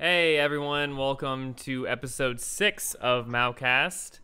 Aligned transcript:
Hey 0.00 0.36
everyone, 0.36 0.96
welcome 0.96 1.54
to 1.54 1.88
episode 1.88 2.38
six 2.38 2.94
of 2.94 3.26
MauCast, 3.26 4.20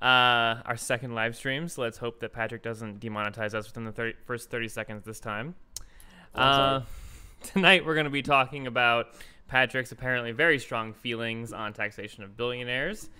uh, 0.00 0.62
our 0.64 0.76
second 0.76 1.12
live 1.16 1.34
stream. 1.34 1.66
So 1.66 1.82
let's 1.82 1.98
hope 1.98 2.20
that 2.20 2.32
Patrick 2.32 2.62
doesn't 2.62 3.00
demonetize 3.00 3.52
us 3.52 3.66
within 3.66 3.84
the 3.84 3.90
30, 3.90 4.14
first 4.26 4.48
30 4.48 4.68
seconds 4.68 5.04
this 5.04 5.18
time. 5.18 5.56
Uh, 6.36 6.82
tonight 7.42 7.84
we're 7.84 7.94
going 7.94 8.04
to 8.04 8.10
be 8.10 8.22
talking 8.22 8.68
about 8.68 9.08
Patrick's 9.48 9.90
apparently 9.90 10.30
very 10.30 10.60
strong 10.60 10.92
feelings 10.92 11.52
on 11.52 11.72
taxation 11.72 12.22
of 12.22 12.36
billionaires. 12.36 13.10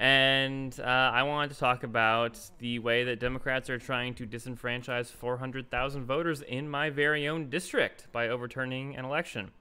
And 0.00 0.74
uh, 0.80 0.82
I 0.82 1.22
wanted 1.22 1.52
to 1.52 1.60
talk 1.60 1.84
about 1.84 2.36
the 2.58 2.80
way 2.80 3.04
that 3.04 3.20
Democrats 3.20 3.70
are 3.70 3.78
trying 3.78 4.14
to 4.14 4.26
disenfranchise 4.26 5.12
400,000 5.12 6.04
voters 6.04 6.42
in 6.42 6.68
my 6.68 6.90
very 6.90 7.28
own 7.28 7.48
district 7.48 8.08
by 8.10 8.28
overturning 8.28 8.96
an 8.96 9.04
election. 9.04 9.52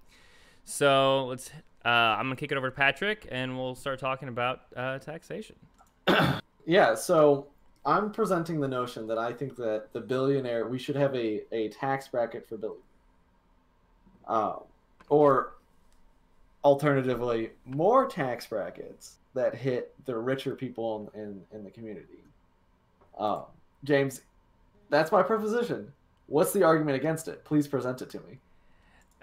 So 0.67 1.27
let's. 1.27 1.49
Uh, 1.85 1.89
I'm 1.89 2.25
gonna 2.25 2.35
kick 2.35 2.51
it 2.51 2.57
over 2.57 2.69
to 2.69 2.75
Patrick, 2.75 3.27
and 3.31 3.57
we'll 3.57 3.75
start 3.75 3.99
talking 3.99 4.27
about 4.27 4.61
uh, 4.75 4.99
taxation. 4.99 5.55
Yeah, 6.69 6.95
so 6.95 7.47
I'm 7.85 8.11
presenting 8.11 8.59
the 8.59 8.67
notion 8.67 9.07
that 9.07 9.17
I 9.17 9.31
think 9.31 9.55
that 9.55 9.93
the 9.93 10.01
billionaire 10.01 10.67
we 10.67 10.77
should 10.77 10.97
have 10.97 11.15
a, 11.15 11.43
a 11.53 11.69
tax 11.69 12.09
bracket 12.09 12.45
for 12.45 12.57
billionaires, 12.57 12.83
um, 14.27 14.59
or 15.07 15.53
alternatively, 16.65 17.51
more 17.65 18.05
tax 18.09 18.45
brackets 18.45 19.15
that 19.33 19.55
hit 19.55 19.93
the 20.05 20.17
richer 20.17 20.55
people 20.55 21.09
in 21.13 21.21
in, 21.21 21.41
in 21.53 21.63
the 21.63 21.71
community. 21.71 22.19
Um, 23.17 23.43
James, 23.85 24.23
that's 24.89 25.13
my 25.13 25.23
proposition. 25.23 25.93
What's 26.27 26.51
the 26.51 26.63
argument 26.63 26.97
against 26.97 27.29
it? 27.29 27.45
Please 27.45 27.65
present 27.65 28.01
it 28.01 28.09
to 28.09 28.17
me. 28.19 28.39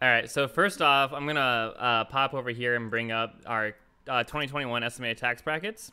All 0.03 0.09
right. 0.09 0.29
So 0.29 0.49
first 0.49 0.83
off, 0.83 1.13
I'm 1.13 1.25
gonna 1.27 1.41
uh, 1.41 2.03
pop 2.05 2.35
over 2.35 2.51
here 2.51 2.75
and 2.75 2.91
bring 2.91 3.13
up 3.13 3.37
our 3.47 3.75
uh, 4.09 4.25
2021 4.25 4.83
estimated 4.83 5.19
tax 5.19 5.41
brackets. 5.41 5.93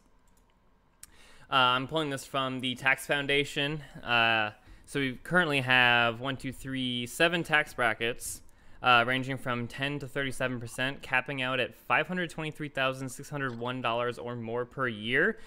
Uh, 1.52 1.56
I'm 1.56 1.88
pulling 1.88 2.10
this 2.10 2.26
from 2.26 2.62
the 2.62 2.74
Tax 2.76 3.06
Foundation. 3.06 3.84
Uh, 4.04 4.52
so 4.86 5.02
we 5.02 5.20
currently 5.24 5.62
have 5.62 6.20
one, 6.20 6.36
two, 6.36 6.52
three, 6.52 7.06
seven 7.06 7.44
tax 7.44 7.74
brackets, 7.74 8.42
uh, 8.82 9.04
ranging 9.06 9.38
from 9.38 9.68
10 9.68 10.00
to 10.00 10.08
37 10.08 10.60
percent, 10.60 11.04
capping 11.04 11.42
out 11.42 11.60
at 11.60 11.76
$523,601 11.88 14.20
or 14.22 14.36
more 14.36 14.66
per 14.66 14.88
year. 14.88 15.38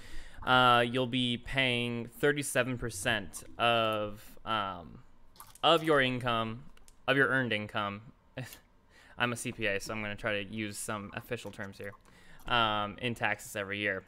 Uh, 0.46 0.84
you'll 0.86 1.06
be 1.06 1.38
paying 1.38 2.08
37 2.20 2.78
percent 2.78 3.42
of 3.58 4.22
um, 4.44 4.98
of 5.62 5.82
your 5.82 6.00
income, 6.00 6.62
of 7.08 7.16
your 7.16 7.28
earned 7.28 7.52
income. 7.52 8.02
I'm 9.18 9.32
a 9.32 9.36
CPA, 9.36 9.80
so 9.82 9.92
I'm 9.92 10.02
going 10.02 10.14
to 10.14 10.20
try 10.20 10.42
to 10.42 10.52
use 10.52 10.76
some 10.76 11.10
official 11.14 11.50
terms 11.50 11.78
here 11.78 11.92
um, 12.52 12.96
in 13.00 13.14
taxes 13.14 13.56
every 13.56 13.78
year. 13.78 14.02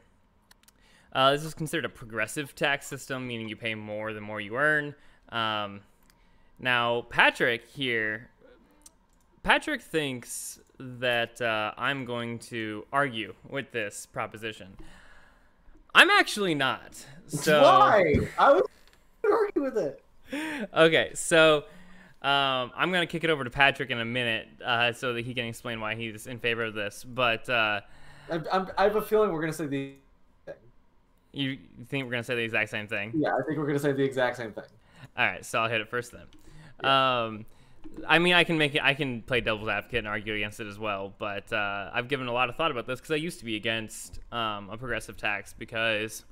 Uh, 1.13 1.31
this 1.31 1.43
is 1.43 1.53
considered 1.53 1.85
a 1.85 1.89
progressive 1.89 2.53
tax 2.55 2.85
system, 2.85 3.27
meaning 3.27 3.47
you 3.47 3.55
pay 3.55 3.75
more 3.75 4.13
the 4.13 4.21
more 4.21 4.41
you 4.41 4.57
earn. 4.57 4.93
Um, 5.29 5.81
now, 6.59 7.05
Patrick 7.09 7.67
here, 7.69 8.29
Patrick 9.43 9.81
thinks 9.81 10.59
that 10.79 11.41
uh, 11.41 11.71
I'm 11.77 12.05
going 12.05 12.39
to 12.39 12.85
argue 12.91 13.33
with 13.49 13.71
this 13.71 14.05
proposition. 14.05 14.75
I'm 15.95 16.09
actually 16.09 16.53
not. 16.53 17.05
So 17.27 17.61
Why? 17.61 18.13
I 18.37 18.53
was 18.53 18.63
argue 19.23 19.63
with 19.63 19.77
it. 19.77 20.03
okay, 20.73 21.11
so 21.13 21.65
um, 22.21 22.71
I'm 22.75 22.91
gonna 22.91 23.05
kick 23.05 23.23
it 23.23 23.29
over 23.29 23.43
to 23.43 23.49
Patrick 23.49 23.91
in 23.91 23.99
a 23.99 24.05
minute 24.05 24.47
uh, 24.63 24.91
so 24.91 25.13
that 25.13 25.25
he 25.25 25.33
can 25.33 25.45
explain 25.45 25.79
why 25.79 25.95
he's 25.95 26.25
in 26.25 26.39
favor 26.39 26.63
of 26.63 26.73
this. 26.73 27.03
But 27.03 27.47
uh, 27.49 27.81
I, 28.31 28.41
I'm, 28.51 28.67
I 28.77 28.83
have 28.83 28.95
a 28.95 29.01
feeling 29.01 29.31
we're 29.31 29.41
gonna 29.41 29.53
say 29.53 29.67
the. 29.67 29.93
you 31.31 31.57
think 31.89 32.05
we're 32.05 32.11
gonna 32.11 32.23
say 32.23 32.35
the 32.35 32.41
exact 32.41 32.71
same 32.71 32.87
thing? 32.87 33.13
Yeah, 33.15 33.35
I 33.35 33.43
think 33.45 33.59
we're 33.59 33.67
gonna 33.67 33.79
say 33.79 33.91
the 33.91 34.03
exact 34.03 34.37
same 34.37 34.51
thing. 34.51 34.63
All 35.15 35.25
right, 35.25 35.45
so 35.45 35.59
I'll 35.59 35.69
hit 35.69 35.81
it 35.81 35.89
first 35.89 36.11
then. 36.11 36.89
Um, 36.89 37.45
I 38.07 38.19
mean, 38.19 38.33
I 38.33 38.43
can 38.43 38.57
make 38.57 38.75
it. 38.75 38.81
I 38.83 38.93
can 38.93 39.21
play 39.21 39.41
devil's 39.41 39.69
advocate 39.69 39.99
and 39.99 40.07
argue 40.07 40.33
against 40.33 40.59
it 40.59 40.67
as 40.67 40.79
well. 40.79 41.13
But 41.17 41.51
uh, 41.53 41.91
I've 41.93 42.07
given 42.07 42.27
a 42.27 42.33
lot 42.33 42.49
of 42.49 42.55
thought 42.55 42.71
about 42.71 42.87
this 42.87 42.99
because 42.99 43.11
I 43.11 43.15
used 43.15 43.39
to 43.39 43.45
be 43.45 43.55
against 43.55 44.19
um, 44.31 44.69
a 44.69 44.77
progressive 44.77 45.17
tax 45.17 45.53
because, 45.53 46.23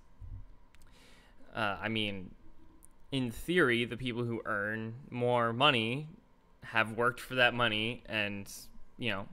uh, 1.56 1.78
I 1.82 1.90
mean, 1.90 2.32
in 3.16 3.32
theory, 3.32 3.86
the 3.86 3.96
people 3.96 4.26
who 4.26 4.42
earn 4.44 4.94
more 5.10 5.54
money 5.54 6.10
have 6.64 6.92
worked 6.98 7.22
for 7.22 7.36
that 7.36 7.54
money, 7.54 8.04
and 8.08 8.52
you 8.98 9.10
know, 9.10 9.26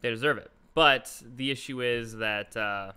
they 0.00 0.10
deserve 0.10 0.38
it. 0.38 0.50
But 0.74 1.12
the 1.36 1.50
issue 1.50 1.82
is 1.82 2.16
that. 2.16 2.56
Uh, 2.56 2.92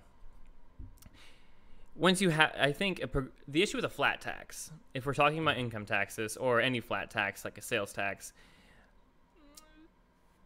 once 1.98 2.22
you 2.22 2.30
have 2.30 2.54
i 2.58 2.72
think 2.72 3.04
the 3.50 3.62
issue 3.62 3.78
with 3.78 3.84
a 3.84 3.90
flat 3.90 4.22
tax 4.22 4.72
if 4.94 5.06
we're 5.06 5.14
talking 5.14 5.40
about 5.40 5.58
income 5.58 5.86
taxes 5.86 6.38
or 6.38 6.62
any 6.62 6.80
flat 6.80 7.12
tax 7.12 7.44
like 7.44 7.58
a 7.58 7.62
sales 7.62 7.92
tax 7.92 8.32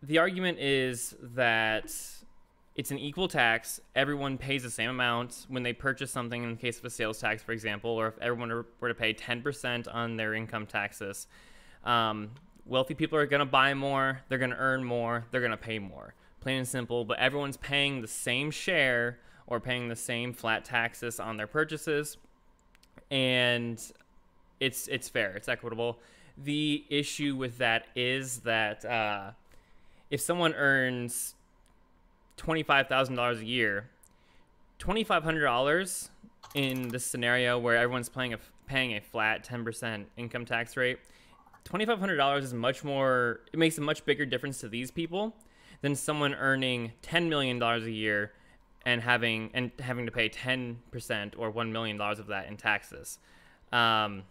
the 0.01 0.17
argument 0.17 0.57
is 0.57 1.15
that 1.21 1.93
it's 2.75 2.91
an 2.91 2.99
equal 2.99 3.29
tax. 3.29 3.79
Everyone 3.95 4.37
pays 4.37 4.63
the 4.63 4.69
same 4.69 4.89
amount. 4.89 5.45
When 5.47 5.63
they 5.63 5.71
purchase 5.71 6.11
something 6.11 6.43
in 6.43 6.51
the 6.51 6.57
case 6.57 6.77
of 6.77 6.85
a 6.85 6.89
sales 6.89 7.19
tax 7.19 7.41
for 7.41 7.53
example 7.53 7.91
or 7.91 8.07
if 8.07 8.17
everyone 8.19 8.65
were 8.79 8.89
to 8.89 8.95
pay 8.95 9.13
10% 9.13 9.87
on 9.93 10.17
their 10.17 10.33
income 10.33 10.65
taxes 10.65 11.27
um, 11.85 12.31
wealthy 12.65 12.93
people 12.93 13.17
are 13.17 13.27
going 13.27 13.39
to 13.39 13.45
buy 13.45 13.73
more 13.73 14.21
they're 14.27 14.37
going 14.39 14.51
to 14.51 14.57
earn 14.57 14.83
more 14.83 15.25
they're 15.31 15.41
going 15.41 15.51
to 15.51 15.57
pay 15.57 15.79
more. 15.79 16.13
Plain 16.41 16.59
and 16.59 16.67
simple 16.67 17.05
but 17.05 17.17
everyone's 17.17 17.57
paying 17.57 18.01
the 18.01 18.07
same 18.07 18.51
share 18.51 19.19
or 19.47 19.59
paying 19.59 19.87
the 19.87 19.95
same 19.95 20.33
flat 20.33 20.65
taxes 20.65 21.19
on 21.19 21.37
their 21.37 21.47
purchases 21.47 22.17
and 23.09 23.81
it's 24.59 24.87
it's 24.89 25.07
fair 25.07 25.35
it's 25.35 25.47
equitable. 25.47 25.99
The 26.37 26.83
issue 26.89 27.37
with 27.37 27.59
that 27.59 27.87
is 27.95 28.39
that 28.39 28.83
uh, 28.83 29.31
if 30.09 30.19
someone 30.19 30.53
earns 30.53 31.35
$25000 32.37 33.39
a 33.39 33.45
year. 33.45 33.89
$2500 34.79 36.09
in 36.53 36.89
this 36.89 37.05
scenario 37.05 37.57
where 37.57 37.77
everyone's 37.77 38.09
paying 38.09 38.33
a, 38.33 38.39
paying 38.67 38.95
a 38.95 39.01
flat 39.01 39.47
10% 39.47 40.05
income 40.17 40.45
tax 40.45 40.77
rate 40.77 40.99
$2500 41.65 42.43
is 42.43 42.53
much 42.53 42.83
more 42.83 43.41
it 43.51 43.57
makes 43.57 43.77
a 43.77 43.81
much 43.81 44.05
bigger 44.05 44.25
difference 44.25 44.59
to 44.59 44.69
these 44.69 44.91
people 44.91 45.35
than 45.81 45.95
someone 45.95 46.33
earning 46.35 46.91
$10 47.03 47.27
million 47.27 47.61
a 47.61 47.79
year 47.79 48.31
and 48.85 49.01
having 49.01 49.49
and 49.53 49.71
having 49.79 50.05
to 50.05 50.11
pay 50.11 50.29
10% 50.29 51.33
or 51.37 51.49
1 51.49 51.71
million 51.73 51.97
dollars 51.97 52.19
of 52.19 52.27
that 52.27 52.47
in 52.47 52.55
taxes. 52.57 53.19
Um 53.71 54.23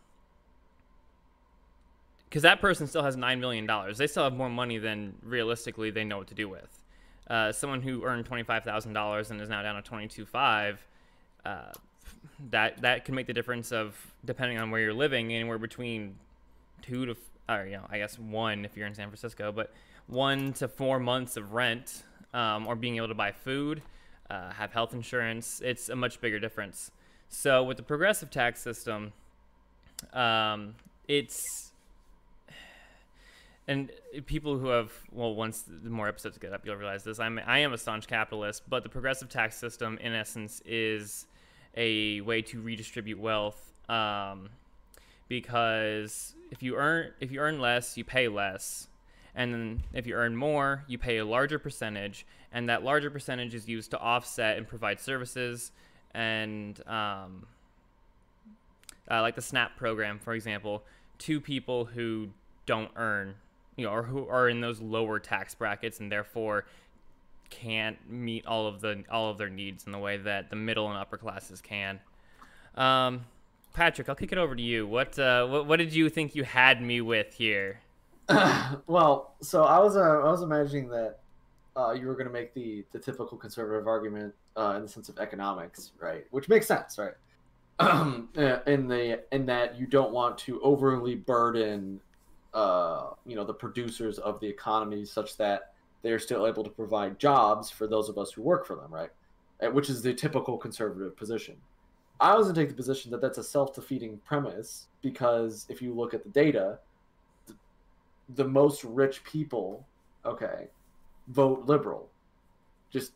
because 2.29 2.43
that 2.43 2.61
person 2.61 2.89
still 2.89 3.05
has 3.05 3.15
$9 3.17 3.39
million 3.39 3.69
they 3.97 4.09
still 4.09 4.25
have 4.25 4.33
more 4.33 4.49
money 4.49 4.79
than 4.79 5.15
realistically 5.23 5.91
they 5.91 6.03
know 6.03 6.19
what 6.19 6.27
to 6.27 6.35
do 6.35 6.49
with 6.49 6.81
uh, 7.29 7.53
someone 7.53 7.83
who 7.83 8.05
earned 8.05 8.29
$25000 8.29 9.31
and 9.31 9.41
is 9.41 9.49
now 9.49 9.63
down 9.63 9.83
to 9.83 9.91
22.5 9.91 10.77
uh, 11.45 11.73
that 12.51 12.81
that 12.81 13.05
can 13.05 13.15
make 13.15 13.27
the 13.27 13.33
difference 13.33 13.73
of 13.73 13.97
depending 14.25 14.59
on 14.59 14.71
where 14.71 14.81
you're 14.81 14.95
living 14.95 15.33
anywhere 15.33 15.59
between 15.59 16.17
two 16.83 17.07
to 17.07 17.17
or 17.49 17.65
you 17.67 17.73
know 17.73 17.87
i 17.91 17.99
guess 17.99 18.19
one 18.19 18.65
if 18.65 18.77
you're 18.77 18.87
in 18.87 18.95
san 18.95 19.09
francisco 19.09 19.53
but 19.53 19.73
one 20.07 20.53
to 20.53 20.69
four 20.69 20.99
months 20.99 21.37
of 21.37 21.53
rent 21.53 22.03
um, 22.33 22.67
or 22.67 22.77
being 22.77 22.97
able 22.97 23.09
to 23.09 23.15
buy 23.15 23.33
food 23.33 23.83
uh, 24.31 24.51
have 24.53 24.73
health 24.73 24.95
insurance. 24.95 25.61
It's 25.65 25.89
a 25.89 25.97
much 25.97 26.21
bigger 26.21 26.39
difference. 26.39 26.91
So 27.29 27.63
with 27.63 27.77
the 27.77 27.83
progressive 27.83 28.31
tax 28.31 28.61
system, 28.61 29.13
um, 30.13 30.75
it's 31.09 31.73
and 33.67 33.91
people 34.27 34.59
who 34.59 34.69
have 34.69 34.93
well, 35.11 35.35
once 35.35 35.63
the 35.67 35.91
more 35.91 36.09
episodes 36.09 36.39
get 36.39 36.53
up, 36.53 36.67
you'll 36.67 36.77
realize 36.77 37.05
this. 37.05 37.19
I'm 37.19 37.41
I 37.47 37.61
am 37.61 37.73
a 37.73 37.79
staunch 37.79 38.07
capitalist, 38.07 38.63
but 38.69 38.83
the 38.83 38.89
progressive 38.89 39.29
tax 39.29 39.57
system, 39.57 39.99
in 40.01 40.13
essence, 40.13 40.63
is 40.67 41.27
a 41.77 42.21
way 42.23 42.43
to 42.43 42.61
redistribute 42.61 43.19
wealth. 43.19 43.73
Um, 43.89 44.51
because 45.29 46.35
if 46.51 46.63
you 46.63 46.77
earn 46.77 47.13
if 47.21 47.33
you 47.33 47.41
earn 47.41 47.61
less, 47.61 47.97
you 47.97 48.05
pay 48.05 48.29
less 48.29 48.89
and 49.35 49.53
then 49.53 49.83
if 49.93 50.07
you 50.07 50.15
earn 50.15 50.37
more, 50.37 50.85
you 50.87 50.97
pay 50.97 51.19
a 51.19 51.25
larger 51.25 51.59
percentage, 51.59 52.25
and 52.53 52.69
that 52.69 52.85
larger 52.85 53.11
percentage 53.11 53.55
is 53.55 53.69
used 53.69 53.91
to 53.91 53.99
offset 53.99 54.57
and 54.57 54.69
provide 54.69 55.01
services 55.01 55.73
and 56.15 56.81
um, 56.87 57.47
uh, 59.11 59.21
like 59.21 59.35
the 59.35 59.43
SNAP 59.43 59.77
program, 59.77 60.21
for 60.21 60.35
example, 60.35 60.85
to 61.19 61.41
people 61.41 61.85
who 61.85 62.29
don't 62.65 62.91
earn, 62.95 63.35
you 63.77 63.85
know, 63.85 63.93
or 63.93 64.03
who 64.03 64.27
are 64.29 64.49
in 64.49 64.61
those 64.61 64.81
lower 64.81 65.19
tax 65.19 65.55
brackets 65.55 66.01
and 66.01 66.11
therefore 66.11 66.65
can't 67.51 67.99
meet 68.11 68.47
all 68.47 68.67
of 68.67 68.81
the 68.81 69.05
all 69.11 69.31
of 69.31 69.39
their 69.39 69.51
needs 69.51 69.87
in 69.87 69.93
the 69.93 69.99
way 69.99 70.17
that 70.17 70.51
the 70.51 70.57
middle 70.57 70.89
and 70.89 70.99
upper 70.99 71.17
classes 71.17 71.61
can. 71.61 72.01
Um, 72.77 73.25
Patrick, 73.73 74.09
I'll 74.09 74.15
kick 74.15 74.33
it 74.33 74.39
over 74.39 74.55
to 74.55 74.63
you. 74.63 74.87
What, 74.87 75.19
uh, 75.19 75.47
what 75.47 75.67
what 75.67 75.79
did 75.79 75.93
you 75.93 76.09
think 76.09 76.35
you 76.35 76.45
had 76.45 76.81
me 76.81 77.01
with 77.01 77.35
here? 77.35 77.81
well, 78.87 79.35
so 79.43 79.65
I 79.65 79.79
was 79.79 79.97
uh, 79.97 80.01
I 80.01 80.31
was 80.31 80.43
imagining 80.43 80.89
that 80.89 81.19
uh, 81.77 81.93
you 81.93 82.07
were 82.07 82.15
going 82.15 82.27
to 82.27 82.33
make 82.33 82.55
the 82.55 82.85
the 82.93 82.99
typical 82.99 83.37
conservative 83.37 83.87
argument 83.87 84.35
uh, 84.57 84.75
in 84.77 84.83
the 84.83 84.89
sense 84.89 85.09
of 85.09 85.19
economics, 85.19 85.93
right? 86.01 86.25
Which 86.31 86.49
makes 86.49 86.67
sense, 86.67 86.99
right? 86.99 87.15
in 88.37 88.89
the 88.89 89.21
in 89.33 89.47
that 89.47 89.79
you 89.79 89.87
don't 89.87 90.13
want 90.13 90.39
to 90.39 90.61
overly 90.63 91.17
burden, 91.17 92.01
uh, 92.55 93.11
you 93.27 93.35
know, 93.35 93.45
the 93.45 93.55
producers 93.55 94.19
of 94.19 94.41
the 94.41 94.47
economy 94.47 95.05
such 95.05 95.37
that 95.37 95.73
they 96.03 96.13
are 96.13 96.19
still 96.19 96.47
able 96.47 96.63
to 96.63 96.71
provide 96.71 97.19
jobs 97.19 97.71
for 97.71 97.87
those 97.87 98.09
of 98.09 98.17
us 98.17 98.33
who 98.33 98.43
work 98.43 98.67
for 98.67 98.77
them, 98.77 98.93
right? 98.93 99.11
Uh, 99.63 99.71
which 99.71 99.91
is 99.91 100.03
the 100.03 100.15
typical 100.15 100.57
conservative 100.57 101.17
position. 101.17 101.57
I 102.21 102.37
was 102.37 102.47
going 102.47 102.55
to 102.55 102.61
take 102.61 102.69
the 102.69 102.77
position 102.77 103.11
that 103.11 103.21
that's 103.21 103.39
a 103.39 103.45
self 103.45 103.75
defeating 103.75 104.21
premise 104.25 104.87
because 105.03 105.67
if 105.69 105.83
you 105.83 105.93
look 105.93 106.15
at 106.15 106.23
the 106.23 106.31
data, 106.31 106.79
the, 107.47 107.55
the 108.37 108.45
most 108.45 108.85
rich 108.85 109.25
people, 109.25 109.87
okay, 110.25 110.69
vote 111.29 111.67
liberal. 111.67 112.09
Just 112.91 113.13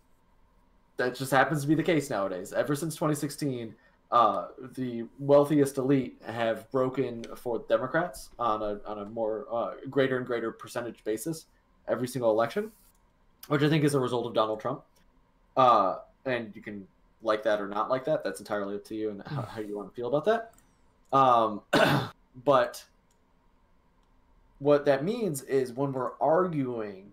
that 0.97 1.15
just 1.15 1.31
happens 1.31 1.63
to 1.63 1.69
be 1.69 1.77
the 1.77 1.83
case 1.83 2.11
nowadays. 2.11 2.53
Ever 2.53 2.75
since 2.75 2.95
2016, 2.95 3.75
uh, 4.11 4.49
the 4.75 5.05
wealthiest 5.19 5.77
elite 5.77 6.21
have 6.25 6.71
broken 6.71 7.25
for 7.37 7.65
Democrats 7.69 8.31
on 8.39 8.63
a 8.63 8.81
on 8.87 9.01
a 9.01 9.05
more 9.05 9.47
uh, 9.53 9.73
greater 9.91 10.17
and 10.17 10.27
greater 10.27 10.51
percentage 10.51 11.05
basis 11.05 11.47
every 11.87 12.09
single 12.09 12.31
election, 12.31 12.73
which 13.49 13.63
I 13.63 13.69
think 13.69 13.85
is 13.85 13.95
a 13.95 14.01
result 14.01 14.27
of 14.27 14.35
Donald 14.35 14.61
Trump. 14.61 14.83
Uh, 15.57 15.99
and 16.25 16.53
you 16.55 16.63
can 16.63 16.87
like 17.23 17.43
that 17.43 17.61
or 17.61 17.69
not 17.69 17.91
like 17.91 18.05
that. 18.05 18.25
That's 18.25 18.41
entirely 18.41 18.77
up 18.77 18.85
to 18.87 18.95
you 18.95 19.11
and 19.11 19.23
how, 19.27 19.43
how 19.43 19.61
you 19.61 19.77
want 19.77 19.89
to 19.91 19.95
feel 19.95 20.15
about 20.15 20.25
that. 20.27 20.53
Um, 21.17 21.63
but 22.45 22.85
what 24.59 24.85
that 24.87 25.05
means 25.05 25.43
is 25.43 25.73
when 25.73 25.93
we're 25.93 26.13
arguing 26.21 27.09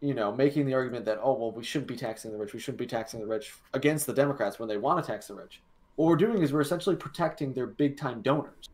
you 0.00 0.14
know, 0.14 0.32
making 0.32 0.64
the 0.64 0.74
argument 0.74 1.04
that, 1.04 1.20
oh, 1.22 1.34
well, 1.34 1.52
we 1.52 1.62
shouldn't 1.62 1.88
be 1.88 1.96
taxing 1.96 2.32
the 2.32 2.38
rich, 2.38 2.54
we 2.54 2.58
shouldn't 2.58 2.78
be 2.78 2.86
taxing 2.86 3.20
the 3.20 3.26
rich 3.26 3.52
against 3.74 4.06
the 4.06 4.14
Democrats 4.14 4.58
when 4.58 4.68
they 4.68 4.78
want 4.78 5.04
to 5.04 5.10
tax 5.10 5.26
the 5.26 5.34
rich. 5.34 5.60
What 6.00 6.06
we're 6.06 6.16
doing 6.16 6.42
is 6.42 6.50
we're 6.50 6.62
essentially 6.62 6.96
protecting 6.96 7.52
their 7.52 7.66
big 7.66 7.98
time 7.98 8.22
donors. 8.22 8.70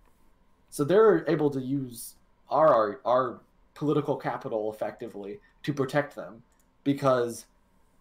So 0.70 0.84
they're 0.84 1.28
able 1.28 1.50
to 1.50 1.60
use 1.60 2.14
our, 2.50 3.00
our 3.04 3.40
political 3.74 4.14
capital 4.14 4.72
effectively 4.72 5.40
to 5.64 5.72
protect 5.74 6.14
them 6.14 6.40
because, 6.84 7.46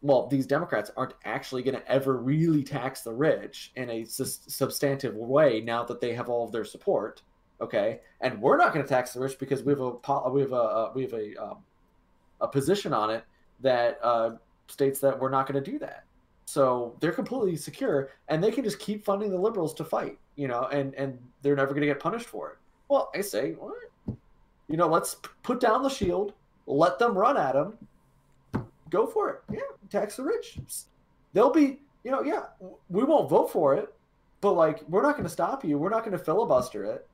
well, 0.04 0.27
these 0.27 0.45
Democrats 0.45 0.92
aren't 0.95 1.16
actually 1.25 1.63
going 1.63 1.74
to 1.75 1.92
ever 1.92 2.18
really 2.18 2.62
tax 2.63 3.01
the 3.01 3.13
rich 3.13 3.72
in 3.75 3.89
a 3.89 4.06
substantive 4.06 5.16
way 5.16 5.60
now 5.60 5.83
that 5.86 6.00
they 6.00 6.13
have 6.13 6.30
all 6.30 6.45
of 6.45 6.51
their 6.51 6.63
support. 6.63 7.24
Okay. 7.60 8.01
And 8.22 8.39
we're 8.39 8.57
not 8.57 8.75
going 8.75 8.86
to 8.86 8.89
tax 8.89 9.13
the 9.13 9.22
rich 9.22 9.39
because 9.39 9.63
we 9.63 9.72
have 9.72 9.81
a, 9.81 10.30
we 10.30 10.42
have 10.42 10.51
a, 10.51 10.92
we 10.94 11.01
have 11.01 11.13
a, 11.13 11.36
um, 11.44 11.57
a 12.42 12.48
position 12.48 12.94
on 12.94 13.10
it 13.10 13.24
that 13.62 13.98
uh, 14.04 14.36
states 14.68 15.00
that 15.00 15.19
we're 15.19 15.31
not 15.31 15.51
going 15.51 15.63
to 15.63 15.72
do 15.72 15.80
that. 15.80 16.04
So 16.45 16.95
they're 17.00 17.12
completely 17.12 17.56
secure, 17.56 18.12
and 18.27 18.44
they 18.44 18.51
can 18.51 18.63
just 18.63 18.80
keep 18.80 19.03
funding 19.03 19.31
the 19.31 19.38
liberals 19.38 19.74
to 19.75 19.83
fight, 19.83 20.18
you 20.36 20.47
know, 20.47 20.65
and 20.71 20.94
and 20.94 21.18
they're 21.42 21.56
never 21.56 21.71
going 21.71 21.81
to 21.81 21.88
get 21.88 22.00
punished 22.00 22.27
for 22.27 22.51
it. 22.51 22.57
Well, 22.88 23.09
I 23.15 23.21
say, 23.21 23.53
what? 23.53 23.75
You 24.68 24.77
know, 24.77 24.88
let's 24.88 25.18
put 25.44 25.59
down 25.59 25.83
the 25.83 25.89
shield, 25.89 26.33
let 26.68 27.00
them 27.00 27.18
run 27.18 27.38
at 27.38 27.53
them, 27.53 27.77
go 28.89 29.07
for 29.07 29.30
it. 29.30 29.42
Yeah, 29.51 29.59
tax 29.89 30.18
the 30.18 30.24
rich. 30.24 30.57
They'll 31.33 31.51
be, 31.51 31.80
you 32.03 32.12
know, 32.12 32.21
yeah, 32.21 32.44
we 32.89 33.03
won't 33.03 33.30
vote 33.30 33.51
for 33.51 33.75
it, 33.75 33.94
but 34.41 34.53
like 34.53 34.88
we're 34.88 35.01
not 35.01 35.13
going 35.13 35.24
to 35.24 35.30
stop 35.30 35.65
you. 35.65 35.77
We're 35.77 35.89
not 35.89 36.06
going 36.06 36.18
to 36.18 36.24
filibuster 36.24 36.86
it. 36.86 37.07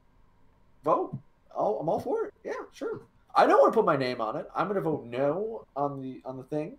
Vote. 0.84 1.18
I'll, 1.56 1.78
I'm 1.82 1.90
all 1.90 2.00
for 2.00 2.26
it. 2.26 2.34
Yeah, 2.44 2.54
sure. 2.72 3.02
I 3.34 3.46
don't 3.46 3.60
want 3.60 3.74
to 3.74 3.78
put 3.78 3.86
my 3.86 3.98
name 3.98 4.20
on 4.20 4.36
it. 4.36 4.46
I'm 4.56 4.68
going 4.68 4.76
to 4.76 4.82
vote 4.82 5.06
no 5.06 5.66
on 5.76 6.02
the 6.02 6.22
on 6.26 6.38
the 6.38 6.44
thing, 6.44 6.78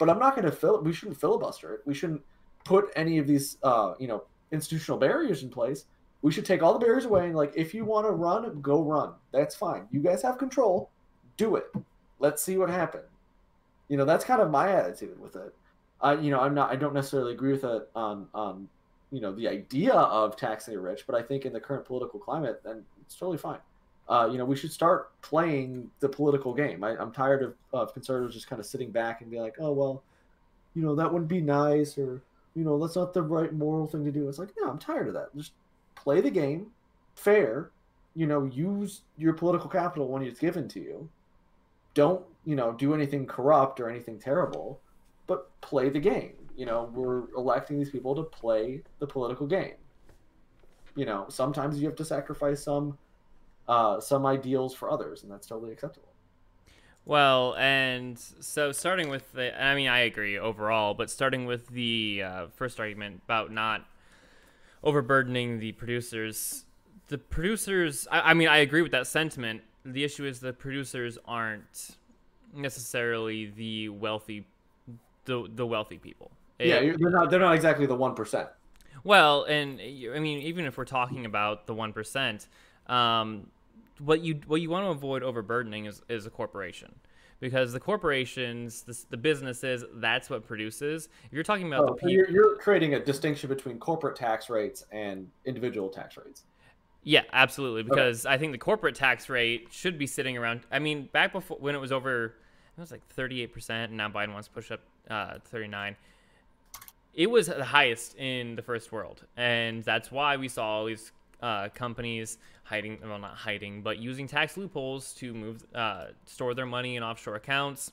but 0.00 0.08
I'm 0.08 0.18
not 0.18 0.34
going 0.34 0.46
to 0.46 0.50
fill. 0.50 0.82
We 0.82 0.94
shouldn't 0.94 1.20
filibuster 1.20 1.74
it. 1.74 1.82
We 1.84 1.94
shouldn't 1.94 2.22
put 2.64 2.90
any 2.96 3.18
of 3.18 3.26
these, 3.26 3.58
uh, 3.62 3.92
you 4.00 4.08
know, 4.08 4.24
institutional 4.50 4.98
barriers 4.98 5.42
in 5.42 5.50
place. 5.50 5.84
We 6.22 6.32
should 6.32 6.46
take 6.46 6.62
all 6.62 6.72
the 6.72 6.78
barriers 6.78 7.04
away 7.04 7.26
and 7.26 7.36
like, 7.36 7.52
if 7.54 7.74
you 7.74 7.84
want 7.84 8.06
to 8.06 8.12
run, 8.12 8.60
go 8.62 8.82
run. 8.82 9.12
That's 9.30 9.54
fine. 9.54 9.86
You 9.92 10.00
guys 10.00 10.22
have 10.22 10.38
control. 10.38 10.90
Do 11.36 11.56
it. 11.56 11.66
Let's 12.18 12.42
see 12.42 12.56
what 12.56 12.70
happens. 12.70 13.04
You 13.88 13.98
know, 13.98 14.06
that's 14.06 14.24
kind 14.24 14.40
of 14.40 14.50
my 14.50 14.72
attitude 14.72 15.20
with 15.20 15.36
it. 15.36 15.54
I, 16.00 16.14
you 16.14 16.30
know, 16.30 16.40
I'm 16.40 16.54
not. 16.54 16.70
I 16.70 16.76
don't 16.76 16.94
necessarily 16.94 17.32
agree 17.34 17.52
with 17.52 17.64
it 17.64 17.90
on 17.94 18.26
on, 18.32 18.68
you 19.10 19.20
know, 19.20 19.34
the 19.34 19.48
idea 19.48 19.92
of 19.92 20.36
taxing 20.36 20.74
the 20.74 20.80
rich, 20.80 21.04
but 21.06 21.14
I 21.14 21.22
think 21.22 21.44
in 21.44 21.52
the 21.52 21.60
current 21.60 21.84
political 21.84 22.18
climate, 22.18 22.62
then 22.64 22.84
it's 23.02 23.16
totally 23.16 23.36
fine 23.36 23.58
uh, 24.10 24.28
you 24.30 24.38
know, 24.38 24.44
we 24.44 24.56
should 24.56 24.72
start 24.72 25.12
playing 25.22 25.88
the 26.00 26.08
political 26.08 26.52
game. 26.52 26.82
I, 26.82 27.00
am 27.00 27.12
tired 27.12 27.44
of, 27.44 27.54
of 27.72 27.94
conservatives 27.94 28.34
just 28.34 28.48
kind 28.48 28.58
of 28.58 28.66
sitting 28.66 28.90
back 28.90 29.20
and 29.20 29.30
be 29.30 29.38
like, 29.38 29.54
oh, 29.60 29.70
well, 29.70 30.02
you 30.74 30.82
know, 30.82 30.96
that 30.96 31.10
wouldn't 31.10 31.28
be 31.28 31.40
nice 31.40 31.96
or, 31.96 32.20
you 32.56 32.64
know, 32.64 32.76
that's 32.78 32.96
not 32.96 33.14
the 33.14 33.22
right 33.22 33.52
moral 33.52 33.86
thing 33.86 34.04
to 34.04 34.10
do. 34.10 34.28
It's 34.28 34.38
like, 34.40 34.50
no, 34.60 34.68
I'm 34.68 34.78
tired 34.78 35.06
of 35.06 35.14
that. 35.14 35.28
Just 35.36 35.52
play 35.94 36.20
the 36.20 36.30
game 36.30 36.66
fair, 37.14 37.70
you 38.16 38.26
know, 38.26 38.44
use 38.44 39.02
your 39.16 39.32
political 39.32 39.70
capital 39.70 40.08
when 40.08 40.22
it's 40.22 40.40
given 40.40 40.66
to 40.68 40.80
you. 40.80 41.08
Don't, 41.94 42.24
you 42.44 42.56
know, 42.56 42.72
do 42.72 42.94
anything 42.94 43.26
corrupt 43.26 43.78
or 43.78 43.88
anything 43.88 44.18
terrible, 44.18 44.80
but 45.28 45.48
play 45.60 45.88
the 45.88 46.00
game. 46.00 46.32
You 46.56 46.66
know, 46.66 46.90
we're 46.92 47.32
electing 47.36 47.78
these 47.78 47.90
people 47.90 48.16
to 48.16 48.24
play 48.24 48.82
the 48.98 49.06
political 49.06 49.46
game. 49.46 49.74
You 50.96 51.06
know, 51.06 51.26
sometimes 51.28 51.80
you 51.80 51.86
have 51.86 51.96
to 51.96 52.04
sacrifice 52.04 52.64
some 52.64 52.98
uh, 53.70 54.00
some 54.00 54.26
ideals 54.26 54.74
for 54.74 54.90
others, 54.90 55.22
and 55.22 55.30
that's 55.30 55.46
totally 55.46 55.70
acceptable. 55.70 56.08
Well, 57.04 57.54
and 57.56 58.18
so 58.18 58.72
starting 58.72 59.08
with 59.08 59.32
the, 59.32 59.62
I 59.62 59.76
mean, 59.76 59.86
I 59.86 60.00
agree 60.00 60.36
overall, 60.36 60.92
but 60.92 61.08
starting 61.08 61.46
with 61.46 61.68
the 61.68 62.22
uh, 62.24 62.46
first 62.56 62.80
argument 62.80 63.22
about 63.24 63.52
not 63.52 63.86
overburdening 64.82 65.60
the 65.60 65.70
producers, 65.72 66.64
the 67.06 67.18
producers, 67.18 68.08
I, 68.10 68.32
I, 68.32 68.34
mean, 68.34 68.48
I 68.48 68.58
agree 68.58 68.82
with 68.82 68.92
that 68.92 69.06
sentiment. 69.06 69.62
The 69.84 70.02
issue 70.02 70.24
is 70.24 70.40
the 70.40 70.52
producers 70.52 71.16
aren't 71.24 71.96
necessarily 72.52 73.46
the 73.46 73.88
wealthy, 73.88 74.44
the 75.26 75.48
the 75.54 75.66
wealthy 75.66 75.96
people. 75.96 76.32
Yeah, 76.58 76.76
it, 76.76 76.96
they're 77.00 77.10
not. 77.10 77.30
They're 77.30 77.40
not 77.40 77.54
exactly 77.54 77.86
the 77.86 77.94
one 77.94 78.14
percent. 78.14 78.48
Well, 79.04 79.44
and 79.44 79.80
I 79.80 80.18
mean, 80.18 80.40
even 80.40 80.66
if 80.66 80.76
we're 80.76 80.84
talking 80.84 81.24
about 81.24 81.66
the 81.66 81.72
one 81.72 81.94
percent, 81.94 82.46
um, 82.88 83.46
what 84.04 84.20
you 84.22 84.40
what 84.46 84.60
you 84.60 84.70
want 84.70 84.86
to 84.86 84.90
avoid 84.90 85.22
overburdening 85.22 85.86
is, 85.86 86.02
is 86.08 86.26
a 86.26 86.30
corporation 86.30 86.94
because 87.40 87.72
the 87.72 87.80
corporations, 87.80 88.82
the, 88.82 88.98
the 89.10 89.16
businesses, 89.16 89.84
that's 89.94 90.28
what 90.28 90.46
produces. 90.46 91.08
If 91.24 91.32
you're 91.32 91.42
talking 91.42 91.66
about 91.66 91.84
oh, 91.84 91.86
the 91.86 91.92
people, 91.94 92.10
you're, 92.10 92.30
you're 92.30 92.56
creating 92.56 92.94
a 92.94 93.04
distinction 93.04 93.48
between 93.48 93.78
corporate 93.78 94.14
tax 94.14 94.50
rates 94.50 94.84
and 94.92 95.28
individual 95.46 95.88
tax 95.88 96.16
rates. 96.16 96.44
Yeah, 97.02 97.22
absolutely. 97.32 97.82
Because 97.82 98.26
okay. 98.26 98.34
I 98.34 98.38
think 98.38 98.52
the 98.52 98.58
corporate 98.58 98.94
tax 98.94 99.30
rate 99.30 99.68
should 99.70 99.98
be 99.98 100.06
sitting 100.06 100.36
around. 100.36 100.60
I 100.70 100.78
mean, 100.78 101.08
back 101.12 101.32
before 101.32 101.56
when 101.58 101.74
it 101.74 101.78
was 101.78 101.92
over, 101.92 102.26
it 102.26 102.80
was 102.80 102.90
like 102.90 103.06
38 103.08 103.52
percent, 103.52 103.90
and 103.90 103.96
now 103.96 104.08
Biden 104.08 104.32
wants 104.32 104.48
to 104.48 104.54
push 104.54 104.70
up 104.70 104.80
uh, 105.08 105.38
39. 105.46 105.96
It 107.14 107.28
was 107.28 107.46
the 107.46 107.64
highest 107.64 108.16
in 108.16 108.54
the 108.54 108.62
first 108.62 108.92
world, 108.92 109.24
and 109.36 109.82
that's 109.82 110.12
why 110.12 110.36
we 110.36 110.48
saw 110.48 110.66
all 110.66 110.84
these 110.84 111.10
uh, 111.42 111.68
companies 111.70 112.38
hiding, 112.64 112.98
well, 113.04 113.18
not 113.18 113.34
hiding, 113.34 113.82
but 113.82 113.98
using 113.98 114.26
tax 114.26 114.56
loopholes 114.56 115.12
to 115.14 115.34
move, 115.34 115.64
uh, 115.74 116.06
store 116.26 116.54
their 116.54 116.66
money 116.66 116.96
in 116.96 117.02
offshore 117.02 117.36
accounts 117.36 117.92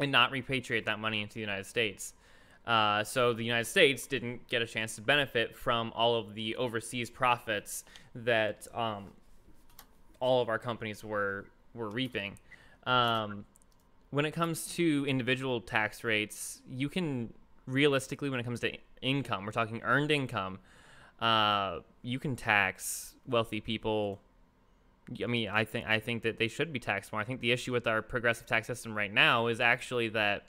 and 0.00 0.12
not 0.12 0.32
repatriate 0.32 0.84
that 0.84 0.98
money 0.98 1.22
into 1.22 1.34
the 1.34 1.40
United 1.40 1.66
States. 1.66 2.14
Uh, 2.66 3.02
so 3.02 3.32
the 3.32 3.44
United 3.44 3.64
States 3.64 4.06
didn't 4.06 4.46
get 4.48 4.60
a 4.60 4.66
chance 4.66 4.94
to 4.94 5.00
benefit 5.00 5.56
from 5.56 5.92
all 5.94 6.16
of 6.16 6.34
the 6.34 6.54
overseas 6.56 7.08
profits 7.08 7.84
that 8.14 8.66
um, 8.74 9.06
all 10.20 10.42
of 10.42 10.48
our 10.48 10.58
companies 10.58 11.02
were 11.02 11.46
were 11.74 11.88
reaping. 11.88 12.38
Um, 12.86 13.44
when 14.10 14.24
it 14.24 14.32
comes 14.32 14.74
to 14.76 15.04
individual 15.06 15.60
tax 15.60 16.02
rates, 16.04 16.62
you 16.68 16.88
can 16.88 17.32
realistically, 17.66 18.30
when 18.30 18.40
it 18.40 18.44
comes 18.44 18.60
to 18.60 18.72
income, 19.02 19.44
we're 19.44 19.52
talking 19.52 19.80
earned 19.82 20.10
income 20.10 20.58
uh, 21.20 21.80
you 22.02 22.18
can 22.18 22.34
tax 22.36 23.14
wealthy 23.26 23.60
people. 23.60 24.20
I 25.22 25.26
mean, 25.26 25.48
I 25.48 25.64
think 25.64 25.86
I 25.86 26.00
think 26.00 26.22
that 26.22 26.38
they 26.38 26.48
should 26.48 26.72
be 26.72 26.78
taxed 26.78 27.12
more. 27.12 27.20
I 27.20 27.24
think 27.24 27.40
the 27.40 27.52
issue 27.52 27.72
with 27.72 27.86
our 27.86 28.02
progressive 28.02 28.46
tax 28.46 28.66
system 28.66 28.94
right 28.94 29.12
now 29.12 29.46
is 29.46 29.60
actually 29.60 30.08
that, 30.10 30.44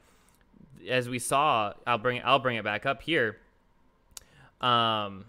as 0.88 1.10
we 1.10 1.20
saw, 1.20 1.74
I'll 1.88 1.98
bring 1.98 2.22
I'll 2.24 2.40
bring 2.40 2.58
it 2.58 2.64
back 2.64 2.86
up 2.86 3.02
here. 3.02 3.38
Um, 4.62 5.26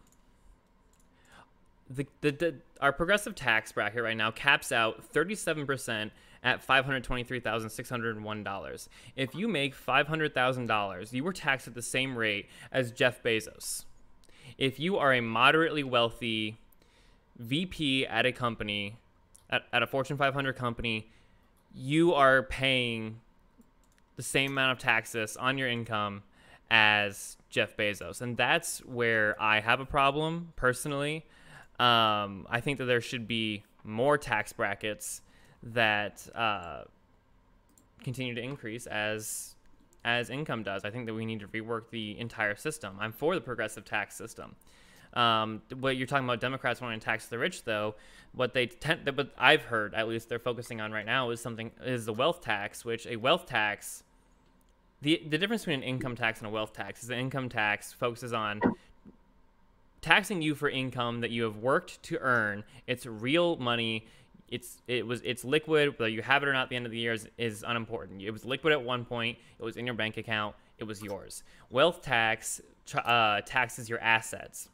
the, 1.88 2.06
the, 2.20 2.32
the 2.32 2.56
our 2.80 2.92
progressive 2.92 3.36
tax 3.36 3.72
bracket 3.72 4.02
right 4.02 4.16
now 4.16 4.32
caps 4.32 4.72
out 4.72 5.04
thirty 5.04 5.36
seven 5.36 5.66
percent 5.66 6.12
at 6.42 6.66
$523,601. 6.66 8.88
If 9.14 9.34
you 9.34 9.46
make 9.46 9.76
$500,000, 9.76 11.12
you 11.12 11.22
were 11.22 11.34
taxed 11.34 11.68
at 11.68 11.74
the 11.74 11.82
same 11.82 12.16
rate 12.16 12.48
as 12.72 12.92
Jeff 12.92 13.22
Bezos 13.22 13.84
if 14.60 14.78
you 14.78 14.98
are 14.98 15.14
a 15.14 15.20
moderately 15.20 15.82
wealthy 15.82 16.58
VP 17.38 18.06
at 18.06 18.26
a 18.26 18.32
company, 18.32 18.96
at, 19.48 19.62
at 19.72 19.82
a 19.82 19.86
Fortune 19.86 20.18
500 20.18 20.54
company, 20.54 21.08
you 21.74 22.12
are 22.12 22.42
paying 22.42 23.20
the 24.16 24.22
same 24.22 24.52
amount 24.52 24.72
of 24.72 24.78
taxes 24.78 25.36
on 25.38 25.56
your 25.56 25.66
income 25.66 26.22
as 26.70 27.38
Jeff 27.48 27.74
Bezos, 27.76 28.20
and 28.20 28.36
that's 28.36 28.84
where 28.84 29.34
I 29.40 29.60
have 29.60 29.80
a 29.80 29.86
problem 29.86 30.52
personally. 30.56 31.24
Um, 31.80 32.46
I 32.50 32.60
think 32.60 32.78
that 32.78 32.84
there 32.84 33.00
should 33.00 33.26
be 33.26 33.64
more 33.82 34.18
tax 34.18 34.52
brackets 34.52 35.22
that 35.62 36.28
uh, 36.34 36.82
continue 38.04 38.34
to 38.34 38.42
increase 38.42 38.86
as 38.86 39.54
as 40.04 40.30
income 40.30 40.62
does. 40.62 40.84
I 40.84 40.90
think 40.90 41.06
that 41.06 41.14
we 41.14 41.24
need 41.24 41.40
to 41.40 41.48
rework 41.48 41.90
the 41.90 42.18
entire 42.18 42.56
system. 42.56 42.96
I'm 43.00 43.12
for 43.12 43.34
the 43.34 43.40
progressive 43.40 43.84
tax 43.84 44.16
system. 44.16 44.56
Um, 45.14 45.62
what 45.80 45.96
you're 45.96 46.06
talking 46.06 46.24
about, 46.24 46.40
Democrats 46.40 46.80
wanting 46.80 47.00
to 47.00 47.04
tax 47.04 47.26
the 47.26 47.38
rich, 47.38 47.64
though, 47.64 47.96
what 48.32 48.54
they 48.54 48.66
tend, 48.66 49.10
what 49.16 49.32
I've 49.36 49.62
heard, 49.62 49.94
at 49.94 50.08
least, 50.08 50.28
they're 50.28 50.38
focusing 50.38 50.80
on 50.80 50.92
right 50.92 51.06
now 51.06 51.30
is 51.30 51.40
something 51.40 51.72
is 51.84 52.06
the 52.06 52.12
wealth 52.12 52.40
tax, 52.40 52.84
which 52.84 53.06
a 53.06 53.16
wealth 53.16 53.46
tax. 53.46 54.04
The, 55.02 55.22
the 55.28 55.38
difference 55.38 55.62
between 55.62 55.82
an 55.82 55.88
income 55.88 56.14
tax 56.14 56.40
and 56.40 56.46
a 56.46 56.50
wealth 56.50 56.72
tax 56.72 57.02
is 57.02 57.08
the 57.08 57.18
income 57.18 57.48
tax 57.48 57.92
focuses 57.92 58.32
on 58.32 58.60
taxing 60.00 60.42
you 60.42 60.54
for 60.54 60.68
income 60.68 61.20
that 61.20 61.30
you 61.30 61.42
have 61.44 61.56
worked 61.56 62.02
to 62.04 62.18
earn. 62.18 62.64
It's 62.86 63.06
real 63.06 63.56
money. 63.56 64.06
It's 64.50 64.82
it 64.88 65.06
was 65.06 65.20
it's 65.24 65.44
liquid. 65.44 65.98
Whether 65.98 66.08
you 66.08 66.22
have 66.22 66.42
it 66.42 66.48
or 66.48 66.52
not 66.52 66.64
at 66.64 66.68
the 66.70 66.76
end 66.76 66.86
of 66.86 66.92
the 66.92 66.98
year 66.98 67.12
is, 67.12 67.28
is 67.38 67.64
unimportant. 67.66 68.20
It 68.20 68.30
was 68.30 68.44
liquid 68.44 68.72
at 68.72 68.82
one 68.82 69.04
point. 69.04 69.38
It 69.58 69.62
was 69.62 69.76
in 69.76 69.86
your 69.86 69.94
bank 69.94 70.16
account. 70.16 70.56
It 70.78 70.84
was 70.84 71.02
yours. 71.02 71.42
Wealth 71.70 72.02
tax 72.02 72.60
uh, 72.94 73.42
taxes 73.42 73.88
your 73.88 74.00
assets, 74.00 74.68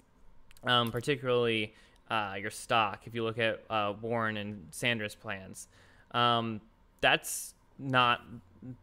um, 0.65 0.91
particularly 0.91 1.75
uh, 2.11 2.37
your 2.41 2.51
stock. 2.51 3.03
If 3.05 3.15
you 3.15 3.23
look 3.23 3.39
at 3.39 3.63
uh, 3.69 3.93
Warren 4.01 4.39
and 4.39 4.67
Sanders' 4.71 5.15
plans, 5.15 5.69
um, 6.13 6.61
that's 7.01 7.55
not. 7.79 8.23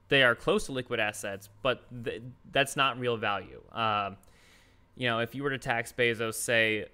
They 0.10 0.24
are 0.24 0.36
close 0.36 0.68
to 0.68 0.72
liquid 0.72 1.00
assets, 1.00 1.50
but 1.62 1.84
th- 2.06 2.22
that's 2.52 2.76
not 2.76 3.00
real 3.00 3.18
value. 3.18 3.62
Um, 3.72 4.18
you 4.96 5.08
know, 5.08 5.20
if 5.20 5.34
you 5.34 5.44
were 5.44 5.50
to 5.50 5.58
tax 5.58 5.92
Bezos, 5.92 6.36
say 6.36 6.86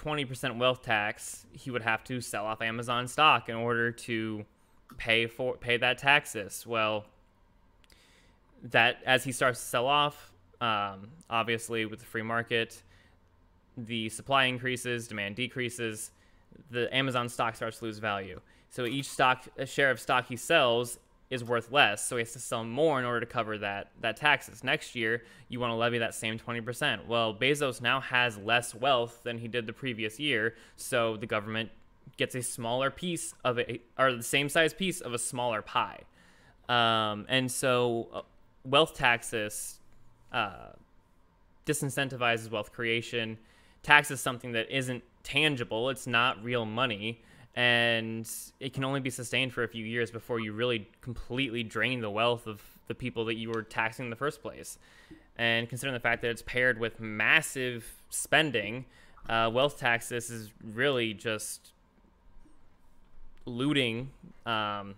20% 0.00 0.58
wealth 0.58 0.82
tax, 0.82 1.46
he 1.52 1.70
would 1.70 1.82
have 1.82 2.02
to 2.04 2.20
sell 2.20 2.46
off 2.46 2.62
Amazon 2.62 3.06
stock 3.06 3.48
in 3.48 3.54
order 3.54 3.92
to 3.92 4.44
pay 4.96 5.26
for 5.26 5.56
pay 5.56 5.76
that 5.76 5.98
taxes. 5.98 6.66
Well, 6.66 7.04
that 8.62 8.98
as 9.04 9.24
he 9.24 9.32
starts 9.32 9.60
to 9.60 9.66
sell 9.66 9.86
off, 9.86 10.32
um, 10.60 11.08
obviously 11.28 11.84
with 11.84 12.00
the 12.00 12.06
free 12.06 12.22
market, 12.22 12.82
the 13.76 14.08
supply 14.08 14.44
increases, 14.44 15.06
demand 15.06 15.36
decreases, 15.36 16.12
the 16.70 16.94
Amazon 16.94 17.28
stock 17.28 17.54
starts 17.54 17.78
to 17.78 17.84
lose 17.84 17.98
value. 17.98 18.40
So 18.70 18.86
each 18.86 19.08
stock 19.08 19.46
share 19.64 19.90
of 19.90 20.00
stock 20.00 20.28
he 20.28 20.36
sells 20.36 20.98
is 21.30 21.44
worth 21.44 21.70
less, 21.70 22.04
so 22.04 22.16
he 22.16 22.20
has 22.20 22.32
to 22.32 22.40
sell 22.40 22.64
more 22.64 22.98
in 22.98 23.04
order 23.04 23.20
to 23.20 23.26
cover 23.26 23.56
that 23.58 23.92
that 24.00 24.16
taxes. 24.16 24.64
Next 24.64 24.96
year, 24.96 25.22
you 25.48 25.60
want 25.60 25.70
to 25.70 25.76
levy 25.76 25.98
that 25.98 26.12
same 26.14 26.38
20%. 26.38 27.06
Well, 27.06 27.32
Bezos 27.32 27.80
now 27.80 28.00
has 28.00 28.36
less 28.36 28.74
wealth 28.74 29.20
than 29.22 29.38
he 29.38 29.46
did 29.46 29.66
the 29.66 29.72
previous 29.72 30.18
year, 30.18 30.54
so 30.76 31.16
the 31.16 31.26
government 31.26 31.70
gets 32.16 32.34
a 32.34 32.42
smaller 32.42 32.90
piece 32.90 33.32
of 33.44 33.60
a 33.60 33.80
or 33.96 34.12
the 34.12 34.22
same 34.24 34.48
size 34.48 34.74
piece 34.74 35.00
of 35.00 35.14
a 35.14 35.18
smaller 35.18 35.62
pie. 35.62 36.00
Um, 36.68 37.26
and 37.28 37.50
so, 37.50 38.08
uh, 38.12 38.22
wealth 38.64 38.94
taxes 38.94 39.78
uh, 40.32 40.70
disincentivizes 41.64 42.50
wealth 42.50 42.72
creation. 42.72 43.38
Taxes 43.82 44.20
something 44.20 44.52
that 44.52 44.68
isn't 44.68 45.04
tangible; 45.22 45.90
it's 45.90 46.08
not 46.08 46.42
real 46.42 46.66
money 46.66 47.22
and 47.56 48.30
it 48.60 48.72
can 48.72 48.84
only 48.84 49.00
be 49.00 49.10
sustained 49.10 49.52
for 49.52 49.62
a 49.62 49.68
few 49.68 49.84
years 49.84 50.10
before 50.10 50.40
you 50.40 50.52
really 50.52 50.88
completely 51.00 51.62
drain 51.62 52.00
the 52.00 52.10
wealth 52.10 52.46
of 52.46 52.62
the 52.86 52.94
people 52.94 53.24
that 53.26 53.34
you 53.34 53.50
were 53.50 53.62
taxing 53.62 54.06
in 54.06 54.10
the 54.10 54.16
first 54.16 54.42
place. 54.42 54.78
And 55.36 55.68
considering 55.68 55.94
the 55.94 56.00
fact 56.00 56.22
that 56.22 56.30
it's 56.30 56.42
paired 56.42 56.78
with 56.78 57.00
massive 57.00 58.02
spending, 58.10 58.84
uh, 59.28 59.50
wealth 59.52 59.78
taxes 59.78 60.30
is 60.30 60.50
really 60.74 61.14
just 61.14 61.72
looting 63.46 64.10
um, 64.46 64.94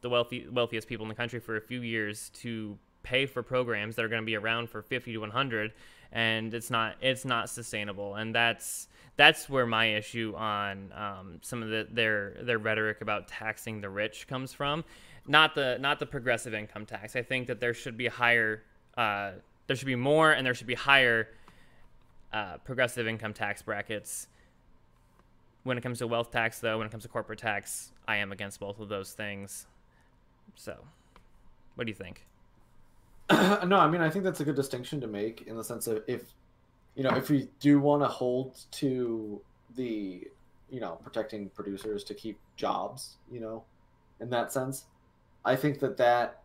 the 0.00 0.08
wealthy 0.08 0.46
wealthiest 0.50 0.88
people 0.88 1.04
in 1.04 1.08
the 1.08 1.14
country 1.14 1.40
for 1.40 1.56
a 1.56 1.60
few 1.60 1.80
years 1.80 2.30
to 2.30 2.78
pay 3.02 3.26
for 3.26 3.42
programs 3.42 3.96
that 3.96 4.04
are 4.04 4.08
going 4.08 4.22
to 4.22 4.26
be 4.26 4.36
around 4.36 4.68
for 4.68 4.82
50 4.82 5.12
to 5.12 5.18
100 5.18 5.72
and 6.12 6.54
it's 6.54 6.70
not 6.70 6.96
it's 7.00 7.24
not 7.24 7.48
sustainable 7.48 8.14
and 8.14 8.34
that's 8.34 8.88
that's 9.18 9.48
where 9.48 9.66
my 9.66 9.96
issue 9.96 10.32
on 10.36 10.92
um, 10.96 11.40
some 11.42 11.60
of 11.60 11.68
the, 11.68 11.88
their 11.90 12.36
their 12.40 12.56
rhetoric 12.56 13.00
about 13.00 13.26
taxing 13.26 13.80
the 13.80 13.90
rich 13.90 14.28
comes 14.28 14.52
from. 14.52 14.84
Not 15.26 15.56
the 15.56 15.76
not 15.80 15.98
the 15.98 16.06
progressive 16.06 16.54
income 16.54 16.86
tax. 16.86 17.16
I 17.16 17.22
think 17.22 17.48
that 17.48 17.58
there 17.58 17.74
should 17.74 17.98
be 17.98 18.06
higher 18.06 18.62
uh, 18.96 19.32
there 19.66 19.76
should 19.76 19.86
be 19.86 19.96
more 19.96 20.30
and 20.30 20.46
there 20.46 20.54
should 20.54 20.68
be 20.68 20.76
higher 20.76 21.28
uh, 22.32 22.58
progressive 22.58 23.08
income 23.08 23.34
tax 23.34 23.60
brackets. 23.60 24.28
When 25.64 25.76
it 25.76 25.80
comes 25.82 25.98
to 25.98 26.06
wealth 26.06 26.30
tax 26.30 26.60
though 26.60 26.78
when 26.78 26.86
it 26.86 26.90
comes 26.90 27.02
to 27.02 27.08
corporate 27.08 27.40
tax 27.40 27.92
i 28.06 28.16
am 28.16 28.30
against 28.30 28.60
both 28.60 28.78
of 28.78 28.88
those 28.88 29.12
things. 29.12 29.66
So 30.54 30.76
what 31.74 31.86
do 31.86 31.90
you 31.90 31.96
think? 31.96 32.24
No, 33.66 33.78
I 33.78 33.88
mean 33.90 34.00
I 34.00 34.10
think 34.10 34.22
that's 34.22 34.38
a 34.38 34.44
good 34.44 34.56
distinction 34.56 35.00
to 35.00 35.08
make 35.08 35.42
in 35.48 35.56
the 35.56 35.64
sense 35.64 35.88
of 35.88 36.04
if 36.06 36.22
you 36.98 37.04
know 37.04 37.10
if 37.10 37.30
we 37.30 37.48
do 37.60 37.78
want 37.78 38.02
to 38.02 38.08
hold 38.08 38.58
to 38.72 39.40
the 39.76 40.26
you 40.68 40.80
know 40.80 40.98
protecting 41.02 41.48
producers 41.50 42.02
to 42.04 42.12
keep 42.12 42.38
jobs, 42.56 43.16
you 43.30 43.40
know, 43.40 43.62
in 44.20 44.28
that 44.30 44.52
sense, 44.52 44.84
I 45.44 45.54
think 45.54 45.78
that 45.78 45.96
that 45.98 46.42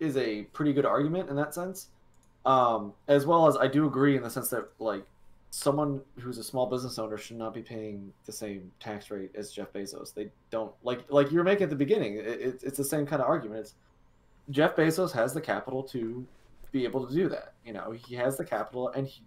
is 0.00 0.16
a 0.16 0.42
pretty 0.52 0.72
good 0.72 0.84
argument 0.84 1.30
in 1.30 1.36
that 1.36 1.54
sense. 1.54 1.86
Um, 2.44 2.92
as 3.06 3.26
well 3.26 3.46
as 3.46 3.56
I 3.56 3.68
do 3.68 3.86
agree 3.86 4.16
in 4.16 4.22
the 4.22 4.30
sense 4.30 4.50
that 4.50 4.68
like 4.80 5.04
someone 5.50 6.00
who's 6.18 6.38
a 6.38 6.44
small 6.44 6.66
business 6.66 6.98
owner 6.98 7.16
should 7.16 7.38
not 7.38 7.54
be 7.54 7.62
paying 7.62 8.12
the 8.26 8.32
same 8.32 8.72
tax 8.80 9.08
rate 9.10 9.30
as 9.36 9.52
Jeff 9.52 9.72
Bezos. 9.72 10.12
They 10.12 10.30
don't 10.50 10.72
like 10.82 11.04
like 11.10 11.30
you're 11.30 11.44
making 11.44 11.64
at 11.64 11.70
the 11.70 11.76
beginning. 11.76 12.16
It, 12.16 12.26
it, 12.26 12.60
it's 12.64 12.76
the 12.76 12.84
same 12.84 13.06
kind 13.06 13.22
of 13.22 13.28
argument. 13.28 13.60
It's 13.60 13.74
Jeff 14.50 14.74
Bezos 14.74 15.12
has 15.12 15.32
the 15.32 15.40
capital 15.40 15.84
to 15.84 16.26
be 16.72 16.84
able 16.84 17.06
to 17.06 17.14
do 17.14 17.28
that. 17.28 17.54
You 17.64 17.72
know, 17.72 17.90
he 17.90 18.14
has 18.16 18.36
the 18.36 18.44
capital 18.44 18.88
and 18.88 19.06
he 19.06 19.22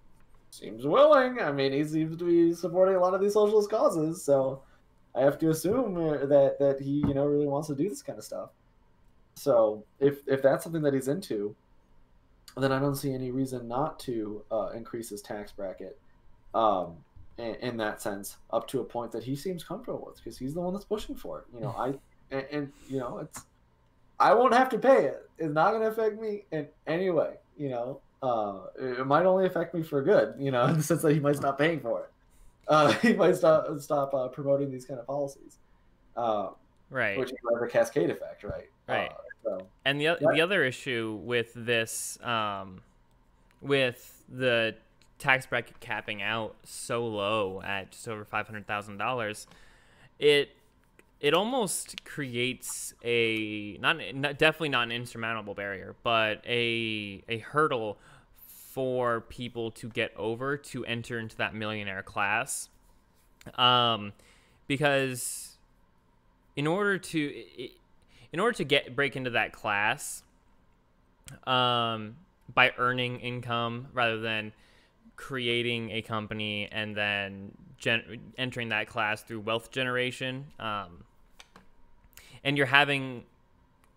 seems 0.49 0.85
willing. 0.85 1.39
I 1.39 1.51
mean, 1.51 1.71
he 1.71 1.83
seems 1.83 2.17
to 2.17 2.25
be 2.25 2.53
supporting 2.53 2.95
a 2.95 2.99
lot 2.99 3.13
of 3.13 3.21
these 3.21 3.33
socialist 3.33 3.69
causes, 3.69 4.23
so 4.23 4.61
I 5.15 5.21
have 5.21 5.37
to 5.39 5.49
assume 5.49 5.97
uh, 5.97 6.25
that 6.25 6.57
that 6.59 6.79
he, 6.79 7.03
you 7.07 7.13
know, 7.13 7.25
really 7.25 7.47
wants 7.47 7.67
to 7.67 7.75
do 7.75 7.89
this 7.89 8.01
kind 8.01 8.19
of 8.19 8.25
stuff. 8.25 8.49
So 9.35 9.83
if 9.99 10.19
if 10.27 10.41
that's 10.41 10.63
something 10.63 10.81
that 10.83 10.93
he's 10.93 11.07
into, 11.07 11.55
then 12.57 12.71
I 12.71 12.79
don't 12.79 12.95
see 12.95 13.13
any 13.13 13.31
reason 13.31 13.67
not 13.67 13.99
to 14.01 14.43
uh, 14.51 14.69
increase 14.75 15.09
his 15.09 15.21
tax 15.21 15.51
bracket. 15.51 15.99
Um, 16.53 16.97
in, 17.37 17.55
in, 17.55 17.77
that 17.77 18.01
sense, 18.01 18.37
up 18.51 18.67
to 18.67 18.81
a 18.81 18.83
point 18.83 19.13
that 19.13 19.23
he 19.23 19.37
seems 19.37 19.63
comfortable 19.63 20.03
with, 20.05 20.17
because 20.17 20.37
he's 20.37 20.53
the 20.53 20.59
one 20.59 20.73
that's 20.73 20.83
pushing 20.83 21.15
for 21.15 21.39
it. 21.39 21.45
You 21.53 21.61
know, 21.61 21.69
I 21.77 21.93
and, 22.35 22.45
and 22.51 22.71
you 22.89 22.99
know 22.99 23.19
it's 23.19 23.45
I 24.19 24.33
won't 24.33 24.53
have 24.53 24.69
to 24.69 24.77
pay 24.77 25.05
it. 25.05 25.29
It's 25.41 25.53
not 25.53 25.71
going 25.71 25.81
to 25.81 25.87
affect 25.87 26.21
me 26.21 26.43
in 26.51 26.67
any 26.87 27.09
way. 27.09 27.33
You 27.57 27.69
know, 27.69 28.01
uh, 28.21 28.59
it 28.79 29.05
might 29.07 29.25
only 29.25 29.45
affect 29.45 29.73
me 29.73 29.83
for 29.83 30.01
good. 30.01 30.35
You 30.37 30.51
know, 30.51 30.65
in 30.67 30.77
the 30.77 30.83
sense 30.83 31.01
that 31.01 31.13
he 31.13 31.19
might 31.19 31.35
stop 31.35 31.57
paying 31.57 31.79
for 31.79 32.03
it. 32.03 32.11
Uh, 32.67 32.91
he 33.01 33.13
might 33.13 33.35
stop 33.35 33.67
stop 33.79 34.13
uh, 34.13 34.27
promoting 34.27 34.71
these 34.71 34.85
kind 34.85 34.99
of 34.99 35.07
policies. 35.07 35.57
Uh, 36.15 36.49
right. 36.89 37.17
Which 37.17 37.31
is 37.31 37.37
a 37.61 37.67
cascade 37.67 38.09
effect, 38.09 38.43
right? 38.43 38.69
Right. 38.87 39.11
Uh, 39.11 39.15
so, 39.43 39.67
and 39.85 39.99
the 39.99 40.03
yeah. 40.03 40.15
the 40.33 40.41
other 40.41 40.63
issue 40.63 41.19
with 41.23 41.51
this, 41.55 42.19
um, 42.23 42.81
with 43.61 44.23
the 44.29 44.75
tax 45.17 45.45
bracket 45.45 45.79
capping 45.79 46.21
out 46.21 46.55
so 46.63 47.05
low 47.05 47.61
at 47.63 47.91
just 47.91 48.07
over 48.07 48.23
five 48.23 48.45
hundred 48.45 48.67
thousand 48.67 48.97
dollars, 48.97 49.47
it 50.19 50.49
it 51.21 51.35
almost 51.35 52.03
creates 52.03 52.95
a 53.03 53.77
not, 53.79 53.97
not, 54.15 54.39
definitely 54.39 54.69
not 54.69 54.83
an 54.83 54.91
insurmountable 54.91 55.53
barrier, 55.53 55.95
but 56.03 56.43
a 56.47 57.23
a 57.29 57.37
hurdle 57.37 57.99
for 58.73 59.21
people 59.21 59.69
to 59.69 59.87
get 59.87 60.11
over 60.17 60.57
to 60.57 60.83
enter 60.85 61.19
into 61.19 61.37
that 61.37 61.53
millionaire 61.53 62.01
class. 62.01 62.69
Um, 63.55 64.13
because 64.67 65.57
in 66.55 66.65
order 66.65 66.97
to 66.97 67.43
in 68.33 68.39
order 68.39 68.57
to 68.57 68.63
get 68.63 68.95
break 68.95 69.15
into 69.15 69.29
that 69.29 69.53
class, 69.53 70.23
um, 71.45 72.15
by 72.51 72.73
earning 72.79 73.19
income 73.19 73.87
rather 73.93 74.19
than 74.19 74.53
creating 75.15 75.91
a 75.91 76.01
company 76.01 76.67
and 76.71 76.95
then 76.95 77.51
entering 78.37 78.69
that 78.69 78.87
class 78.87 79.21
through 79.21 79.39
wealth 79.39 79.71
generation. 79.71 80.45
Um, 80.59 81.03
and 82.43 82.57
you're 82.57 82.67
having 82.67 83.23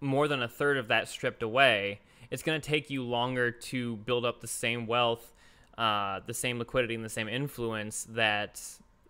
more 0.01 0.29
than 0.29 0.43
a 0.43 0.49
third 0.49 0.77
of 0.77 0.89
that 0.89 1.09
stripped 1.09 1.43
away, 1.43 2.01
it's 2.31 2.43
going 2.43 2.61
to 2.61 2.69
take 2.69 2.91
you 2.91 3.03
longer 3.03 3.51
to 3.51 3.97
build 3.97 4.25
up 4.25 4.41
the 4.41 4.47
same 4.47 4.87
wealth, 4.87 5.33
uh, 5.79 6.21
the 6.27 6.35
same 6.35 6.59
liquidity, 6.59 6.95
and 6.95 7.05
the 7.05 7.09
same 7.09 7.29
influence 7.29 8.07
that 8.11 8.61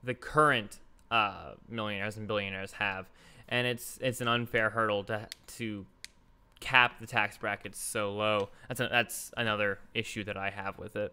the 0.03 0.14
current 0.14 0.79
uh, 1.11 1.53
millionaires 1.69 2.17
and 2.17 2.26
billionaires 2.29 2.73
have. 2.73 3.07
And 3.49 3.67
it's 3.67 3.99
it's 4.00 4.21
an 4.21 4.29
unfair 4.29 4.71
hurdle 4.71 5.05
to 5.05 5.29
to 5.59 5.85
cap 6.61 6.99
the 6.99 7.07
tax 7.07 7.37
brackets 7.37 7.79
so 7.79 8.14
low. 8.14 8.49
That's 8.69 8.81
a, 8.81 8.88
that's 8.91 9.33
another 9.37 9.79
issue 9.93 10.25
that 10.25 10.37
I 10.37 10.50
have 10.50 10.79
with 10.79 10.97
it. 10.97 11.12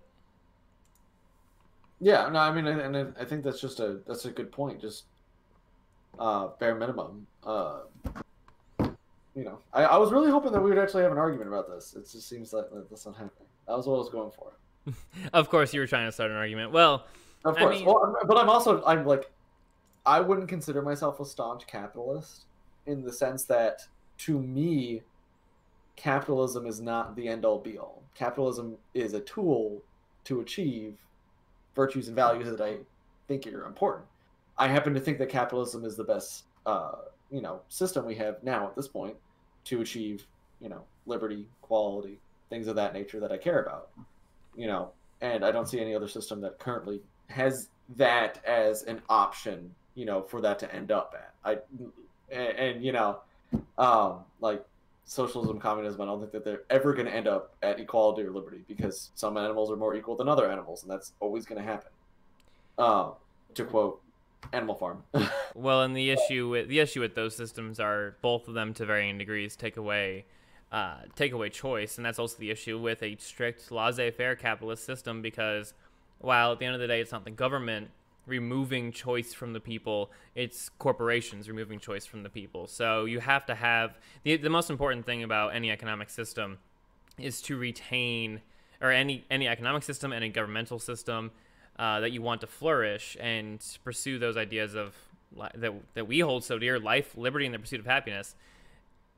Yeah, 1.99 2.29
no, 2.29 2.39
I 2.39 2.51
mean, 2.51 2.65
and 2.65 3.13
I 3.19 3.25
think 3.25 3.43
that's 3.43 3.61
just 3.61 3.79
a 3.79 3.99
that's 4.07 4.25
a 4.25 4.31
good 4.31 4.51
point. 4.51 4.81
Just 4.81 5.03
uh, 6.19 6.47
bare 6.59 6.75
minimum. 6.75 7.27
Uh, 7.45 7.79
you 9.35 9.45
know, 9.45 9.59
I, 9.73 9.83
I 9.83 9.97
was 9.97 10.11
really 10.11 10.29
hoping 10.29 10.51
that 10.51 10.61
we 10.61 10.69
would 10.69 10.79
actually 10.79 11.03
have 11.03 11.11
an 11.11 11.17
argument 11.17 11.47
about 11.47 11.69
this. 11.69 11.95
It 11.95 12.09
just 12.11 12.27
seems 12.27 12.53
like 12.53 12.65
that's 12.89 13.05
not 13.05 13.15
happening. 13.15 13.47
That 13.67 13.77
was 13.77 13.87
what 13.87 13.95
I 13.95 13.99
was 13.99 14.09
going 14.09 14.31
for. 14.31 14.51
of 15.33 15.49
course, 15.49 15.73
you 15.73 15.79
were 15.79 15.87
trying 15.87 16.07
to 16.07 16.11
start 16.11 16.31
an 16.31 16.37
argument. 16.37 16.71
Well, 16.71 17.05
of 17.45 17.55
course. 17.55 17.75
I 17.75 17.79
mean... 17.79 17.85
Well, 17.85 18.17
but 18.27 18.37
I'm 18.37 18.49
also 18.49 18.83
I'm 18.85 19.05
like, 19.05 19.31
I 20.05 20.19
wouldn't 20.19 20.49
consider 20.49 20.81
myself 20.81 21.19
a 21.19 21.25
staunch 21.25 21.67
capitalist 21.67 22.45
in 22.85 23.03
the 23.03 23.13
sense 23.13 23.45
that 23.45 23.81
to 24.19 24.39
me, 24.39 25.01
capitalism 25.95 26.65
is 26.65 26.81
not 26.81 27.15
the 27.15 27.27
end 27.27 27.45
all 27.45 27.59
be 27.59 27.77
all. 27.77 28.03
Capitalism 28.15 28.77
is 28.93 29.13
a 29.13 29.21
tool 29.21 29.81
to 30.25 30.41
achieve 30.41 30.95
virtues 31.75 32.07
and 32.07 32.15
values 32.15 32.49
that 32.49 32.61
I 32.61 32.77
think 33.27 33.47
are 33.47 33.65
important. 33.65 34.05
I 34.61 34.67
happen 34.67 34.93
to 34.93 34.99
think 34.99 35.17
that 35.17 35.29
capitalism 35.29 35.83
is 35.85 35.95
the 35.95 36.03
best, 36.03 36.43
uh, 36.67 36.91
you 37.31 37.41
know, 37.41 37.61
system 37.69 38.05
we 38.05 38.13
have 38.17 38.43
now 38.43 38.67
at 38.67 38.75
this 38.75 38.87
point 38.87 39.15
to 39.63 39.81
achieve, 39.81 40.27
you 40.61 40.69
know, 40.69 40.83
liberty, 41.07 41.47
quality, 41.63 42.19
things 42.51 42.67
of 42.67 42.75
that 42.75 42.93
nature 42.93 43.19
that 43.19 43.31
I 43.31 43.37
care 43.37 43.63
about. 43.63 43.89
You 44.55 44.67
know, 44.67 44.91
and 45.21 45.43
I 45.43 45.49
don't 45.51 45.67
see 45.67 45.79
any 45.79 45.95
other 45.95 46.07
system 46.07 46.41
that 46.41 46.59
currently 46.59 47.01
has 47.29 47.69
that 47.95 48.39
as 48.45 48.83
an 48.83 49.01
option, 49.09 49.73
you 49.95 50.05
know, 50.05 50.21
for 50.21 50.41
that 50.41 50.59
to 50.59 50.71
end 50.75 50.91
up 50.91 51.15
at. 51.17 51.33
I 51.43 51.57
and, 52.31 52.59
and 52.59 52.85
you 52.85 52.91
know, 52.91 53.21
um, 53.79 54.19
like 54.41 54.63
socialism, 55.05 55.59
communism, 55.59 56.01
I 56.01 56.05
don't 56.05 56.19
think 56.19 56.33
that 56.33 56.45
they're 56.45 56.65
ever 56.69 56.93
going 56.93 57.07
to 57.07 57.13
end 57.13 57.27
up 57.27 57.55
at 57.63 57.79
equality 57.79 58.21
or 58.21 58.29
liberty 58.29 58.63
because 58.67 59.09
some 59.15 59.37
animals 59.37 59.71
are 59.71 59.75
more 59.75 59.95
equal 59.95 60.15
than 60.15 60.29
other 60.29 60.51
animals, 60.51 60.83
and 60.83 60.91
that's 60.91 61.13
always 61.19 61.45
going 61.45 61.59
to 61.59 61.67
happen. 61.67 61.89
Um, 62.77 63.13
to 63.55 63.65
quote 63.65 64.01
Animal 64.53 64.75
Farm. 64.75 65.03
well, 65.55 65.81
and 65.83 65.95
the 65.95 66.09
issue 66.09 66.49
with 66.49 66.67
the 66.67 66.79
issue 66.79 66.99
with 66.99 67.15
those 67.15 67.35
systems 67.35 67.79
are 67.79 68.15
both 68.21 68.47
of 68.47 68.53
them 68.53 68.73
to 68.75 68.85
varying 68.85 69.17
degrees 69.17 69.55
take 69.55 69.77
away 69.77 70.25
uh, 70.71 70.97
take 71.15 71.31
away 71.31 71.49
choice, 71.49 71.97
and 71.97 72.05
that's 72.05 72.19
also 72.19 72.37
the 72.37 72.49
issue 72.49 72.79
with 72.79 73.03
a 73.03 73.15
strict 73.17 73.71
laissez-faire 73.71 74.35
capitalist 74.35 74.85
system 74.85 75.21
because 75.21 75.73
while 76.19 76.51
at 76.51 76.59
the 76.59 76.65
end 76.65 76.75
of 76.75 76.81
the 76.81 76.87
day 76.87 77.01
it's 77.01 77.11
not 77.11 77.25
the 77.25 77.31
government 77.31 77.89
removing 78.27 78.91
choice 78.91 79.33
from 79.33 79.51
the 79.51 79.59
people 79.59 80.11
it's 80.35 80.69
corporations 80.69 81.49
removing 81.49 81.79
choice 81.79 82.05
from 82.05 82.21
the 82.21 82.29
people 82.29 82.67
so 82.67 83.05
you 83.05 83.19
have 83.19 83.45
to 83.47 83.55
have 83.55 83.97
the, 84.23 84.37
the 84.37 84.49
most 84.49 84.69
important 84.69 85.05
thing 85.05 85.23
about 85.23 85.55
any 85.55 85.71
economic 85.71 86.07
system 86.07 86.59
is 87.17 87.41
to 87.41 87.57
retain 87.57 88.39
or 88.79 88.91
any 88.91 89.25
any 89.31 89.47
economic 89.47 89.81
system 89.81 90.13
any 90.13 90.29
governmental 90.29 90.77
system 90.77 91.31
uh, 91.81 91.99
that 91.99 92.11
you 92.11 92.21
want 92.21 92.41
to 92.41 92.47
flourish 92.47 93.17
and 93.19 93.59
pursue 93.83 94.19
those 94.19 94.37
ideas 94.37 94.75
of 94.75 94.95
that, 95.55 95.73
that 95.95 96.07
we 96.07 96.19
hold 96.19 96.43
so 96.43 96.59
dear 96.59 96.79
life 96.79 97.17
liberty 97.17 97.43
and 97.43 97.55
the 97.55 97.57
pursuit 97.57 97.79
of 97.79 97.87
happiness 97.87 98.35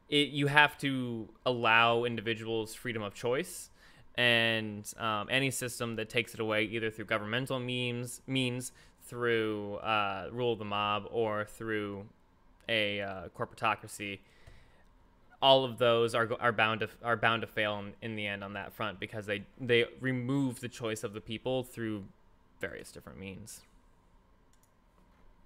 it, 0.08 0.30
you 0.30 0.48
have 0.48 0.78
to 0.78 1.28
allow 1.46 2.06
individuals 2.06 2.74
freedom 2.74 3.04
of 3.04 3.14
choice 3.14 3.70
and 4.16 4.94
um, 4.98 5.28
any 5.30 5.52
system 5.52 5.98
that 5.98 6.10
takes 6.10 6.34
it 6.34 6.40
away 6.40 6.64
either 6.64 6.90
through 6.90 7.04
governmental 7.04 7.60
means 7.60 8.22
means 8.28 8.72
through 9.08 9.76
uh, 9.78 10.30
rule 10.32 10.54
of 10.54 10.60
the 10.60 10.66
mob 10.66 11.06
or 11.12 11.44
through 11.44 12.06
a 12.70 13.02
uh, 13.02 13.24
corporatocracy 13.38 14.20
all 15.42 15.66
of 15.66 15.80
those 15.80 16.16
are 16.16 16.30
are 16.40 16.54
bound 16.54 16.80
to 16.80 16.88
are 17.04 17.18
bound 17.18 17.42
to 17.42 17.48
fail 17.48 17.78
in, 17.80 17.94
in 18.02 18.16
the 18.16 18.26
end 18.26 18.42
on 18.42 18.54
that 18.54 18.72
front 18.72 19.02
because 19.02 19.26
they 19.26 19.44
they 19.60 19.84
remove 20.00 20.62
the 20.62 20.70
choice 20.70 21.04
of 21.04 21.12
the 21.12 21.20
people 21.20 21.64
through 21.64 22.06
various 22.64 22.92
different 22.92 23.20
means. 23.20 23.62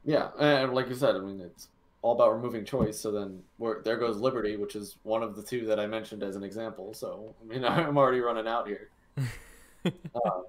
Yeah, 0.05 0.29
and 0.39 0.73
like 0.73 0.87
you 0.87 0.95
said, 0.95 1.15
I 1.15 1.19
mean 1.19 1.41
it's 1.41 1.67
all 2.01 2.13
about 2.13 2.31
removing 2.31 2.63
choice. 2.63 2.99
So 2.99 3.11
then 3.11 3.41
there 3.83 3.97
goes 3.97 4.17
liberty, 4.17 4.55
which 4.55 4.75
is 4.75 4.97
one 5.03 5.23
of 5.23 5.35
the 5.35 5.41
two 5.41 5.65
that 5.65 5.79
I 5.79 5.87
mentioned 5.87 6.21
as 6.23 6.35
an 6.35 6.43
example. 6.43 6.93
So 6.93 7.33
I 7.41 7.45
mean 7.45 7.65
I'm 7.65 7.97
already 7.97 8.19
running 8.19 8.47
out 8.47 8.67
here. 8.67 8.89
um, 9.85 10.43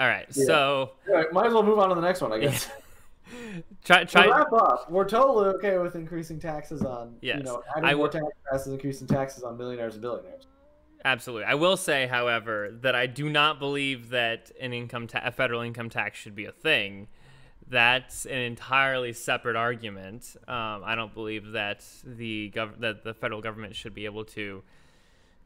all 0.00 0.06
right, 0.06 0.26
yeah. 0.34 0.44
so 0.44 0.92
might 1.32 1.46
as 1.46 1.52
well 1.54 1.62
move 1.62 1.78
on 1.78 1.88
to 1.88 1.94
the 1.94 2.00
next 2.00 2.20
one, 2.20 2.32
I 2.32 2.38
guess. 2.38 2.70
try 3.84 4.04
try 4.04 4.26
to 4.26 4.30
wrap 4.30 4.52
up. 4.52 4.90
We're 4.90 5.08
totally 5.08 5.48
okay 5.56 5.78
with 5.78 5.96
increasing 5.96 6.38
taxes 6.38 6.82
on 6.82 7.16
yes. 7.22 7.38
you 7.38 7.44
know 7.44 7.62
adding 7.74 7.88
I 7.88 7.94
more 7.94 8.08
tax 8.08 8.26
passes, 8.50 8.72
increasing 8.72 9.06
taxes 9.06 9.42
on 9.42 9.56
millionaires 9.56 9.94
and 9.94 10.02
billionaires. 10.02 10.46
Absolutely. 11.04 11.44
I 11.44 11.54
will 11.54 11.76
say, 11.76 12.06
however, 12.06 12.70
that 12.80 12.94
I 12.94 13.06
do 13.06 13.28
not 13.28 13.58
believe 13.58 14.10
that 14.10 14.50
an 14.60 14.72
income 14.72 15.06
ta- 15.06 15.22
a 15.24 15.30
federal 15.30 15.60
income 15.60 15.88
tax 15.88 16.18
should 16.18 16.34
be 16.34 16.44
a 16.44 16.52
thing. 16.52 17.06
That's 17.70 18.24
an 18.26 18.38
entirely 18.38 19.12
separate 19.12 19.54
argument. 19.54 20.36
Um, 20.48 20.82
I 20.84 20.94
don't 20.96 21.14
believe 21.14 21.52
that 21.52 21.84
the 22.04 22.50
gov- 22.54 22.80
that 22.80 23.04
the 23.04 23.14
federal 23.14 23.40
government 23.40 23.76
should 23.76 23.94
be 23.94 24.06
able 24.06 24.24
to 24.26 24.62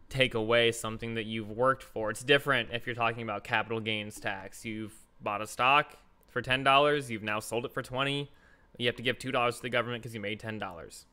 take 0.09 0.35
away 0.35 0.73
something 0.73 1.15
that 1.15 1.25
you've 1.25 1.51
worked 1.51 1.83
for. 1.83 2.11
It's 2.11 2.23
different 2.23 2.71
if 2.73 2.87
you're 2.87 2.95
talking 2.95 3.23
about 3.23 3.45
capital 3.45 3.81
gains 3.81 4.21
tax. 4.21 4.65
You've 4.65 4.95
bought 5.21 5.43
a 5.43 5.47
stock 5.47 5.97
for 6.29 6.41
ten 6.41 6.63
dollars. 6.65 7.11
You've 7.11 7.23
now 7.23 7.41
sold 7.41 7.65
it 7.67 7.73
for 7.73 7.83
twenty. 7.83 8.31
You 8.79 8.87
have 8.87 8.97
to 8.97 9.03
give 9.03 9.19
two 9.19 9.33
dollars 9.33 9.57
to 9.57 9.63
the 9.63 9.71
government 9.71 10.03
because 10.03 10.15
you 10.15 10.21
made 10.21 10.41
ten 10.41 10.59
dollars. 10.59 11.07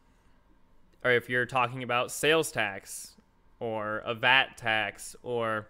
Or 1.04 1.12
if 1.12 1.30
you're 1.30 1.46
talking 1.46 1.82
about 1.82 2.12
sales 2.12 2.52
tax, 2.52 3.16
or 3.60 3.98
a 4.06 4.14
VAT 4.14 4.58
tax 4.58 5.16
or 5.24 5.68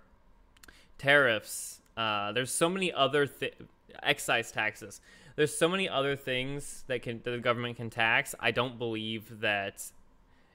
tariffs. 0.98 1.82
Uh, 1.98 2.32
there's 2.32 2.52
so 2.52 2.70
many 2.70 2.92
other 2.92 3.26
th- 3.26 3.56
excise 4.04 4.52
taxes. 4.52 5.02
There's 5.36 5.56
so 5.56 5.68
many 5.68 5.88
other 5.88 6.16
things 6.16 6.84
that 6.88 7.02
can 7.02 7.22
that 7.24 7.32
the 7.32 7.40
government 7.40 7.78
can 7.78 7.90
tax. 7.90 8.36
I 8.40 8.52
don't 8.52 8.78
believe 8.78 9.40
that 9.42 9.84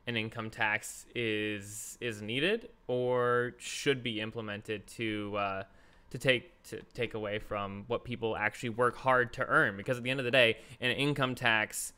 an 0.06 0.16
income 0.16 0.50
tax 0.50 1.06
is 1.14 1.96
is 2.00 2.20
needed 2.20 2.68
or 2.86 3.54
should 3.58 4.02
be 4.02 4.20
implemented 4.20 4.86
to 4.88 5.36
uh, 5.36 5.62
to 6.10 6.18
take 6.18 6.62
to 6.64 6.82
take 6.92 7.14
away 7.14 7.38
from 7.38 7.84
what 7.88 8.04
people 8.04 8.36
actually 8.36 8.68
work 8.68 8.96
hard 8.96 9.32
to 9.34 9.46
earn. 9.46 9.76
Because 9.76 9.96
at 9.96 10.02
the 10.02 10.10
end 10.10 10.20
of 10.20 10.24
the 10.24 10.30
day, 10.30 10.58
an 10.80 10.90
income 10.90 11.34
tax 11.34 11.92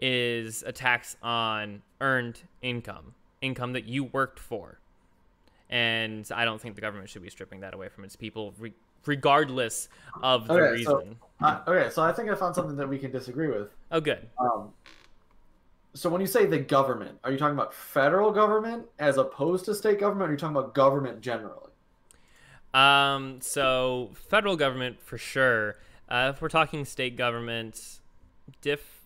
is 0.00 0.62
a 0.62 0.72
tax 0.72 1.16
on 1.22 1.82
earned 2.00 2.40
income 2.62 3.14
income 3.40 3.72
that 3.72 3.84
you 3.84 4.04
worked 4.04 4.38
for. 4.38 4.78
And 5.68 6.28
I 6.34 6.44
don't 6.44 6.60
think 6.60 6.74
the 6.74 6.80
government 6.80 7.08
should 7.08 7.22
be 7.22 7.30
stripping 7.30 7.60
that 7.60 7.74
away 7.74 7.88
from 7.88 8.04
its 8.04 8.16
people, 8.16 8.54
re- 8.58 8.74
regardless 9.06 9.88
of 10.22 10.48
the 10.48 10.54
okay, 10.54 10.72
reason. 10.72 11.16
So, 11.40 11.46
uh, 11.46 11.60
okay, 11.68 11.90
so 11.90 12.02
I 12.02 12.12
think 12.12 12.28
I 12.28 12.34
found 12.34 12.54
something 12.54 12.76
that 12.76 12.88
we 12.88 12.98
can 12.98 13.12
disagree 13.12 13.48
with. 13.48 13.68
Oh, 13.92 14.00
good. 14.00 14.28
Um, 14.38 14.72
so 15.94 16.08
when 16.10 16.20
you 16.20 16.26
say 16.26 16.46
the 16.46 16.58
government, 16.58 17.18
are 17.24 17.32
you 17.32 17.38
talking 17.38 17.54
about 17.54 17.72
federal 17.74 18.32
government 18.32 18.86
as 18.98 19.16
opposed 19.16 19.64
to 19.66 19.74
state 19.74 20.00
government? 20.00 20.28
Or 20.28 20.30
are 20.30 20.32
you 20.32 20.38
talking 20.38 20.56
about 20.56 20.74
government 20.74 21.20
generally? 21.20 21.70
Um, 22.74 23.40
so 23.40 24.10
federal 24.14 24.56
government 24.56 25.00
for 25.00 25.18
sure. 25.18 25.78
Uh, 26.08 26.32
if 26.34 26.42
we're 26.42 26.48
talking 26.48 26.84
state 26.84 27.16
government, 27.16 28.00
diff 28.60 28.99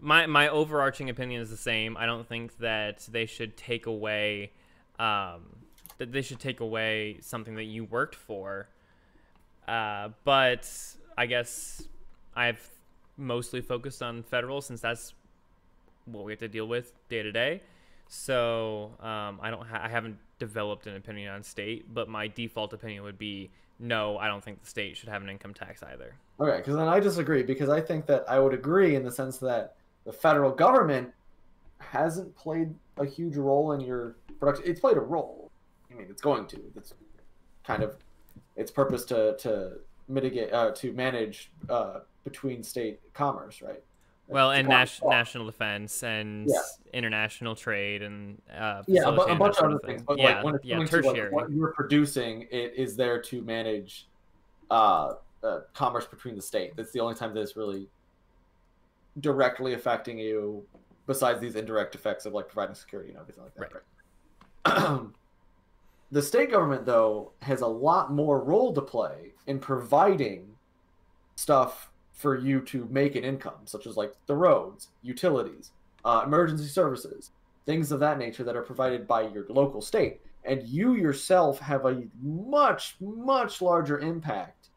my 0.00 0.26
my 0.26 0.48
overarching 0.48 1.10
opinion 1.10 1.40
is 1.40 1.50
the 1.50 1.56
same. 1.56 1.96
I 1.96 2.06
don't 2.06 2.26
think 2.26 2.58
that 2.58 3.06
they 3.10 3.26
should 3.26 3.56
take 3.56 3.86
away 3.86 4.52
um, 4.98 5.42
that 5.98 6.12
they 6.12 6.22
should 6.22 6.40
take 6.40 6.60
away 6.60 7.18
something 7.20 7.56
that 7.56 7.64
you 7.64 7.84
worked 7.84 8.14
for. 8.14 8.68
Uh, 9.66 10.10
but 10.24 10.70
I 11.16 11.26
guess 11.26 11.82
I've 12.34 12.68
mostly 13.16 13.60
focused 13.60 14.02
on 14.02 14.22
federal 14.22 14.60
since 14.60 14.80
that's 14.80 15.12
what 16.06 16.24
we 16.24 16.32
have 16.32 16.38
to 16.40 16.48
deal 16.48 16.66
with 16.66 16.92
day 17.08 17.22
to 17.22 17.32
day. 17.32 17.62
So 18.08 18.92
um, 19.00 19.38
I 19.42 19.50
don't 19.50 19.66
ha- 19.66 19.82
I 19.82 19.88
haven't 19.88 20.16
developed 20.38 20.86
an 20.86 20.96
opinion 20.96 21.32
on 21.32 21.42
state, 21.42 21.92
but 21.92 22.08
my 22.08 22.28
default 22.28 22.72
opinion 22.72 23.02
would 23.02 23.18
be 23.18 23.50
no. 23.78 24.16
I 24.16 24.28
don't 24.28 24.42
think 24.42 24.62
the 24.62 24.68
state 24.68 24.96
should 24.96 25.10
have 25.10 25.22
an 25.22 25.28
income 25.28 25.52
tax 25.52 25.82
either. 25.82 26.14
Okay, 26.40 26.56
because 26.58 26.76
then 26.76 26.88
I 26.88 27.00
disagree 27.00 27.42
because 27.42 27.68
I 27.68 27.80
think 27.80 28.06
that 28.06 28.24
I 28.28 28.38
would 28.38 28.54
agree 28.54 28.94
in 28.94 29.04
the 29.04 29.12
sense 29.12 29.36
that 29.38 29.74
the 30.08 30.12
federal 30.14 30.50
government 30.50 31.10
hasn't 31.80 32.34
played 32.34 32.74
a 32.96 33.04
huge 33.04 33.36
role 33.36 33.72
in 33.72 33.80
your 33.80 34.16
production. 34.40 34.64
It's 34.66 34.80
played 34.80 34.96
a 34.96 35.00
role. 35.00 35.52
I 35.90 35.96
mean, 35.96 36.06
it's 36.08 36.22
going 36.22 36.46
to. 36.46 36.58
It's 36.76 36.94
kind 37.62 37.82
of 37.82 37.94
its 38.56 38.70
purpose 38.70 39.04
to 39.04 39.36
to 39.40 39.72
mitigate 40.08 40.50
uh, 40.50 40.70
to 40.76 40.94
manage 40.94 41.52
uh, 41.68 42.00
between 42.24 42.62
state 42.62 43.00
commerce, 43.12 43.60
right? 43.60 43.82
Well, 44.28 44.52
and 44.52 44.66
nas- 44.66 45.02
national 45.04 45.44
defense 45.44 46.02
and 46.02 46.48
yeah. 46.48 46.60
international 46.94 47.54
trade 47.54 48.02
and 48.02 48.40
uh, 48.50 48.84
yeah, 48.86 49.02
a, 49.02 49.10
a 49.10 49.36
bunch 49.36 49.58
of 49.58 49.64
other 49.64 49.78
things. 49.84 50.02
But 50.02 50.18
yeah, 50.18 50.36
like 50.36 50.44
when 50.44 50.54
it's 50.54 50.64
yeah, 50.64 50.84
tertiary. 50.86 51.02
To, 51.02 51.22
like, 51.24 51.32
what 51.32 51.52
you're 51.52 51.74
producing, 51.74 52.46
it 52.50 52.72
is 52.76 52.96
there 52.96 53.20
to 53.20 53.42
manage 53.42 54.08
uh, 54.70 55.16
uh, 55.42 55.60
commerce 55.74 56.06
between 56.06 56.34
the 56.34 56.42
state. 56.42 56.76
That's 56.76 56.92
the 56.92 57.00
only 57.00 57.14
time 57.14 57.34
that 57.34 57.42
it's 57.42 57.56
really 57.58 57.88
directly 59.20 59.74
affecting 59.74 60.18
you 60.18 60.64
besides 61.06 61.40
these 61.40 61.56
indirect 61.56 61.94
effects 61.94 62.26
of 62.26 62.34
like 62.34 62.48
providing 62.48 62.74
security 62.74 63.10
and 63.10 63.18
everything 63.18 63.44
like 63.44 63.54
that. 63.54 63.72
Right. 64.66 64.92
right? 64.92 65.00
the 66.10 66.22
state 66.22 66.50
government, 66.50 66.84
though, 66.84 67.32
has 67.42 67.62
a 67.62 67.66
lot 67.66 68.12
more 68.12 68.40
role 68.42 68.72
to 68.74 68.82
play 68.82 69.32
in 69.46 69.58
providing 69.58 70.46
stuff 71.36 71.90
for 72.12 72.36
you 72.36 72.60
to 72.60 72.86
make 72.90 73.14
an 73.14 73.24
income, 73.24 73.60
such 73.64 73.86
as 73.86 73.96
like 73.96 74.12
the 74.26 74.34
roads, 74.34 74.88
utilities, 75.02 75.70
uh, 76.04 76.22
emergency 76.26 76.66
services, 76.66 77.30
things 77.64 77.92
of 77.92 78.00
that 78.00 78.18
nature 78.18 78.44
that 78.44 78.56
are 78.56 78.62
provided 78.62 79.06
by 79.06 79.22
your 79.22 79.46
local 79.48 79.80
state. 79.80 80.20
And 80.44 80.66
you 80.66 80.94
yourself 80.94 81.60
have 81.60 81.84
a 81.86 82.02
much, 82.22 82.96
much 83.00 83.62
larger 83.62 84.00
impact 84.00 84.70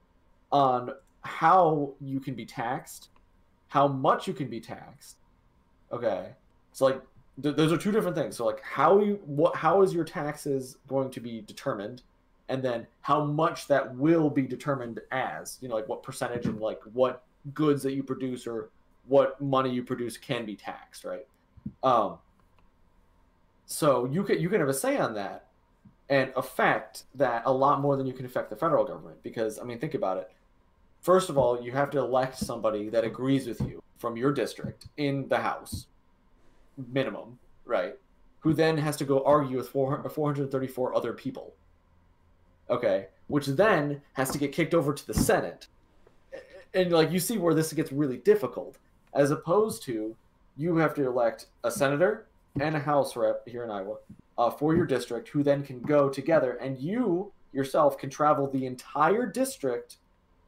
on 0.51 0.91
how 1.21 1.93
you 1.99 2.19
can 2.19 2.35
be 2.35 2.45
taxed, 2.45 3.09
how 3.71 3.87
much 3.87 4.27
you 4.27 4.33
can 4.33 4.49
be 4.49 4.59
taxed. 4.59 5.15
Okay. 5.93 6.27
So, 6.73 6.83
like, 6.83 7.01
th- 7.41 7.55
those 7.55 7.71
are 7.71 7.77
two 7.77 7.93
different 7.93 8.17
things. 8.17 8.35
So, 8.35 8.45
like, 8.45 8.61
how 8.61 8.99
you, 8.99 9.21
what, 9.25 9.55
how 9.55 9.81
is 9.81 9.93
your 9.93 10.03
taxes 10.03 10.75
going 10.89 11.09
to 11.11 11.21
be 11.21 11.39
determined? 11.39 12.01
And 12.49 12.61
then 12.61 12.85
how 12.99 13.23
much 13.23 13.67
that 13.67 13.95
will 13.95 14.29
be 14.29 14.41
determined 14.41 14.99
as, 15.13 15.57
you 15.61 15.69
know, 15.69 15.75
like 15.75 15.87
what 15.87 16.03
percentage 16.03 16.47
and 16.47 16.59
like 16.59 16.81
what 16.91 17.23
goods 17.53 17.81
that 17.83 17.93
you 17.93 18.03
produce 18.03 18.45
or 18.45 18.71
what 19.07 19.39
money 19.39 19.71
you 19.71 19.83
produce 19.83 20.17
can 20.17 20.45
be 20.45 20.57
taxed, 20.57 21.05
right? 21.05 21.25
Um, 21.81 22.17
so 23.65 24.03
you 24.03 24.25
can 24.25 24.41
you 24.41 24.49
can 24.49 24.59
have 24.59 24.67
a 24.67 24.73
say 24.73 24.97
on 24.97 25.13
that 25.13 25.45
and 26.09 26.33
affect 26.35 27.03
that 27.15 27.43
a 27.45 27.53
lot 27.53 27.79
more 27.79 27.95
than 27.95 28.05
you 28.05 28.11
can 28.11 28.25
affect 28.25 28.49
the 28.49 28.57
federal 28.57 28.83
government 28.83 29.23
because 29.23 29.59
I 29.59 29.63
mean 29.63 29.79
think 29.79 29.93
about 29.93 30.17
it. 30.17 30.29
First 31.01 31.29
of 31.29 31.37
all, 31.37 31.61
you 31.61 31.71
have 31.71 31.89
to 31.91 31.99
elect 31.99 32.37
somebody 32.37 32.89
that 32.89 33.03
agrees 33.03 33.47
with 33.47 33.61
you 33.61 33.81
from 33.97 34.17
your 34.17 34.31
district 34.31 34.87
in 34.97 35.27
the 35.27 35.37
House, 35.37 35.87
minimum, 36.91 37.39
right? 37.65 37.95
Who 38.39 38.53
then 38.53 38.77
has 38.77 38.97
to 38.97 39.05
go 39.05 39.23
argue 39.23 39.57
with 39.57 39.69
400, 39.69 40.09
434 40.09 40.95
other 40.95 41.13
people. 41.13 41.53
Okay, 42.69 43.07
which 43.27 43.47
then 43.47 44.01
has 44.13 44.31
to 44.31 44.37
get 44.37 44.51
kicked 44.51 44.73
over 44.73 44.93
to 44.93 45.07
the 45.07 45.13
Senate 45.13 45.67
and 46.73 46.91
like 46.91 47.11
you 47.11 47.19
see 47.19 47.37
where 47.37 47.53
this 47.53 47.73
gets 47.73 47.91
really 47.91 48.17
difficult 48.17 48.77
as 49.13 49.31
opposed 49.31 49.83
to 49.83 50.15
you 50.57 50.75
have 50.77 50.93
to 50.93 51.05
elect 51.05 51.47
a 51.63 51.71
senator 51.71 52.27
and 52.59 52.75
a 52.75 52.79
house 52.79 53.15
rep 53.15 53.47
here 53.47 53.63
in 53.63 53.71
iowa 53.71 53.95
uh, 54.37 54.49
for 54.49 54.75
your 54.75 54.85
district 54.85 55.29
who 55.29 55.43
then 55.43 55.63
can 55.63 55.81
go 55.81 56.09
together 56.09 56.53
and 56.53 56.79
you 56.79 57.31
yourself 57.53 57.97
can 57.97 58.09
travel 58.09 58.49
the 58.49 58.65
entire 58.65 59.25
district 59.25 59.97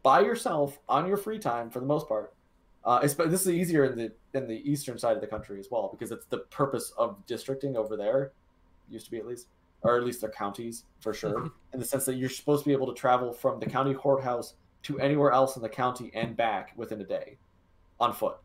by 0.03 0.19
yourself 0.19 0.79
on 0.87 1.07
your 1.07 1.17
free 1.17 1.39
time 1.39 1.69
for 1.69 1.79
the 1.79 1.85
most 1.85 2.07
part 2.07 2.33
uh, 2.85 2.99
this 2.99 3.41
is 3.41 3.49
easier 3.49 3.85
in 3.85 3.97
the 3.97 4.11
in 4.33 4.47
the 4.47 4.69
eastern 4.69 4.97
side 4.97 5.15
of 5.15 5.21
the 5.21 5.27
country 5.27 5.59
as 5.59 5.69
well 5.71 5.89
because 5.91 6.11
it's 6.11 6.25
the 6.25 6.39
purpose 6.39 6.93
of 6.97 7.25
districting 7.25 7.75
over 7.77 7.95
there 7.95 8.31
used 8.89 9.05
to 9.05 9.11
be 9.11 9.17
at 9.17 9.25
least 9.25 9.47
or 9.81 9.97
at 9.97 10.03
least 10.03 10.21
their 10.21 10.29
counties 10.29 10.83
for 10.99 11.13
sure 11.13 11.49
in 11.73 11.79
the 11.79 11.85
sense 11.85 12.05
that 12.05 12.15
you're 12.15 12.29
supposed 12.29 12.63
to 12.63 12.69
be 12.69 12.73
able 12.73 12.87
to 12.87 12.93
travel 12.93 13.31
from 13.33 13.59
the 13.59 13.65
county 13.65 13.93
courthouse 13.93 14.55
to 14.83 14.99
anywhere 14.99 15.31
else 15.31 15.55
in 15.55 15.61
the 15.61 15.69
county 15.69 16.11
and 16.13 16.37
back 16.37 16.73
within 16.75 17.01
a 17.01 17.03
day 17.03 17.37
on 17.99 18.13
foot. 18.13 18.37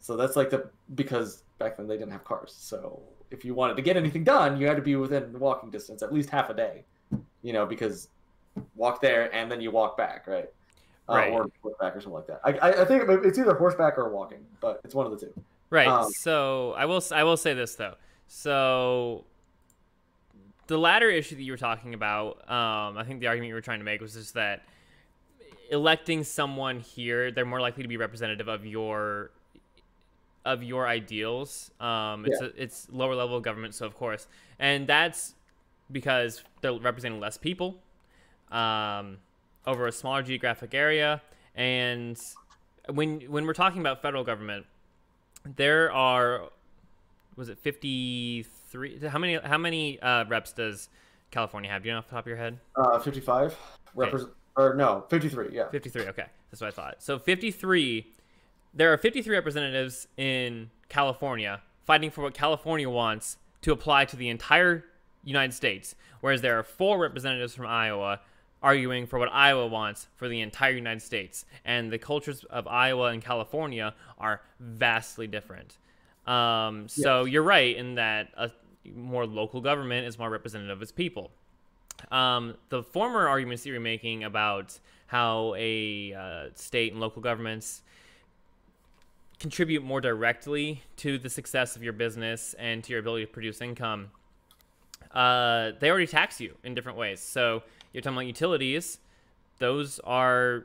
So 0.00 0.16
that's 0.16 0.36
like 0.36 0.50
the 0.50 0.70
because 0.94 1.42
back 1.58 1.76
then 1.76 1.88
they 1.88 1.96
didn't 1.96 2.12
have 2.12 2.24
cars. 2.24 2.54
So 2.56 3.02
if 3.30 3.44
you 3.44 3.54
wanted 3.54 3.76
to 3.76 3.82
get 3.82 3.96
anything 3.96 4.24
done, 4.24 4.58
you 4.60 4.66
had 4.66 4.76
to 4.76 4.82
be 4.82 4.96
within 4.96 5.38
walking 5.38 5.70
distance 5.70 6.02
at 6.02 6.12
least 6.12 6.30
half 6.30 6.50
a 6.50 6.54
day. 6.54 6.84
You 7.42 7.52
know, 7.52 7.66
because 7.66 8.08
walk 8.74 9.00
there 9.00 9.34
and 9.34 9.50
then 9.50 9.60
you 9.60 9.70
walk 9.70 9.96
back, 9.96 10.26
right? 10.26 10.48
Uh, 11.08 11.14
right. 11.14 11.32
or 11.32 11.48
horseback 11.62 11.96
or 11.96 12.00
something 12.00 12.12
like 12.12 12.26
that. 12.26 12.40
I, 12.44 12.82
I 12.82 12.84
think 12.84 13.04
it's 13.24 13.38
either 13.38 13.54
horseback 13.54 13.96
or 13.96 14.10
walking, 14.10 14.44
but 14.60 14.80
it's 14.84 14.94
one 14.94 15.06
of 15.06 15.12
the 15.12 15.26
two. 15.26 15.32
Right. 15.70 15.88
Um, 15.88 16.10
so 16.12 16.74
I 16.76 16.84
will 16.84 17.02
I 17.12 17.24
will 17.24 17.36
say 17.36 17.54
this 17.54 17.74
though. 17.74 17.94
So 18.26 19.24
the 20.66 20.78
latter 20.78 21.10
issue 21.10 21.34
that 21.36 21.42
you 21.42 21.52
were 21.52 21.58
talking 21.58 21.94
about, 21.94 22.48
um, 22.50 22.98
I 22.98 23.04
think 23.06 23.20
the 23.20 23.26
argument 23.26 23.48
you 23.48 23.54
were 23.54 23.62
trying 23.62 23.80
to 23.80 23.84
make 23.84 24.00
was 24.00 24.12
just 24.12 24.34
that 24.34 24.62
electing 25.70 26.24
someone 26.24 26.80
here, 26.80 27.30
they're 27.30 27.46
more 27.46 27.60
likely 27.60 27.82
to 27.82 27.88
be 27.88 27.96
representative 27.96 28.48
of 28.48 28.66
your 28.66 29.30
of 30.44 30.62
your 30.62 30.86
ideals. 30.86 31.70
Um, 31.80 32.24
it's 32.26 32.40
yeah. 32.40 32.48
a, 32.48 32.62
it's 32.62 32.86
lower 32.90 33.14
level 33.14 33.36
of 33.36 33.42
government, 33.42 33.74
so 33.74 33.86
of 33.86 33.94
course, 33.94 34.26
and 34.58 34.86
that's 34.86 35.34
because 35.90 36.42
they're 36.60 36.78
representing 36.78 37.18
less 37.18 37.38
people 37.38 37.78
um, 38.50 39.18
over 39.66 39.86
a 39.86 39.92
smaller 39.92 40.22
geographic 40.22 40.74
area. 40.74 41.22
And 41.54 42.18
when 42.88 43.20
when 43.22 43.46
we're 43.46 43.52
talking 43.54 43.80
about 43.80 44.02
federal 44.02 44.24
government, 44.24 44.66
there 45.56 45.92
are 45.92 46.50
was 47.36 47.48
it 47.48 47.58
fifty 47.58 48.44
three? 48.70 48.98
How 49.06 49.18
many 49.18 49.38
how 49.38 49.58
many 49.58 50.00
uh, 50.00 50.24
reps 50.26 50.52
does 50.52 50.88
California 51.30 51.70
have? 51.70 51.82
Do 51.82 51.88
you 51.88 51.94
know 51.94 51.98
off 51.98 52.08
the 52.08 52.14
top 52.14 52.24
of 52.24 52.28
your 52.28 52.36
head? 52.36 52.58
Uh, 52.76 52.98
fifty 52.98 53.20
five. 53.20 53.56
Okay. 53.96 54.24
Or 54.56 54.74
no, 54.74 55.04
53, 55.08 55.50
yeah. 55.52 55.68
53, 55.70 56.02
okay. 56.08 56.24
That's 56.50 56.60
what 56.60 56.66
I 56.66 56.70
thought. 56.72 56.96
So 56.98 57.16
53, 57.16 58.12
there 58.74 58.92
are 58.92 58.98
53 58.98 59.36
representatives 59.36 60.08
in 60.16 60.70
California 60.88 61.62
fighting 61.86 62.10
for 62.10 62.22
what 62.22 62.34
California 62.34 62.90
wants 62.90 63.36
to 63.62 63.72
apply 63.72 64.04
to 64.06 64.16
the 64.16 64.28
entire 64.28 64.84
United 65.22 65.54
States, 65.54 65.94
whereas 66.20 66.42
there 66.42 66.58
are 66.58 66.64
four 66.64 66.98
representatives 66.98 67.54
from 67.54 67.66
Iowa 67.66 68.20
arguing 68.62 69.06
for 69.06 69.18
what 69.18 69.32
Iowa 69.32 69.66
wants 69.66 70.08
for 70.16 70.28
the 70.28 70.40
entire 70.40 70.72
United 70.72 71.02
States. 71.02 71.44
And 71.64 71.92
the 71.92 71.98
cultures 71.98 72.44
of 72.44 72.66
Iowa 72.66 73.06
and 73.06 73.22
California 73.22 73.94
are 74.18 74.40
vastly 74.60 75.26
different. 75.26 75.76
Um, 76.26 76.88
so 76.88 77.24
yes. 77.24 77.32
you're 77.32 77.42
right 77.42 77.76
in 77.76 77.94
that 77.94 78.28
a 78.36 78.50
more 78.94 79.26
local 79.26 79.60
government 79.60 80.06
is 80.06 80.18
more 80.18 80.30
representative 80.30 80.76
of 80.76 80.82
its 80.82 80.92
people. 80.92 81.30
Um, 82.10 82.54
the 82.68 82.82
former 82.82 83.28
arguments 83.28 83.62
that 83.64 83.70
you're 83.70 83.80
making 83.80 84.24
about 84.24 84.78
how 85.06 85.54
a 85.56 86.12
uh, 86.12 86.44
state 86.54 86.92
and 86.92 87.00
local 87.00 87.22
governments 87.22 87.82
contribute 89.40 89.82
more 89.82 90.00
directly 90.00 90.82
to 90.96 91.18
the 91.18 91.30
success 91.30 91.76
of 91.76 91.82
your 91.82 91.92
business 91.92 92.54
and 92.58 92.82
to 92.84 92.90
your 92.90 93.00
ability 93.00 93.24
to 93.24 93.32
produce 93.32 93.60
income, 93.60 94.10
uh, 95.12 95.72
they 95.80 95.90
already 95.90 96.06
tax 96.06 96.40
you 96.40 96.54
in 96.64 96.74
different 96.74 96.98
ways. 96.98 97.20
So 97.20 97.62
you're 97.92 98.02
talking 98.02 98.16
about 98.16 98.26
utilities; 98.26 98.98
those 99.58 99.98
are 100.00 100.64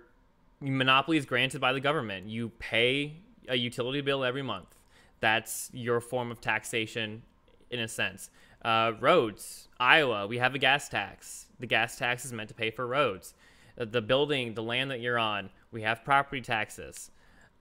monopolies 0.59 1.25
granted 1.25 1.59
by 1.59 1.73
the 1.73 1.79
government. 1.79 2.27
You 2.27 2.49
pay 2.59 3.17
a 3.47 3.55
utility 3.55 4.01
bill 4.01 4.23
every 4.23 4.41
month. 4.41 4.75
That's 5.19 5.69
your 5.73 5.99
form 5.99 6.31
of 6.31 6.41
taxation, 6.41 7.23
in 7.69 7.79
a 7.79 7.88
sense. 7.88 8.29
Uh, 8.63 8.93
roads, 8.99 9.67
Iowa, 9.79 10.27
we 10.27 10.38
have 10.38 10.55
a 10.55 10.59
gas 10.59 10.88
tax. 10.88 11.47
The 11.59 11.67
gas 11.67 11.97
tax 11.97 12.25
is 12.25 12.33
meant 12.33 12.49
to 12.49 12.55
pay 12.55 12.71
for 12.71 12.88
roads. 12.88 13.33
Uh, 13.79 13.86
the 13.86 14.01
building, 14.01 14.53
the 14.53 14.63
land 14.63 14.91
that 14.91 15.01
you're 15.01 15.19
on, 15.19 15.49
we 15.71 15.81
have 15.81 16.03
property 16.03 16.41
taxes. 16.41 17.12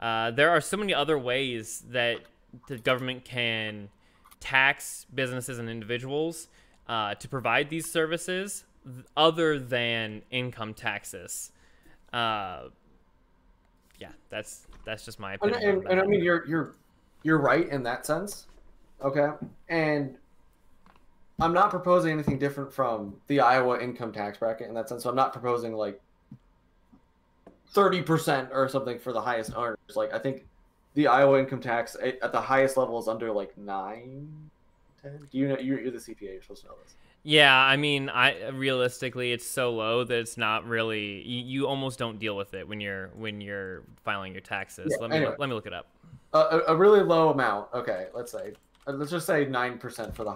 Uh, 0.01 0.31
there 0.31 0.51
are 0.51 0.61
so 0.61 0.77
many 0.77 0.93
other 0.95 1.19
ways 1.19 1.85
that 1.91 2.19
the 2.69 2.79
government 2.79 3.25
can 3.25 3.89
tax 4.41 5.07
businesses 5.15 5.59
and 5.59 5.69
individuals 5.69 6.49
uh, 6.89 7.15
to 7.15 7.29
provide 7.29 7.71
these 7.71 7.91
services 7.91 8.65
other 9.17 9.59
than 9.59 10.23
income 10.31 10.75
taxes. 10.75 11.53
Uh, 12.13 12.65
yeah, 13.99 14.09
that's 14.31 14.67
that's 14.85 15.05
just 15.05 15.21
my 15.21 15.35
opinion. 15.35 15.63
And, 15.63 15.79
and, 15.79 15.87
and 15.89 16.01
I 16.01 16.05
mean, 16.05 16.23
you're 16.23 16.47
you're 16.47 16.75
you're 17.23 17.39
right 17.39 17.69
in 17.69 17.83
that 17.85 18.05
sense. 18.07 18.47
Okay, 19.03 19.29
and 19.69 20.17
I'm 21.41 21.53
not 21.53 21.71
proposing 21.71 22.13
anything 22.13 22.39
different 22.39 22.73
from 22.73 23.17
the 23.27 23.41
Iowa 23.41 23.81
income 23.81 24.13
tax 24.13 24.39
bracket 24.39 24.69
in 24.69 24.75
that 24.75 24.89
sense. 24.89 25.03
So 25.03 25.11
I'm 25.11 25.17
not 25.17 25.33
proposing 25.33 25.73
like 25.73 26.01
30% 27.75 28.51
or 28.53 28.69
something 28.69 28.99
for 28.99 29.13
the 29.13 29.21
highest 29.21 29.53
earners. 29.57 29.79
Like 29.97 30.13
I 30.13 30.19
think 30.19 30.45
the 30.95 31.07
Iowa 31.07 31.41
income 31.41 31.61
tax 31.61 31.97
at 32.03 32.33
the 32.33 32.41
highest 32.41 32.77
level 32.77 32.99
is 32.99 33.09
under 33.09 33.33
like 33.33 33.57
nine, 33.57 34.51
ten. 35.03 35.27
Do 35.31 35.39
you 35.39 35.49
know 35.49 35.59
you're, 35.59 35.81
you're 35.81 35.91
the 35.91 35.99
CPA? 35.99 36.21
You're 36.21 36.43
supposed 36.43 36.63
to 36.63 36.69
know 36.69 36.75
this. 36.85 36.95
Yeah, 37.25 37.57
I 37.57 37.77
mean, 37.77 38.09
I 38.09 38.49
realistically, 38.49 39.33
it's 39.33 39.47
so 39.47 39.71
low 39.71 40.03
that 40.03 40.19
it's 40.19 40.37
not 40.37 40.67
really. 40.67 41.23
You, 41.23 41.45
you 41.45 41.67
almost 41.69 41.99
don't 41.99 42.19
deal 42.19 42.37
with 42.37 42.55
it 42.55 42.67
when 42.67 42.81
you're 42.81 43.11
when 43.15 43.41
you're 43.41 43.83
filing 44.05 44.33
your 44.33 44.41
taxes. 44.41 44.89
Yeah, 44.91 44.97
let 45.01 45.11
me 45.11 45.17
anyway. 45.19 45.35
let 45.39 45.49
me 45.49 45.55
look 45.55 45.67
it 45.67 45.73
up. 45.73 45.87
a, 46.33 46.61
a 46.69 46.77
really 46.77 47.03
low 47.03 47.31
amount. 47.31 47.69
Okay, 47.73 48.09
let's 48.13 48.33
say 48.33 48.53
let's 48.87 49.11
just 49.11 49.27
say 49.27 49.45
nine 49.45 49.79
percent 49.79 50.15
for 50.17 50.25
the 50.25 50.35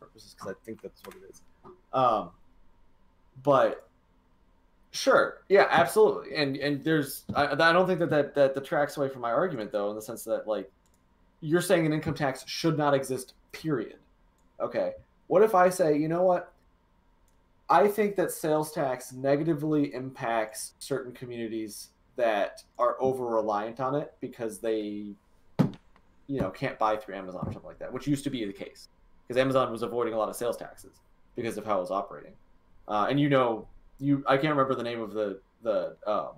purposes 0.00 0.34
because 0.34 0.52
I 0.52 0.64
think 0.64 0.80
that's 0.80 1.02
what 1.04 1.16
it 1.16 1.22
is. 1.28 1.42
Um, 1.92 2.30
but 3.42 3.88
sure, 4.92 5.42
yeah, 5.48 5.66
absolutely, 5.70 6.34
and 6.34 6.56
and 6.56 6.82
there's 6.82 7.24
I, 7.34 7.48
I 7.48 7.72
don't 7.72 7.86
think 7.86 7.98
that 7.98 8.10
that 8.10 8.34
that 8.34 8.54
detracts 8.54 8.96
away 8.96 9.08
from 9.08 9.20
my 9.20 9.32
argument 9.32 9.70
though, 9.70 9.90
in 9.90 9.96
the 9.96 10.02
sense 10.02 10.24
that 10.24 10.48
like 10.48 10.70
you're 11.40 11.60
saying 11.60 11.84
an 11.84 11.92
income 11.92 12.14
tax 12.14 12.42
should 12.46 12.78
not 12.78 12.94
exist. 12.94 13.34
Period. 13.52 13.96
Okay. 14.60 14.92
What 15.26 15.42
if 15.42 15.54
I 15.54 15.68
say, 15.68 15.96
you 15.96 16.08
know 16.08 16.22
what? 16.22 16.52
I 17.68 17.88
think 17.88 18.16
that 18.16 18.30
sales 18.30 18.72
tax 18.72 19.12
negatively 19.12 19.94
impacts 19.94 20.74
certain 20.78 21.12
communities 21.12 21.88
that 22.16 22.62
are 22.78 22.96
over 23.00 23.26
reliant 23.26 23.80
on 23.80 23.94
it 23.94 24.12
because 24.20 24.58
they 24.58 25.14
you 26.26 26.40
know 26.40 26.50
can't 26.50 26.78
buy 26.78 26.96
through 26.96 27.16
Amazon 27.16 27.42
or 27.46 27.52
something 27.52 27.68
like 27.68 27.78
that, 27.78 27.92
which 27.92 28.06
used 28.06 28.24
to 28.24 28.30
be 28.30 28.44
the 28.44 28.52
case 28.52 28.88
because 29.26 29.40
Amazon 29.40 29.72
was 29.72 29.82
avoiding 29.82 30.14
a 30.14 30.18
lot 30.18 30.28
of 30.28 30.36
sales 30.36 30.56
taxes 30.56 31.00
because 31.36 31.56
of 31.56 31.64
how 31.64 31.78
it 31.78 31.80
was 31.80 31.90
operating. 31.90 32.32
Uh, 32.86 33.06
and 33.08 33.18
you 33.18 33.28
know, 33.28 33.66
you 33.98 34.22
I 34.26 34.36
can't 34.36 34.50
remember 34.50 34.74
the 34.74 34.82
name 34.82 35.00
of 35.00 35.12
the 35.12 35.40
the 35.62 35.96
um, 36.06 36.32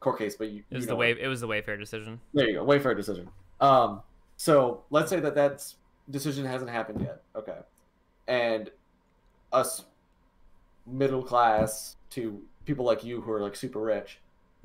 court 0.00 0.18
case, 0.18 0.36
but 0.36 0.50
you, 0.50 0.62
It 0.70 0.74
was 0.74 0.84
you 0.84 0.88
the 0.88 0.96
way 0.96 1.16
it 1.18 1.28
was 1.28 1.40
the 1.40 1.48
Wayfair 1.48 1.78
decision. 1.78 2.20
There 2.34 2.48
you 2.48 2.54
go, 2.54 2.66
Wayfair 2.66 2.96
decision. 2.96 3.28
Um, 3.60 4.02
so 4.36 4.82
let's 4.90 5.10
say 5.10 5.20
that 5.20 5.34
that 5.34 5.64
decision 6.10 6.44
hasn't 6.44 6.70
happened 6.70 7.00
yet. 7.00 7.22
Okay, 7.34 7.56
and 8.28 8.70
us 9.52 9.84
middle 10.86 11.22
class 11.22 11.96
to 12.10 12.42
people 12.64 12.84
like 12.84 13.04
you 13.04 13.20
who 13.20 13.32
are 13.32 13.40
like 13.40 13.56
super 13.56 13.80
rich 13.80 14.20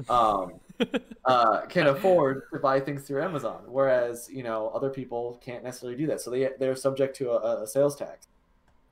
um, 0.10 0.54
uh, 1.26 1.62
can 1.68 1.88
afford 1.88 2.44
to 2.54 2.60
buy 2.60 2.80
things 2.80 3.04
through 3.04 3.24
Amazon, 3.24 3.64
whereas 3.68 4.30
you 4.32 4.44
know 4.44 4.72
other 4.74 4.90
people 4.90 5.40
can't 5.44 5.64
necessarily 5.64 5.98
do 5.98 6.08
that. 6.08 6.22
So 6.22 6.32
they 6.32 6.50
they're 6.60 6.76
subject 6.76 7.16
to 7.18 7.32
a, 7.32 7.64
a 7.64 7.68
sales 7.68 7.96
tax. 7.96 8.28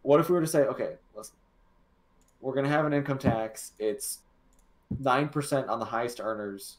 What 0.02 0.20
if 0.20 0.30
we 0.30 0.36
were 0.36 0.42
to 0.42 0.48
say, 0.48 0.62
okay, 0.62 0.96
listen, 1.16 1.36
we're 2.42 2.54
gonna 2.54 2.70
have 2.70 2.86
an 2.86 2.94
income 2.94 3.18
tax. 3.18 3.74
It's 3.80 4.20
nine 5.00 5.30
percent 5.30 5.68
on 5.68 5.80
the 5.80 5.86
highest 5.86 6.20
earners, 6.20 6.78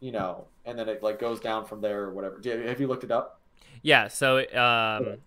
you 0.00 0.12
know, 0.12 0.46
and 0.64 0.78
then 0.78 0.88
it 0.88 1.02
like 1.02 1.18
goes 1.18 1.40
down 1.40 1.64
from 1.64 1.80
there 1.80 2.02
or 2.02 2.12
whatever. 2.12 2.40
Have 2.66 2.80
you 2.80 2.86
looked 2.86 3.04
it 3.04 3.10
up? 3.10 3.40
Yeah, 3.82 4.08
so 4.08 4.38
um, 4.38 5.06
Okay. 5.06 5.18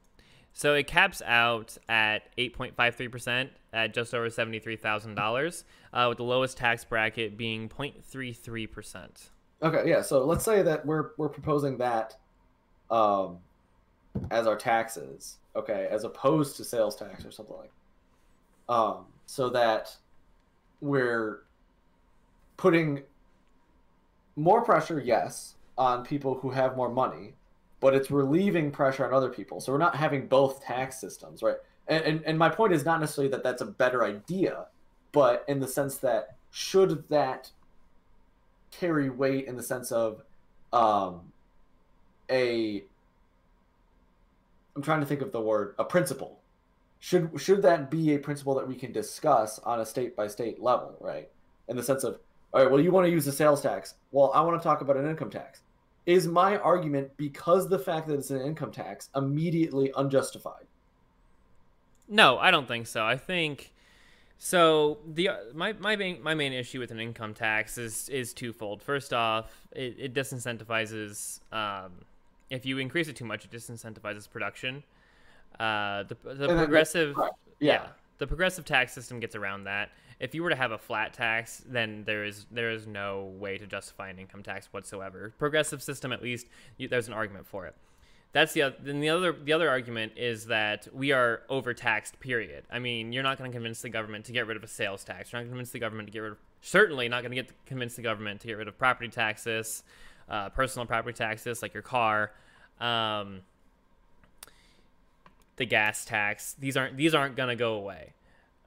So 0.58 0.74
it 0.74 0.88
caps 0.88 1.22
out 1.26 1.78
at 1.90 2.30
eight 2.38 2.56
point 2.56 2.78
five 2.78 2.96
three 2.96 3.10
percent 3.10 3.50
at 3.74 3.94
just 3.94 4.16
over 4.16 4.30
seventy 4.30 4.60
three 4.60 4.78
thousand 4.78 5.16
dollars, 5.16 5.66
uh, 5.94 6.06
with 6.08 6.18
the 6.18 6.24
lowest 6.24 6.56
tax 6.56 6.86
bracket 6.86 7.38
being 7.38 7.68
0.33 7.68 8.72
percent. 8.72 9.30
Okay, 9.62 9.84
yeah. 9.86 10.02
So 10.02 10.24
let's 10.24 10.46
say 10.46 10.62
that 10.62 10.86
we're 10.86 11.10
we're 11.18 11.28
proposing 11.28 11.78
that 11.80 12.16
um, 12.90 13.40
as 14.32 14.48
our 14.48 14.56
taxes, 14.56 15.40
okay, 15.58 15.90
as 15.92 16.06
opposed 16.06 16.56
to 16.56 16.64
sales 16.64 16.96
tax 16.96 17.26
or 17.26 17.32
something 17.32 17.58
like. 17.58 17.72
Um, 18.70 19.08
so 19.26 19.50
that 19.50 19.94
we're 20.80 21.42
putting 22.56 23.02
more 24.38 24.62
pressure, 24.62 25.02
yes, 25.02 25.56
on 25.78 26.06
people 26.06 26.36
who 26.36 26.52
have 26.52 26.78
more 26.78 26.90
money, 26.90 27.34
but 27.86 27.94
it's 27.94 28.10
relieving 28.10 28.72
pressure 28.72 29.06
on 29.06 29.14
other 29.14 29.30
people. 29.30 29.62
So 29.62 29.72
we're 29.72 29.78
not 29.78 29.96
having 29.96 30.26
both 30.26 30.66
tax 30.66 31.00
systems, 31.00 31.44
right? 31.44 31.58
And 31.88 32.04
and, 32.04 32.24
and 32.26 32.40
my 32.40 32.50
point 32.50 32.74
is 32.74 32.84
not 32.84 33.00
necessarily 33.00 33.30
that 33.30 33.44
that's 33.44 33.62
a 33.62 33.66
better 33.68 34.04
idea, 34.04 34.66
but 35.12 35.46
in 35.48 35.60
the 35.60 35.68
sense 35.68 35.98
that 35.98 36.36
should 36.50 37.08
that 37.10 37.52
carry 38.72 39.12
weight 39.12 39.46
in 39.46 39.56
the 39.56 39.62
sense 39.62 39.92
of 39.92 40.24
um, 40.74 41.32
a 42.28 42.84
I'm 44.76 44.82
trying 44.82 45.02
to 45.02 45.06
think 45.06 45.22
of 45.22 45.32
the 45.32 45.42
word 45.42 45.76
a 45.78 45.86
principle. 45.86 46.40
Should 47.00 47.40
should 47.40 47.62
that 47.62 47.92
be 47.92 48.16
a 48.16 48.18
principle 48.18 48.56
that 48.56 48.68
we 48.68 48.74
can 48.74 48.94
discuss 48.94 49.60
on 49.60 49.80
a 49.80 49.86
state 49.86 50.16
by 50.16 50.26
state 50.26 50.60
level, 50.60 50.98
right? 51.00 51.30
In 51.68 51.78
the 51.78 51.84
sense 51.84 52.04
of 52.04 52.18
all 52.52 52.64
right, 52.64 52.72
well 52.72 52.82
you 52.82 52.90
want 52.90 53.06
to 53.06 53.12
use 53.12 53.26
the 53.26 53.32
sales 53.32 53.62
tax. 53.62 53.94
Well, 54.12 54.32
I 54.34 54.42
want 54.42 54.60
to 54.60 54.64
talk 54.68 54.82
about 54.82 54.98
an 54.98 55.08
income 55.08 55.30
tax. 55.30 55.62
Is 56.06 56.28
my 56.28 56.58
argument 56.58 57.12
because 57.18 57.68
the 57.68 57.80
fact 57.80 58.08
that 58.08 58.14
it's 58.14 58.30
an 58.30 58.42
income 58.42 58.72
tax 58.72 59.10
immediately 59.16 59.92
unjustified? 59.98 60.66
No, 62.08 62.38
I 62.38 62.52
don't 62.52 62.68
think 62.68 62.86
so. 62.86 63.04
I 63.04 63.18
think 63.18 63.72
so. 64.38 65.00
The 65.08 65.30
my 65.54 65.74
my 65.74 65.96
main 65.96 66.22
my 66.22 66.36
main 66.36 66.54
issue 66.54 66.80
with 66.80 66.92
an 66.92 67.00
income 67.00 67.34
tax 67.34 67.78
is 67.80 68.10
is 68.10 68.34
twofold. 68.34 68.84
First 68.84 69.14
off, 69.14 69.68
it, 69.72 69.96
it 69.98 70.14
disincentivizes. 70.14 71.40
Um, 71.52 71.94
if 72.52 72.66
you 72.66 72.78
increase 72.78 73.08
it 73.08 73.16
too 73.16 73.26
much, 73.26 73.46
it 73.46 73.52
disincentivizes 73.52 74.30
production. 74.30 74.84
Uh, 75.60 76.04
the 76.04 76.18
the 76.24 76.48
progressive, 76.48 77.16
yeah. 77.60 77.74
yeah. 77.74 77.88
the 78.20 78.28
progressive 78.28 78.66
tax 78.66 78.94
system 78.94 79.20
gets 79.20 79.36
around 79.36 79.64
that. 79.64 79.90
If 80.20 80.34
you 80.34 80.44
were 80.44 80.50
to 80.50 80.56
have 80.56 80.72
a 80.72 80.78
flat 80.78 81.14
tax, 81.14 81.62
then 81.66 82.04
there 82.06 82.24
is 82.24 82.46
there 82.52 82.72
is 82.72 82.88
no 82.88 83.34
way 83.38 83.58
to 83.58 83.68
justify 83.68 84.10
an 84.10 84.20
income 84.20 84.44
tax 84.44 84.68
whatsoever. 84.72 85.34
Progressive 85.38 85.84
system, 85.84 86.12
at 86.14 86.24
least, 86.24 86.48
you, 86.78 86.88
there's 86.88 87.08
an 87.08 87.14
argument 87.14 87.48
for 87.48 87.66
it. 87.66 87.76
That's 88.36 88.52
the 88.52 88.76
then 88.82 89.00
the 89.00 89.10
other 89.10 89.32
the 89.32 89.54
other 89.54 89.70
argument 89.70 90.14
is 90.18 90.48
that 90.48 90.88
we 90.94 91.14
are 91.14 91.44
overtaxed. 91.50 92.20
Period. 92.20 92.66
I 92.70 92.80
mean, 92.80 93.14
you're 93.14 93.24
not 93.24 93.38
going 93.38 93.50
to 93.50 93.56
convince 93.56 93.82
the 93.82 93.90
government 93.90 94.26
to 94.26 94.34
get 94.34 94.46
rid 94.46 94.58
of 94.58 94.64
a 94.64 94.68
sales 94.68 95.06
tax. 95.06 95.32
You're 95.32 95.40
not 95.40 95.44
going 95.44 95.52
to 95.52 95.54
convince 95.54 95.72
the 95.72 95.80
government 95.80 96.08
to 96.10 96.12
get 96.12 96.20
rid 96.20 96.32
of. 96.34 96.38
Certainly 96.60 97.08
not 97.08 97.22
going 97.22 97.32
to 97.32 97.42
get 97.42 97.66
convince 97.66 97.96
the 97.96 98.02
government 98.02 98.42
to 98.42 98.48
get 98.48 98.58
rid 98.58 98.68
of 98.68 98.78
property 98.78 99.10
taxes, 99.10 99.84
uh, 100.30 100.50
personal 100.50 100.86
property 100.86 101.16
taxes 101.16 101.62
like 101.62 101.74
your 101.74 101.84
car, 101.84 102.32
um, 102.82 103.40
the 105.56 105.66
gas 105.66 106.04
tax. 106.04 106.56
These 106.60 106.76
aren't 106.76 106.98
these 106.98 107.16
aren't 107.16 107.38
going 107.38 107.50
to 107.50 107.56
go 107.56 107.76
away. 107.76 108.16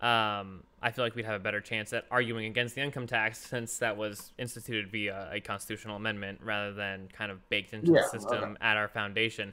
Um, 0.00 0.62
I 0.80 0.90
feel 0.90 1.04
like 1.04 1.14
we'd 1.14 1.24
have 1.24 1.34
a 1.40 1.42
better 1.42 1.60
chance 1.60 1.92
at 1.92 2.04
arguing 2.10 2.46
against 2.46 2.74
the 2.74 2.82
income 2.82 3.06
tax 3.06 3.38
since 3.38 3.78
that 3.78 3.96
was 3.96 4.32
instituted 4.38 4.90
via 4.90 5.28
a 5.32 5.40
constitutional 5.40 5.96
amendment 5.96 6.40
rather 6.44 6.72
than 6.72 7.08
kind 7.12 7.32
of 7.32 7.48
baked 7.48 7.72
into 7.72 7.92
Yeah, 7.92 8.02
the 8.02 8.20
system 8.20 8.44
okay. 8.44 8.56
at 8.60 8.76
our 8.76 8.88
foundation. 8.88 9.52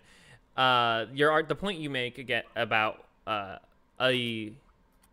Uh, 0.56 1.06
your 1.14 1.42
the 1.44 1.56
point 1.56 1.80
you 1.80 1.90
make 1.90 2.18
again 2.18 2.44
about 2.56 3.06
uh, 3.28 3.58
a 4.00 4.54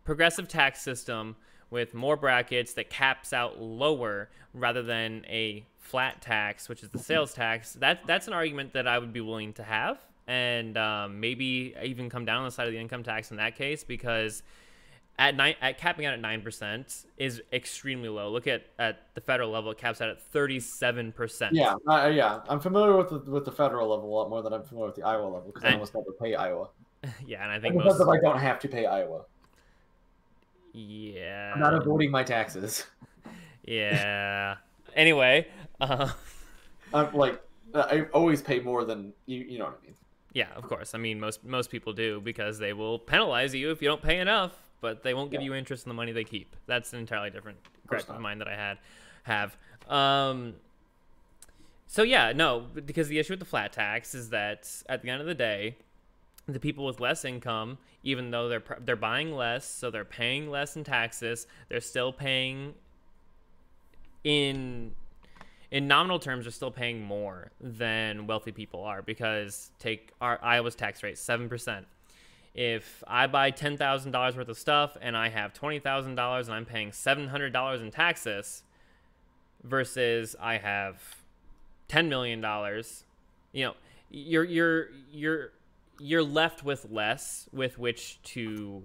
progressive 0.05 0.47
tax 0.47 0.81
system 0.81 1.35
with 1.69 1.93
more 1.93 2.15
brackets 2.15 2.73
that 2.73 2.89
caps 2.89 3.33
out 3.33 3.59
lower 3.59 4.29
rather 4.53 4.83
than 4.83 5.25
a 5.27 5.65
flat 5.79 6.21
tax, 6.21 6.69
which 6.69 6.83
is 6.83 6.89
the 6.89 6.99
sales 6.99 7.33
tax. 7.33 7.73
That 7.73 8.05
that's 8.05 8.27
an 8.27 8.33
argument 8.33 8.73
that 8.73 8.87
I 8.87 8.99
would 8.99 9.11
be 9.11 9.21
willing 9.21 9.53
to 9.53 9.63
have, 9.63 9.97
and 10.27 10.77
um, 10.77 11.19
maybe 11.19 11.75
even 11.83 12.09
come 12.09 12.23
down 12.25 12.37
on 12.37 12.45
the 12.45 12.51
side 12.51 12.67
of 12.67 12.73
the 12.73 12.79
income 12.79 13.03
tax 13.03 13.31
in 13.31 13.37
that 13.37 13.55
case 13.55 13.83
because 13.83 14.43
at 15.19 15.35
nine 15.35 15.55
at 15.61 15.77
capping 15.77 16.05
out 16.05 16.13
at 16.13 16.19
nine 16.19 16.41
percent 16.41 17.05
is 17.17 17.41
extremely 17.51 18.09
low. 18.09 18.29
Look 18.29 18.47
at 18.47 18.65
at 18.79 19.01
the 19.13 19.21
federal 19.21 19.51
level, 19.51 19.71
it 19.71 19.77
caps 19.77 20.01
out 20.01 20.09
at 20.09 20.21
thirty 20.21 20.59
seven 20.59 21.11
percent. 21.11 21.53
Yeah, 21.53 21.75
uh, 21.87 22.07
yeah. 22.07 22.39
I'm 22.49 22.59
familiar 22.59 22.97
with 22.97 23.09
the, 23.09 23.19
with 23.19 23.45
the 23.45 23.51
federal 23.51 23.89
level 23.89 24.09
a 24.09 24.13
lot 24.13 24.29
more 24.29 24.41
than 24.41 24.53
I'm 24.53 24.63
familiar 24.63 24.87
with 24.87 24.95
the 24.95 25.03
Iowa 25.03 25.25
level 25.25 25.51
because 25.53 25.63
I 25.63 25.73
almost 25.73 25.93
never 25.93 26.11
pay 26.21 26.35
Iowa. 26.35 26.69
yeah, 27.25 27.43
and 27.43 27.51
I 27.51 27.59
think 27.59 27.75
Because 27.75 27.99
most 27.99 28.01
of 28.01 28.09
I 28.09 28.19
don't 28.19 28.39
have 28.39 28.59
to 28.59 28.67
pay 28.67 28.85
Iowa. 28.85 29.21
yeah 30.73 31.51
I'm 31.53 31.59
not 31.59 31.73
avoiding 31.73 32.11
my 32.11 32.23
taxes. 32.23 32.85
yeah. 33.65 34.55
Anyway, 34.95 35.47
uh, 35.79 36.09
I'm 36.93 37.13
like 37.13 37.41
I 37.75 38.01
always 38.13 38.41
pay 38.41 38.59
more 38.59 38.83
than 38.83 39.13
you. 39.25 39.41
You 39.41 39.59
know 39.59 39.65
what 39.65 39.79
I 39.81 39.85
mean? 39.85 39.95
yeah, 40.33 40.47
of 40.55 40.63
course. 40.63 40.95
I 40.95 40.97
mean, 40.97 41.19
most 41.19 41.43
most 41.45 41.69
people 41.69 41.93
do 41.93 42.19
because 42.19 42.57
they 42.57 42.73
will 42.73 42.99
penalize 42.99 43.53
you 43.53 43.71
if 43.71 43.81
you 43.81 43.87
don't 43.87 44.01
pay 44.01 44.19
enough, 44.19 44.51
but 44.83 45.01
they 45.01 45.15
won't 45.15 45.31
give 45.31 45.41
Yeah. 45.41 45.45
you 45.45 45.53
interest 45.55 45.85
in 45.85 45.89
the 45.89 45.95
money 45.95 46.11
they 46.11 46.23
keep. 46.25 46.55
That's 46.67 46.93
an 46.93 46.99
entirely 46.99 47.31
different 47.31 47.57
course 47.87 48.03
of 48.07 48.19
mine 48.19 48.37
that 48.37 48.47
I 48.47 48.55
had 48.55 48.77
have. 49.23 49.57
Um, 49.89 50.55
so 51.87 52.03
yeah, 52.03 52.33
no, 52.33 52.59
because 52.85 53.07
the 53.07 53.17
issue 53.17 53.33
with 53.33 53.39
the 53.39 53.45
flat 53.45 53.71
tax 53.73 54.13
is 54.13 54.29
that 54.29 54.69
at 54.87 55.01
the 55.01 55.09
end 55.09 55.21
of 55.21 55.27
the 55.27 55.33
day, 55.33 55.77
the 56.47 56.59
people 56.59 56.85
with 56.85 56.99
less 56.99 57.23
income, 57.23 57.77
even 58.03 58.29
though 58.31 58.49
they're 58.49 58.63
they're 58.81 58.95
buying 58.97 59.31
less, 59.33 59.65
so 59.67 59.89
they're 59.89 60.03
paying 60.05 60.49
less 60.51 60.75
in 60.75 60.83
taxes, 60.83 61.47
they're 61.69 61.79
still 61.79 62.11
paying 62.11 62.75
in 64.23 64.93
in 65.71 65.87
nominal 65.87 66.19
terms, 66.19 66.45
they're 66.45 66.51
still 66.51 66.69
paying 66.71 67.01
more 67.01 67.51
than 67.59 68.27
wealthy 68.27 68.51
people 68.51 68.83
are 68.83 69.01
because 69.01 69.71
take 69.79 70.11
our 70.21 70.37
Iowa's 70.43 70.75
tax 70.75 71.01
rate 71.01 71.17
seven 71.17 71.47
percent. 71.49 71.87
If 72.55 73.03
I 73.07 73.27
buy 73.27 73.51
ten 73.51 73.77
thousand 73.77 74.11
dollars 74.11 74.35
worth 74.35 74.49
of 74.49 74.57
stuff 74.57 74.95
and 75.01 75.17
I 75.17 75.29
have 75.29 75.53
twenty 75.53 75.79
thousand 75.79 76.15
dollars 76.15 76.47
and 76.47 76.55
I'm 76.55 76.65
paying 76.65 76.91
seven 76.91 77.29
hundred 77.29 77.51
dollars 77.53 77.81
in 77.81 77.89
taxes, 77.89 78.63
versus 79.63 80.35
I 80.39 80.57
have 80.57 81.01
ten 81.87 82.09
million 82.09 82.41
dollars, 82.41 83.05
you 83.51 83.65
know, 83.65 83.73
you're 84.11 84.43
you're 84.43 84.89
you're 85.11 85.51
you're 85.99 86.23
left 86.23 86.63
with 86.63 86.87
less 86.91 87.47
with 87.51 87.79
which 87.79 88.21
to 88.23 88.83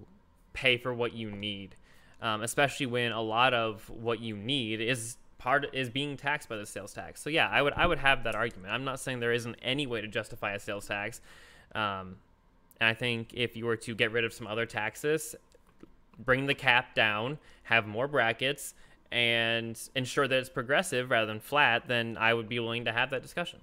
pay 0.53 0.77
for 0.77 0.93
what 0.93 1.13
you 1.13 1.29
need, 1.29 1.75
um, 2.21 2.41
especially 2.41 2.85
when 2.85 3.11
a 3.11 3.21
lot 3.21 3.53
of 3.53 3.89
what 3.89 4.19
you 4.19 4.35
need 4.35 4.81
is 4.81 5.17
part 5.37 5.65
is 5.73 5.89
being 5.89 6.17
taxed 6.17 6.49
by 6.49 6.57
the 6.57 6.65
sales 6.65 6.93
tax. 6.93 7.21
So 7.21 7.29
yeah, 7.29 7.49
I 7.49 7.61
would 7.61 7.73
I 7.73 7.85
would 7.85 7.99
have 7.99 8.23
that 8.23 8.35
argument. 8.35 8.73
I'm 8.73 8.85
not 8.85 8.99
saying 8.99 9.19
there 9.19 9.33
isn't 9.33 9.55
any 9.61 9.85
way 9.85 10.01
to 10.01 10.07
justify 10.07 10.53
a 10.53 10.59
sales 10.59 10.87
tax, 10.87 11.21
um, 11.75 12.17
and 12.79 12.89
I 12.89 12.93
think 12.93 13.33
if 13.33 13.55
you 13.55 13.65
were 13.65 13.77
to 13.77 13.95
get 13.95 14.11
rid 14.11 14.23
of 14.23 14.33
some 14.33 14.47
other 14.47 14.65
taxes, 14.65 15.35
bring 16.17 16.45
the 16.45 16.53
cap 16.53 16.95
down, 16.95 17.37
have 17.63 17.87
more 17.87 18.07
brackets, 18.07 18.73
and 19.11 19.79
ensure 19.95 20.27
that 20.27 20.37
it's 20.37 20.49
progressive 20.49 21.09
rather 21.09 21.25
than 21.25 21.39
flat, 21.39 21.87
then 21.87 22.17
I 22.17 22.33
would 22.33 22.47
be 22.47 22.59
willing 22.59 22.85
to 22.85 22.91
have 22.91 23.09
that 23.09 23.21
discussion. 23.21 23.59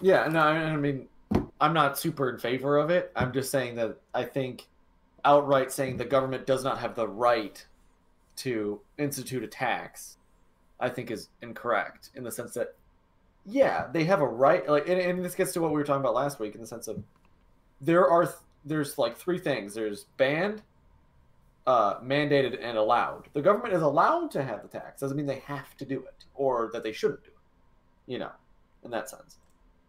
Yeah, 0.00 0.26
no, 0.28 0.40
I 0.40 0.76
mean, 0.76 1.08
I'm 1.60 1.72
not 1.72 1.98
super 1.98 2.30
in 2.30 2.38
favor 2.38 2.78
of 2.78 2.90
it. 2.90 3.12
I'm 3.16 3.32
just 3.32 3.50
saying 3.50 3.76
that 3.76 3.96
I 4.14 4.24
think 4.24 4.66
outright 5.24 5.72
saying 5.72 5.96
the 5.96 6.04
government 6.04 6.46
does 6.46 6.64
not 6.64 6.78
have 6.78 6.94
the 6.94 7.08
right 7.08 7.64
to 8.36 8.80
institute 8.98 9.42
a 9.42 9.46
tax, 9.46 10.18
I 10.80 10.88
think 10.88 11.10
is 11.10 11.28
incorrect 11.42 12.10
in 12.14 12.24
the 12.24 12.32
sense 12.32 12.54
that 12.54 12.74
yeah, 13.46 13.88
they 13.92 14.04
have 14.04 14.20
a 14.20 14.26
right. 14.26 14.66
Like, 14.68 14.88
and, 14.88 14.98
and 14.98 15.24
this 15.24 15.34
gets 15.34 15.52
to 15.52 15.60
what 15.60 15.70
we 15.70 15.76
were 15.76 15.84
talking 15.84 16.00
about 16.00 16.14
last 16.14 16.40
week 16.40 16.54
in 16.54 16.60
the 16.60 16.66
sense 16.66 16.88
of 16.88 17.02
there 17.84 18.08
are 18.08 18.24
th- 18.24 18.36
there's 18.64 18.98
like 18.98 19.16
three 19.16 19.38
things. 19.38 19.74
There's 19.74 20.04
banned, 20.16 20.62
uh, 21.66 22.00
mandated, 22.00 22.58
and 22.62 22.78
allowed. 22.78 23.28
The 23.32 23.42
government 23.42 23.74
is 23.74 23.82
allowed 23.82 24.30
to 24.32 24.42
have 24.42 24.62
the 24.62 24.68
tax. 24.68 25.00
Doesn't 25.00 25.16
mean 25.16 25.26
they 25.26 25.40
have 25.40 25.76
to 25.76 25.84
do 25.84 26.00
it 26.00 26.24
or 26.34 26.70
that 26.72 26.82
they 26.82 26.92
shouldn't 26.92 27.22
do 27.22 27.30
it. 27.30 28.12
You 28.12 28.18
know, 28.18 28.30
in 28.84 28.90
that 28.90 29.08
sense. 29.08 29.36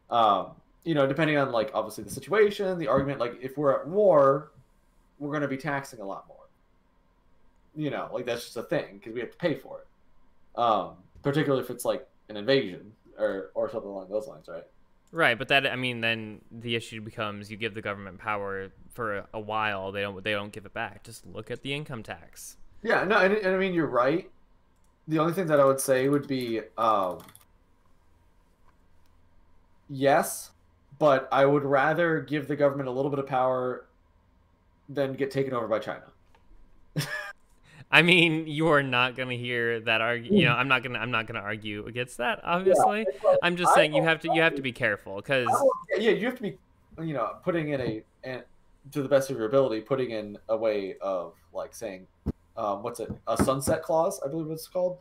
Um, 0.10 0.52
you 0.84 0.94
know, 0.94 1.08
depending 1.08 1.38
on 1.38 1.52
like 1.52 1.72
obviously 1.74 2.04
the 2.04 2.12
situation, 2.12 2.78
the 2.78 2.88
argument. 2.88 3.20
Like, 3.20 3.38
if 3.42 3.58
we're 3.58 3.80
at 3.80 3.88
war, 3.88 4.52
we're 5.20 5.32
going 5.32 5.42
to 5.42 5.48
be 5.48 5.58
taxing 5.58 6.00
a 6.00 6.06
lot 6.06 6.28
more. 6.28 6.38
You 7.76 7.90
know, 7.90 8.10
like 8.14 8.26
that's 8.26 8.44
just 8.44 8.58
a 8.58 8.64
thing 8.64 8.98
because 8.98 9.14
we 9.14 9.20
have 9.22 9.32
to 9.32 9.38
pay 9.38 9.56
for 9.56 9.80
it. 9.80 10.60
Um, 10.60 10.92
particularly 11.24 11.64
if 11.64 11.70
it's 11.70 11.84
like 11.84 12.08
an 12.30 12.38
invasion 12.38 12.94
or 13.18 13.52
or 13.54 13.70
something 13.70 13.90
along 13.90 14.10
those 14.10 14.28
lines, 14.28 14.48
right? 14.48 14.64
Right, 15.16 15.40
but 15.40 15.48
that 15.48 15.66
I 15.66 15.78
mean, 15.78 16.02
then 16.02 16.42
the 16.52 16.76
issue 16.76 17.00
becomes 17.00 17.50
you 17.50 17.56
give 17.56 17.74
the 17.74 17.82
government 17.82 18.18
power 18.18 18.74
for 18.92 19.26
a, 19.34 19.40
while, 19.40 19.94
they 19.94 20.02
don't 20.02 20.22
they 20.22 20.34
don't 20.34 20.52
give 20.52 20.66
it 20.66 20.74
back. 20.74 21.06
Just 21.06 21.26
look 21.26 21.50
at 21.50 21.62
the 21.62 21.74
income 21.74 22.04
tax. 22.04 22.58
Yeah, 22.84 23.06
no, 23.06 23.20
and, 23.20 23.34
and 23.34 23.56
I 23.56 23.58
mean 23.58 23.74
you're 23.74 23.88
right. 23.88 24.30
The 25.08 25.20
only 25.20 25.32
thing 25.32 25.48
that 25.48 25.58
I 25.58 25.64
would 25.64 25.80
say 25.80 26.10
would 26.10 26.28
be 26.28 26.60
um, 26.78 27.20
yes, 29.90 30.52
but 31.00 31.30
I 31.32 31.46
would 31.46 31.64
rather 31.64 32.20
give 32.20 32.50
the 32.50 32.58
government 32.58 32.90
a 32.90 32.92
little 32.92 33.10
bit 33.10 33.20
of 33.20 33.26
power 33.26 33.86
than 34.90 35.14
get 35.14 35.32
taken 35.32 35.54
over 35.54 35.70
by 35.70 35.80
China. 35.80 36.04
I 37.92 38.02
mean, 38.02 38.48
you 38.48 38.68
are 38.70 38.84
not 38.84 39.16
going 39.16 39.30
to 39.30 39.38
hear 39.38 39.80
that 39.82 40.02
argue. 40.02 40.38
You 40.38 40.46
know, 40.46 40.54
I'm 40.54 40.68
not 40.68 40.84
gonna. 40.84 41.00
I'm 41.00 41.12
not 41.12 41.28
gonna 41.28 41.40
argue 41.40 41.86
against 41.86 42.18
that. 42.18 42.42
Obviously, 42.44 43.00
yeah, 43.00 43.30
like, 43.30 43.38
I'm 43.44 43.56
just 43.56 43.74
saying 43.74 43.94
you 43.94 44.04
have 44.04 44.20
to. 44.22 44.34
You 44.34 44.42
have 44.42 44.56
to 44.56 44.62
be 44.62 44.72
careful 44.72 45.18
because. 45.18 45.48
Yeah, 45.98 46.12
you 46.12 46.26
have 46.26 46.36
to 46.36 46.42
be. 46.42 46.58
You 47.02 47.14
know, 47.14 47.36
putting 47.44 47.70
in 47.70 47.82
a 47.82 48.04
and 48.24 48.44
to 48.92 49.02
the 49.02 49.10
best 49.10 49.30
of 49.30 49.38
your 49.38 49.48
ability, 49.48 49.82
putting 49.82 50.12
in 50.12 50.38
a 50.50 50.58
way 50.58 50.96
of 51.02 51.34
like 51.54 51.74
saying, 51.74 52.08
um, 52.58 52.84
what's 52.84 53.00
it? 53.00 53.12
A 53.28 53.42
sunset 53.44 53.84
clause, 53.84 54.20
I 54.26 54.30
believe 54.30 54.52
it's 54.52 54.68
called. 54.68 54.98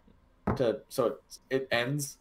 To 0.57 0.81
so 0.88 1.07
it 1.07 1.38
it 1.51 1.68
ends. 1.70 2.18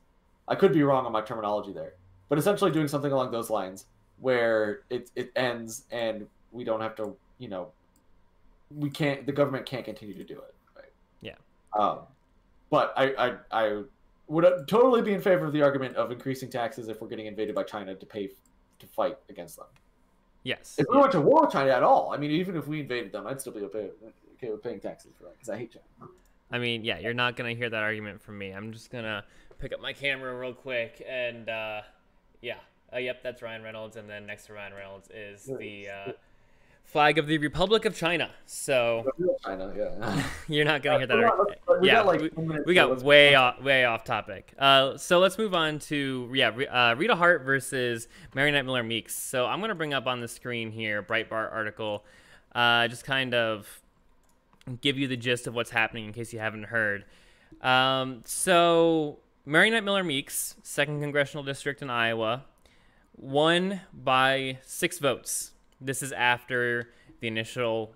I 0.48 0.56
could 0.56 0.74
be 0.74 0.84
wrong 0.84 1.06
on 1.06 1.12
my 1.12 1.22
terminology 1.22 1.74
there, 1.74 1.94
but 2.30 2.38
essentially 2.38 2.72
doing 2.72 2.88
something 2.88 3.12
along 3.12 3.32
those 3.32 3.50
lines 3.50 3.86
where 4.20 4.82
it 4.90 5.12
it 5.16 5.32
ends 5.36 5.86
and 5.92 6.26
we 6.52 6.64
don't 6.64 6.82
have 6.82 6.96
to. 6.96 7.16
You 7.40 7.50
know, 7.50 7.72
we 8.76 8.90
can't. 8.90 9.26
The 9.26 9.32
government 9.32 9.66
can't 9.66 9.86
continue 9.86 10.18
to 10.18 10.24
do 10.24 10.36
it. 10.36 10.54
Yeah. 11.22 11.36
Um, 11.78 12.00
but 12.70 12.94
I, 12.98 13.14
I, 13.18 13.36
I 13.52 13.84
would 14.28 14.46
totally 14.68 15.02
be 15.02 15.14
in 15.14 15.22
favor 15.22 15.46
of 15.46 15.54
the 15.54 15.62
argument 15.62 15.96
of 15.96 16.12
increasing 16.12 16.50
taxes 16.50 16.88
if 16.88 17.02
we're 17.02 17.08
getting 17.08 17.28
invaded 17.28 17.56
by 17.56 17.64
China 17.64 17.96
to 17.96 18.06
pay 18.06 18.32
to 18.80 18.88
fight 18.88 19.18
against 19.30 19.58
them. 19.58 19.68
Yes. 20.44 20.76
If 20.78 20.88
we 20.90 20.98
went 20.98 21.12
to 21.14 21.22
war 21.22 21.42
with 21.42 21.52
China 21.52 21.72
at 21.72 21.84
all, 21.84 22.12
I 22.14 22.18
mean, 22.18 22.32
even 22.32 22.58
if 22.58 22.68
we 22.68 22.82
invaded 22.82 23.14
them, 23.14 23.28
I'd 23.28 23.40
still 23.40 23.54
be 23.54 23.62
okay, 23.62 23.92
okay 24.36 24.52
with 24.52 24.62
paying 24.62 24.80
taxes 24.80 25.14
for 25.18 25.24
that 25.24 25.34
because 25.34 25.50
I 25.50 25.58
hate 25.58 25.72
China. 25.72 26.12
I 26.52 26.60
mean, 26.60 26.84
yeah, 26.84 27.00
you're 27.00 27.14
not 27.14 27.36
gonna 27.36 27.54
hear 27.54 27.70
that 27.70 27.82
argument 27.82 28.22
from 28.22 28.38
me. 28.38 28.52
I'm 28.52 28.72
just 28.72 28.92
gonna 28.92 29.24
pick 29.60 29.72
up 29.72 29.80
my 29.80 29.94
camera 29.94 30.38
real 30.38 30.54
quick 30.54 31.04
and 31.08 31.50
uh, 31.50 31.82
yeah, 32.42 32.58
uh, 32.94 32.98
yep, 32.98 33.24
that's 33.24 33.42
Ryan 33.42 33.64
Reynolds, 33.64 33.96
and 33.96 34.10
then 34.10 34.26
next 34.26 34.48
to 34.48 34.54
Ryan 34.54 34.74
Reynolds 34.74 35.10
is 35.14 35.46
the. 35.46 35.88
Uh, 35.90 36.12
flag 36.84 37.18
of 37.18 37.28
the 37.28 37.38
Republic 37.40 37.86
of 37.86 37.96
China. 37.96 38.30
So 38.46 39.06
China, 39.44 39.74
yeah. 39.76 40.24
you're 40.48 40.66
not 40.66 40.84
gonna 40.84 41.00
hear 41.00 41.08
that. 41.08 41.80
We 41.82 41.88
yeah, 41.88 41.96
got 41.96 42.06
like 42.06 42.22
we, 42.22 42.60
we 42.66 42.74
got 42.74 43.02
way 43.02 43.36
off, 43.36 43.62
way 43.62 43.86
off 43.86 44.04
topic. 44.04 44.54
Uh, 44.58 44.98
so 44.98 45.20
let's 45.20 45.38
move 45.38 45.54
on 45.54 45.80
to 45.80 46.30
yeah, 46.34 46.50
uh, 46.50 46.96
Rita 46.96 47.16
Hart 47.16 47.44
versus 47.44 48.08
Mariannette 48.36 48.66
Miller 48.66 48.84
Meeks. 48.84 49.16
So 49.16 49.46
I'm 49.46 49.60
gonna 49.60 49.76
bring 49.76 49.94
up 49.94 50.08
on 50.08 50.22
the 50.22 50.28
screen 50.28 50.72
here 50.72 51.02
Breitbart 51.02 51.52
article, 51.52 52.04
uh, 52.54 52.88
just 52.88 53.06
kind 53.06 53.34
of 53.34 53.82
give 54.82 54.98
you 54.98 55.08
the 55.08 55.18
gist 55.18 55.48
of 55.48 55.56
what's 55.56 55.72
happening 55.72 56.06
in 56.06 56.14
case 56.14 56.32
you 56.32 56.40
haven't 56.40 56.66
heard. 56.66 57.06
Um, 57.62 58.22
so 58.26 59.20
Mariannette 59.48 59.84
Miller 59.84 60.04
Meeks, 60.04 60.56
second 60.64 61.02
congressional 61.02 61.44
district 61.44 61.82
in 61.82 61.90
Iowa, 61.90 62.46
won 63.18 63.82
by 63.94 64.60
six 64.64 65.00
votes. 65.00 65.53
This 65.84 66.02
is 66.02 66.14
after 66.14 66.90
the 67.20 67.28
initial 67.28 67.94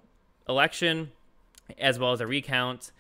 election, 0.50 1.12
as 1.80 1.98
well 1.98 2.12
as 2.12 2.20
a 2.20 2.28
recount. 2.28 2.92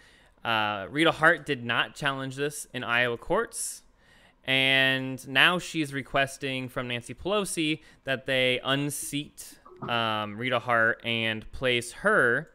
Uh, 0.45 0.87
Rita 0.89 1.11
Hart 1.11 1.45
did 1.45 1.65
not 1.65 1.93
challenge 1.93 2.37
this 2.37 2.67
in 2.73 2.83
Iowa 2.83 3.17
courts. 3.17 3.83
And 4.45 5.27
now 5.27 5.59
she's 5.59 5.93
requesting 5.93 6.69
from 6.69 6.87
Nancy 6.87 7.13
Pelosi 7.13 7.81
that 8.05 8.25
they 8.27 8.61
unseat 8.63 9.59
um, 9.89 10.37
Rita 10.37 10.59
Hart 10.59 11.01
and 11.03 11.51
place 11.51 11.91
her 11.91 12.49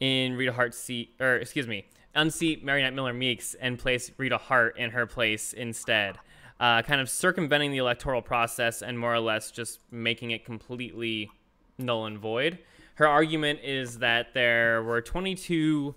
in 0.00 0.36
Rita 0.36 0.52
Hart's 0.52 0.76
seat, 0.76 1.14
or 1.18 1.36
excuse 1.36 1.66
me, 1.66 1.86
unseat 2.14 2.62
Mariannette 2.62 2.92
Miller 2.92 3.14
Meeks 3.14 3.54
and 3.54 3.78
place 3.78 4.10
Rita 4.18 4.36
Hart 4.36 4.78
in 4.78 4.90
her 4.90 5.06
place 5.06 5.54
instead 5.54 6.18
uh, 6.60 6.82
kind 6.82 7.00
of 7.00 7.08
circumventing 7.08 7.70
the 7.70 7.78
electoral 7.78 8.22
process 8.22 8.82
and 8.82 8.98
more 8.98 9.14
or 9.14 9.20
less 9.20 9.50
just 9.50 9.80
making 9.90 10.32
it 10.32 10.44
completely 10.44 11.30
null 11.78 12.06
and 12.06 12.18
void. 12.18 12.58
Her 12.96 13.06
argument 13.06 13.60
is 13.62 13.98
that 13.98 14.34
there 14.34 14.82
were 14.82 15.00
22 15.00 15.94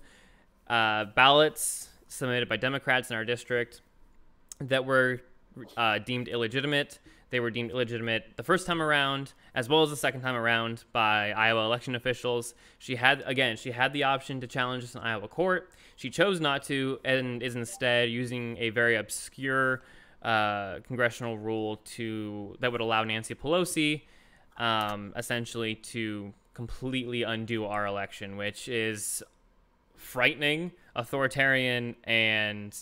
uh, 0.68 1.06
ballots 1.06 1.88
submitted 2.06 2.48
by 2.48 2.56
Democrats 2.56 3.10
in 3.10 3.16
our 3.16 3.24
district 3.24 3.80
that 4.60 4.84
were 4.84 5.20
uh, 5.76 5.98
deemed 5.98 6.28
illegitimate. 6.28 7.00
They 7.30 7.40
were 7.40 7.50
deemed 7.50 7.70
illegitimate 7.70 8.36
the 8.36 8.42
first 8.42 8.66
time 8.66 8.80
around, 8.80 9.32
as 9.54 9.68
well 9.68 9.82
as 9.82 9.90
the 9.90 9.96
second 9.96 10.20
time 10.20 10.36
around 10.36 10.84
by 10.92 11.32
Iowa 11.32 11.64
election 11.64 11.96
officials. 11.96 12.54
She 12.78 12.96
had, 12.96 13.22
again, 13.26 13.56
she 13.56 13.72
had 13.72 13.92
the 13.92 14.04
option 14.04 14.40
to 14.40 14.46
challenge 14.46 14.82
this 14.82 14.94
in 14.94 15.00
Iowa 15.00 15.28
court. 15.28 15.72
She 15.96 16.10
chose 16.10 16.40
not 16.40 16.62
to 16.64 17.00
and 17.04 17.42
is 17.42 17.56
instead 17.56 18.10
using 18.10 18.56
a 18.58 18.70
very 18.70 18.96
obscure 18.96 19.82
uh, 20.22 20.80
congressional 20.86 21.36
rule 21.38 21.78
to 21.84 22.54
that 22.60 22.70
would 22.70 22.80
allow 22.80 23.02
Nancy 23.02 23.34
Pelosi 23.34 24.02
um, 24.56 25.12
essentially 25.16 25.74
to 25.74 26.32
completely 26.54 27.22
undo 27.22 27.64
our 27.64 27.86
election, 27.86 28.36
which 28.36 28.68
is 28.68 29.22
frightening, 29.96 30.72
authoritarian, 30.94 31.96
and 32.04 32.76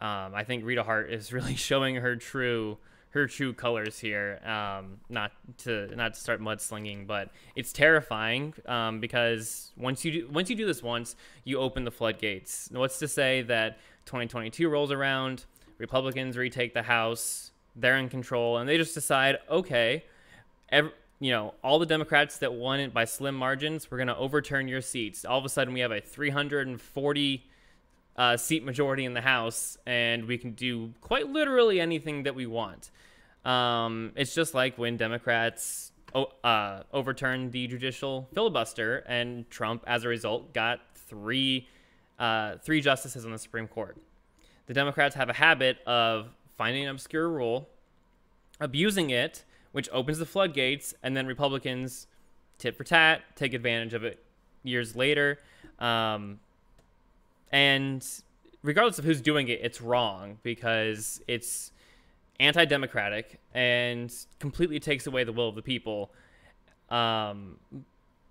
um, 0.00 0.34
I 0.34 0.44
think 0.44 0.64
Rita 0.64 0.82
Hart 0.82 1.10
is 1.12 1.32
really 1.32 1.56
showing 1.56 1.96
her 1.96 2.16
true 2.16 2.78
her 3.10 3.26
true 3.26 3.54
colors 3.54 3.98
here. 3.98 4.38
Um, 4.44 4.98
not 5.08 5.32
to 5.58 5.94
not 5.96 6.14
to 6.14 6.20
start 6.20 6.40
mudslinging, 6.40 7.06
but 7.06 7.30
it's 7.56 7.72
terrifying 7.72 8.54
um, 8.66 9.00
because 9.00 9.72
once 9.76 10.04
you 10.04 10.12
do, 10.12 10.28
once 10.30 10.50
you 10.50 10.56
do 10.56 10.66
this 10.66 10.82
once, 10.82 11.16
you 11.44 11.58
open 11.58 11.84
the 11.84 11.90
floodgates. 11.90 12.68
What's 12.72 12.98
to 12.98 13.08
say 13.08 13.42
that 13.42 13.78
2022 14.06 14.68
rolls 14.68 14.92
around? 14.92 15.46
Republicans 15.78 16.36
retake 16.36 16.74
the 16.74 16.82
House, 16.82 17.52
they're 17.76 17.96
in 17.96 18.08
control, 18.08 18.58
and 18.58 18.68
they 18.68 18.76
just 18.76 18.94
decide, 18.94 19.38
okay, 19.48 20.04
every, 20.70 20.90
you 21.20 21.30
know, 21.30 21.54
all 21.62 21.78
the 21.78 21.86
Democrats 21.86 22.38
that 22.38 22.52
won 22.52 22.80
it 22.80 22.94
by 22.94 23.04
slim 23.04 23.34
margins, 23.34 23.90
we're 23.90 23.98
going 23.98 24.08
to 24.08 24.16
overturn 24.16 24.68
your 24.68 24.80
seats. 24.80 25.24
All 25.24 25.38
of 25.38 25.44
a 25.44 25.48
sudden, 25.48 25.74
we 25.74 25.80
have 25.80 25.90
a 25.90 26.00
340 26.00 27.44
uh, 28.16 28.36
seat 28.36 28.64
majority 28.64 29.04
in 29.04 29.14
the 29.14 29.20
House, 29.20 29.78
and 29.86 30.26
we 30.26 30.38
can 30.38 30.52
do 30.52 30.92
quite 31.00 31.28
literally 31.28 31.80
anything 31.80 32.24
that 32.24 32.34
we 32.34 32.46
want. 32.46 32.90
Um, 33.44 34.12
it's 34.16 34.34
just 34.34 34.54
like 34.54 34.78
when 34.78 34.96
Democrats 34.96 35.92
uh, 36.14 36.82
overturned 36.92 37.52
the 37.52 37.66
judicial 37.66 38.28
filibuster, 38.32 38.98
and 39.06 39.48
Trump, 39.50 39.84
as 39.86 40.04
a 40.04 40.08
result, 40.08 40.52
got 40.52 40.80
three 40.94 41.68
uh, 42.18 42.56
three 42.64 42.80
justices 42.80 43.24
on 43.24 43.30
the 43.30 43.38
Supreme 43.38 43.68
Court 43.68 43.96
the 44.68 44.74
Democrats 44.74 45.16
have 45.16 45.30
a 45.30 45.32
habit 45.32 45.78
of 45.86 46.28
finding 46.56 46.84
an 46.84 46.90
obscure 46.90 47.28
rule, 47.28 47.68
abusing 48.60 49.10
it, 49.10 49.44
which 49.72 49.88
opens 49.92 50.18
the 50.18 50.26
floodgates, 50.26 50.94
and 51.02 51.16
then 51.16 51.26
Republicans 51.26 52.06
tit 52.58 52.76
for 52.76 52.84
tat 52.84 53.22
take 53.36 53.54
advantage 53.54 53.94
of 53.94 54.04
it 54.04 54.22
years 54.62 54.96
later. 54.96 55.38
Um, 55.78 56.40
and 57.52 58.04
regardless 58.62 58.98
of 58.98 59.04
who's 59.04 59.20
doing 59.20 59.48
it, 59.48 59.60
it's 59.62 59.80
wrong 59.80 60.38
because 60.42 61.22
it's 61.26 61.72
anti 62.40 62.64
democratic 62.64 63.40
and 63.54 64.12
completely 64.38 64.80
takes 64.80 65.06
away 65.06 65.24
the 65.24 65.32
will 65.32 65.48
of 65.48 65.54
the 65.54 65.62
people. 65.62 66.10
Um, 66.90 67.56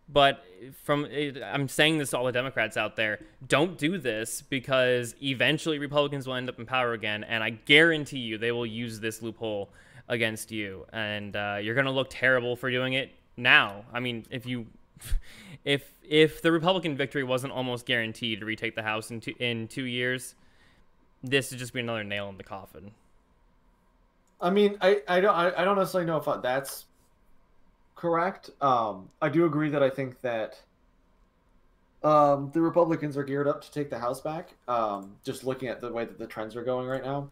but 0.10 0.46
from 0.84 1.08
I'm 1.44 1.68
saying 1.68 1.98
this 1.98 2.12
to 2.12 2.18
all 2.18 2.26
the 2.26 2.32
Democrats 2.32 2.78
out 2.78 2.96
there, 2.96 3.20
don't 3.48 3.78
do 3.78 3.98
this 3.98 4.42
because 4.42 5.16
eventually 5.22 5.80
Republicans 5.80 6.28
will 6.28 6.36
end 6.36 6.48
up 6.48 6.60
in 6.60 6.66
power 6.66 6.94
again, 6.94 7.24
and 7.26 7.44
I 7.44 7.50
guarantee 7.50 8.20
you 8.20 8.38
they 8.38 8.54
will 8.54 8.66
use 8.66 9.00
this 9.02 9.22
loophole 9.22 9.70
against 10.08 10.52
you, 10.52 10.86
and 10.94 11.36
uh, 11.36 11.60
you're 11.62 11.76
gonna 11.76 11.92
look 11.92 12.08
terrible 12.10 12.56
for 12.56 12.72
doing 12.72 12.94
it 12.94 13.12
now. 13.36 13.84
I 13.94 14.00
mean, 14.00 14.26
if 14.30 14.46
you 14.46 14.68
if 15.66 15.92
if 16.04 16.42
the 16.42 16.52
Republican 16.52 16.96
victory 16.96 17.24
wasn't 17.24 17.54
almost 17.54 17.86
guaranteed 17.86 18.40
to 18.40 18.46
retake 18.46 18.76
the 18.76 18.84
House 18.84 19.12
in 19.12 19.20
two, 19.20 19.34
in 19.40 19.68
two 19.68 19.84
years, 19.84 20.36
this 21.24 21.52
would 21.52 21.60
just 21.60 21.74
be 21.74 21.80
another 21.80 22.04
nail 22.04 22.30
in 22.30 22.38
the 22.38 22.44
coffin. 22.44 22.92
I 24.40 24.50
mean, 24.50 24.78
I, 24.82 25.02
I 25.08 25.20
don't 25.20 25.36
I, 25.36 25.62
I 25.62 25.66
don't 25.66 25.78
necessarily 25.78 26.08
know 26.08 26.18
if 26.18 26.42
that's 26.42 26.86
correct. 27.96 28.52
Um, 28.62 29.10
I 29.22 29.30
do 29.30 29.46
agree 29.46 29.70
that 29.70 29.82
I 29.82 29.90
think 29.90 30.22
that 30.22 30.62
um, 32.04 32.52
the 32.54 32.62
Republicans 32.62 33.18
are 33.18 33.24
geared 33.24 33.48
up 33.48 33.62
to 33.64 33.72
take 33.72 33.90
the 33.90 33.98
House 34.00 34.22
back. 34.22 34.50
Um, 34.68 35.16
just 35.24 35.44
looking 35.44 35.68
at 35.70 35.82
the 35.82 35.92
way 35.92 36.06
that 36.06 36.20
the 36.20 36.28
trends 36.28 36.56
are 36.56 36.64
going 36.64 36.88
right 36.88 37.04
now, 37.04 37.30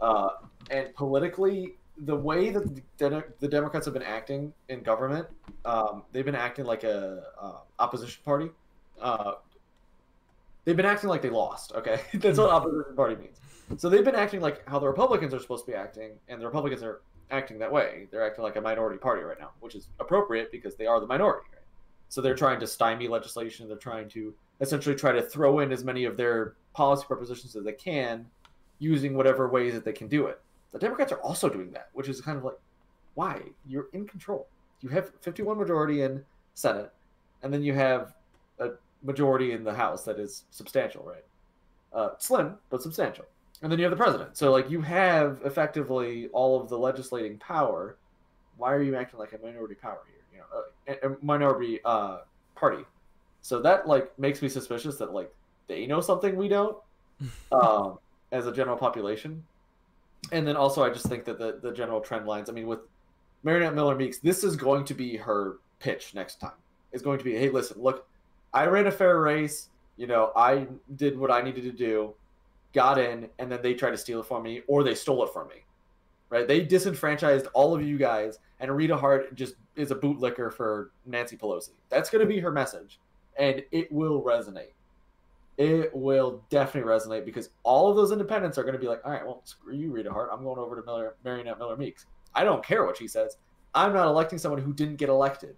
uh, 0.00 0.30
and 0.70 0.94
politically, 0.94 1.74
the 1.98 2.16
way 2.16 2.50
that 2.50 2.64
the, 2.98 3.48
Democrats 3.48 3.86
have 3.86 3.94
been 3.94 4.02
acting 4.02 4.52
in 4.68 4.82
government, 4.82 5.26
um, 5.64 6.02
they've 6.12 6.24
been 6.24 6.34
acting 6.34 6.64
like 6.64 6.84
a 6.84 7.22
uh, 7.40 7.58
opposition 7.78 8.20
party. 8.24 8.50
Uh, 9.00 9.34
they've 10.64 10.76
been 10.76 10.86
acting 10.86 11.08
like 11.08 11.22
they 11.22 11.30
lost. 11.30 11.72
Okay, 11.72 12.00
that's 12.14 12.38
what 12.38 12.50
opposition 12.50 12.96
party 12.96 13.16
means. 13.16 13.38
So 13.78 13.88
they've 13.88 14.04
been 14.04 14.14
acting 14.14 14.40
like 14.40 14.68
how 14.68 14.78
the 14.78 14.86
Republicans 14.86 15.32
are 15.32 15.40
supposed 15.40 15.64
to 15.66 15.72
be 15.72 15.76
acting, 15.76 16.12
and 16.28 16.40
the 16.40 16.46
Republicans 16.46 16.82
are 16.82 17.00
acting 17.30 17.58
that 17.58 17.70
way. 17.70 18.08
They're 18.10 18.26
acting 18.26 18.44
like 18.44 18.56
a 18.56 18.60
minority 18.60 18.98
party 18.98 19.22
right 19.22 19.38
now, 19.38 19.50
which 19.60 19.74
is 19.74 19.88
appropriate 20.00 20.50
because 20.50 20.74
they 20.74 20.86
are 20.86 21.00
the 21.00 21.06
minority. 21.06 21.46
Right? 21.52 21.62
So 22.08 22.20
they're 22.20 22.34
trying 22.34 22.60
to 22.60 22.66
stymie 22.66 23.08
legislation. 23.08 23.68
They're 23.68 23.76
trying 23.76 24.08
to 24.10 24.34
essentially 24.60 24.94
try 24.94 25.12
to 25.12 25.22
throw 25.22 25.60
in 25.60 25.72
as 25.72 25.84
many 25.84 26.04
of 26.04 26.16
their 26.16 26.54
policy 26.74 27.04
propositions 27.06 27.56
as 27.56 27.64
they 27.64 27.72
can, 27.72 28.26
using 28.78 29.14
whatever 29.14 29.48
ways 29.48 29.74
that 29.74 29.84
they 29.84 29.92
can 29.92 30.08
do 30.08 30.26
it. 30.26 30.40
The 30.74 30.78
Democrats 30.78 31.12
are 31.12 31.20
also 31.20 31.48
doing 31.48 31.70
that, 31.70 31.88
which 31.94 32.10
is 32.10 32.20
kind 32.20 32.36
of 32.36 32.44
like, 32.44 32.58
why? 33.14 33.40
You're 33.66 33.86
in 33.94 34.06
control. 34.06 34.46
You 34.82 34.90
have 34.90 35.12
51 35.22 35.56
majority 35.56 36.02
in 36.02 36.22
Senate, 36.52 36.92
and 37.42 37.50
then 37.50 37.62
you 37.62 37.72
have 37.72 38.14
a 38.58 38.72
majority 39.02 39.52
in 39.52 39.64
the 39.64 39.72
House 39.72 40.04
that 40.04 40.18
is 40.18 40.44
substantial, 40.50 41.02
right? 41.04 41.24
Uh, 41.92 42.10
slim, 42.18 42.56
but 42.68 42.82
substantial 42.82 43.24
and 43.64 43.72
then 43.72 43.78
you 43.78 43.84
have 43.86 43.90
the 43.90 43.96
president. 43.96 44.36
So 44.36 44.52
like 44.52 44.70
you 44.70 44.82
have 44.82 45.40
effectively 45.44 46.28
all 46.34 46.60
of 46.60 46.68
the 46.68 46.78
legislating 46.78 47.38
power. 47.38 47.96
Why 48.58 48.72
are 48.72 48.82
you 48.82 48.94
acting 48.94 49.18
like 49.18 49.32
a 49.32 49.38
minority 49.38 49.74
power 49.74 50.00
here? 50.06 50.22
You 50.32 50.98
know, 51.00 51.08
a, 51.08 51.14
a 51.14 51.16
minority 51.24 51.80
uh, 51.82 52.18
party. 52.54 52.84
So 53.40 53.60
that 53.62 53.88
like 53.88 54.16
makes 54.18 54.42
me 54.42 54.50
suspicious 54.50 54.96
that 54.98 55.14
like 55.14 55.32
they 55.66 55.86
know 55.86 56.02
something 56.02 56.36
we 56.36 56.46
don't, 56.46 56.76
um, 57.52 57.98
as 58.32 58.46
a 58.46 58.52
general 58.52 58.76
population. 58.76 59.42
And 60.32 60.46
then 60.46 60.56
also, 60.56 60.82
I 60.82 60.90
just 60.90 61.06
think 61.06 61.24
that 61.24 61.38
the 61.38 61.58
the 61.62 61.72
general 61.72 62.00
trend 62.00 62.26
lines. 62.26 62.48
I 62.48 62.52
mean, 62.52 62.66
with 62.66 62.80
Mariannette 63.44 63.74
Miller 63.74 63.94
Meeks, 63.94 64.18
this 64.18 64.44
is 64.44 64.56
going 64.56 64.84
to 64.86 64.94
be 64.94 65.16
her 65.16 65.58
pitch 65.80 66.14
next 66.14 66.40
time. 66.40 66.52
It's 66.92 67.02
going 67.02 67.18
to 67.18 67.24
be, 67.24 67.34
hey, 67.34 67.50
listen, 67.50 67.80
look, 67.80 68.06
I 68.52 68.66
ran 68.66 68.86
a 68.86 68.90
fair 68.90 69.20
race. 69.20 69.68
You 69.96 70.06
know, 70.06 70.32
I 70.34 70.66
did 70.96 71.18
what 71.18 71.30
I 71.30 71.42
needed 71.42 71.64
to 71.64 71.72
do 71.72 72.14
got 72.74 72.98
in, 72.98 73.28
and 73.38 73.50
then 73.50 73.62
they 73.62 73.72
tried 73.72 73.92
to 73.92 73.96
steal 73.96 74.20
it 74.20 74.26
from 74.26 74.42
me, 74.42 74.62
or 74.66 74.82
they 74.82 74.94
stole 74.94 75.24
it 75.24 75.32
from 75.32 75.48
me. 75.48 75.64
Right? 76.28 76.46
They 76.46 76.60
disenfranchised 76.60 77.46
all 77.54 77.74
of 77.74 77.82
you 77.82 77.96
guys, 77.96 78.38
and 78.60 78.76
Rita 78.76 78.96
Hart 78.96 79.34
just 79.34 79.54
is 79.76 79.92
a 79.92 79.94
bootlicker 79.94 80.52
for 80.52 80.90
Nancy 81.06 81.36
Pelosi. 81.36 81.70
That's 81.88 82.10
going 82.10 82.26
to 82.26 82.32
be 82.32 82.40
her 82.40 82.50
message, 82.50 82.98
and 83.38 83.62
it 83.70 83.90
will 83.90 84.22
resonate. 84.22 84.72
It 85.56 85.94
will 85.94 86.42
definitely 86.50 86.90
resonate 86.90 87.24
because 87.24 87.50
all 87.62 87.88
of 87.88 87.96
those 87.96 88.10
independents 88.10 88.58
are 88.58 88.62
going 88.62 88.74
to 88.74 88.80
be 88.80 88.88
like, 88.88 89.00
all 89.04 89.12
right, 89.12 89.24
well, 89.24 89.42
screw 89.44 89.74
you, 89.74 89.92
Rita 89.92 90.12
Hart. 90.12 90.30
I'm 90.32 90.42
going 90.42 90.58
over 90.58 90.74
to 90.74 90.84
Miller, 90.84 91.14
Mariannette 91.24 91.58
Miller 91.58 91.76
Meeks. 91.76 92.06
I 92.34 92.42
don't 92.42 92.64
care 92.64 92.84
what 92.84 92.96
she 92.96 93.06
says. 93.06 93.36
I'm 93.74 93.92
not 93.92 94.06
electing 94.08 94.38
someone 94.38 94.60
who 94.60 94.72
didn't 94.72 94.96
get 94.96 95.08
elected 95.08 95.56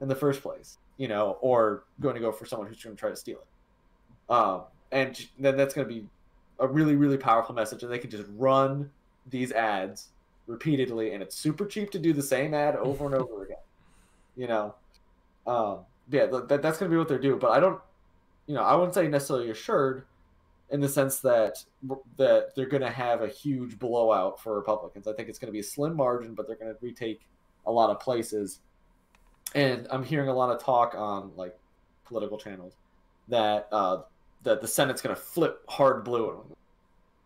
in 0.00 0.08
the 0.08 0.14
first 0.14 0.42
place, 0.42 0.78
you 0.96 1.06
know, 1.06 1.38
or 1.40 1.84
going 2.00 2.16
to 2.16 2.20
go 2.20 2.32
for 2.32 2.44
someone 2.44 2.66
who's 2.66 2.82
going 2.82 2.96
to 2.96 3.00
try 3.00 3.10
to 3.10 3.16
steal 3.16 3.38
it. 3.38 4.32
Um, 4.32 4.62
and 4.92 5.26
then 5.38 5.56
that's 5.56 5.74
going 5.74 5.86
to 5.86 5.94
be 5.94 6.06
a 6.58 6.66
really 6.66 6.96
really 6.96 7.18
powerful 7.18 7.54
message 7.54 7.82
and 7.82 7.92
they 7.92 7.98
can 7.98 8.10
just 8.10 8.24
run 8.36 8.90
these 9.28 9.52
ads 9.52 10.08
repeatedly 10.46 11.12
and 11.12 11.22
it's 11.22 11.36
super 11.36 11.66
cheap 11.66 11.90
to 11.90 11.98
do 11.98 12.12
the 12.12 12.22
same 12.22 12.54
ad 12.54 12.76
over 12.76 13.06
and 13.06 13.14
over 13.14 13.42
again 13.44 13.56
you 14.36 14.46
know 14.46 14.74
um, 15.46 15.80
yeah 16.10 16.26
that, 16.26 16.62
that's 16.62 16.78
going 16.78 16.90
to 16.90 16.94
be 16.94 16.96
what 16.96 17.08
they're 17.08 17.18
doing 17.18 17.38
but 17.38 17.50
i 17.50 17.60
don't 17.60 17.80
you 18.46 18.54
know 18.54 18.62
i 18.62 18.74
wouldn't 18.74 18.94
say 18.94 19.08
necessarily 19.08 19.50
assured 19.50 20.04
in 20.70 20.80
the 20.80 20.88
sense 20.88 21.20
that 21.20 21.62
that 22.16 22.54
they're 22.54 22.66
going 22.66 22.82
to 22.82 22.90
have 22.90 23.22
a 23.22 23.28
huge 23.28 23.78
blowout 23.78 24.40
for 24.40 24.56
republicans 24.56 25.06
i 25.06 25.12
think 25.12 25.28
it's 25.28 25.38
going 25.38 25.48
to 25.48 25.52
be 25.52 25.60
a 25.60 25.64
slim 25.64 25.96
margin 25.96 26.34
but 26.34 26.46
they're 26.46 26.56
going 26.56 26.72
to 26.72 26.78
retake 26.80 27.20
a 27.66 27.72
lot 27.72 27.90
of 27.90 28.00
places 28.00 28.60
and 29.54 29.86
i'm 29.90 30.02
hearing 30.02 30.28
a 30.28 30.34
lot 30.34 30.50
of 30.50 30.62
talk 30.62 30.94
on 30.96 31.30
like 31.36 31.56
political 32.04 32.38
channels 32.38 32.74
that 33.28 33.68
uh, 33.72 34.02
that 34.42 34.60
the 34.60 34.68
Senate's 34.68 35.02
going 35.02 35.14
to 35.14 35.20
flip 35.20 35.62
hard 35.68 36.04
blue. 36.04 36.44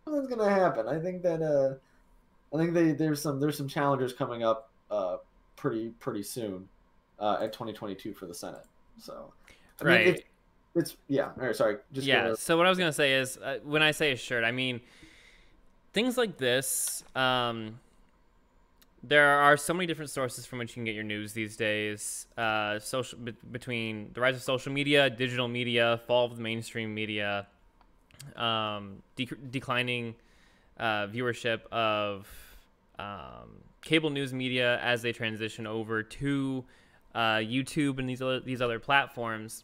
What's 0.05 0.27
going 0.27 0.39
to 0.39 0.49
happen? 0.49 0.87
I 0.87 0.99
think 0.99 1.21
that 1.23 1.41
uh, 1.41 1.75
I 2.55 2.59
think 2.59 2.73
they, 2.73 2.91
there's 2.91 3.21
some 3.21 3.39
there's 3.39 3.57
some 3.57 3.67
challengers 3.67 4.13
coming 4.13 4.43
up 4.43 4.71
uh, 4.89 5.17
pretty 5.55 5.89
pretty 5.99 6.23
soon 6.23 6.67
uh, 7.19 7.37
at 7.41 7.53
2022 7.53 8.13
for 8.13 8.25
the 8.25 8.33
Senate. 8.33 8.65
So 8.97 9.31
I 9.79 9.83
right. 9.83 10.05
Mean, 10.05 10.17
it's, 10.75 10.95
yeah. 11.07 11.31
All 11.39 11.45
right, 11.45 11.55
sorry. 11.55 11.77
Just 11.91 12.07
yeah. 12.07 12.23
Gonna... 12.23 12.35
So 12.35 12.57
what 12.57 12.65
I 12.65 12.69
was 12.69 12.77
gonna 12.77 12.93
say 12.93 13.13
is 13.13 13.37
uh, 13.37 13.59
when 13.63 13.81
I 13.81 13.91
say 13.91 14.11
assured, 14.11 14.43
I 14.43 14.51
mean 14.51 14.81
things 15.93 16.17
like 16.17 16.37
this. 16.37 17.03
Um, 17.15 17.79
there 19.03 19.27
are 19.27 19.57
so 19.57 19.73
many 19.73 19.87
different 19.87 20.11
sources 20.11 20.45
from 20.45 20.59
which 20.59 20.71
you 20.71 20.75
can 20.75 20.85
get 20.85 20.93
your 20.93 21.03
news 21.03 21.33
these 21.33 21.57
days. 21.57 22.27
Uh, 22.37 22.79
social 22.79 23.17
be- 23.17 23.33
between 23.51 24.11
the 24.13 24.21
rise 24.21 24.35
of 24.35 24.43
social 24.43 24.71
media, 24.71 25.09
digital 25.09 25.47
media, 25.47 25.99
fall 26.05 26.25
of 26.25 26.35
the 26.35 26.41
mainstream 26.41 26.93
media, 26.93 27.47
um, 28.35 29.01
de- 29.15 29.25
declining 29.49 30.13
uh, 30.79 31.07
viewership 31.07 31.65
of 31.71 32.27
um, 32.99 33.57
cable 33.81 34.11
news 34.11 34.33
media 34.33 34.79
as 34.83 35.01
they 35.01 35.11
transition 35.11 35.65
over 35.65 36.03
to 36.03 36.63
uh, 37.15 37.37
YouTube 37.37 37.97
and 37.97 38.07
these 38.07 38.21
other, 38.21 38.39
these 38.39 38.61
other 38.61 38.79
platforms. 38.79 39.63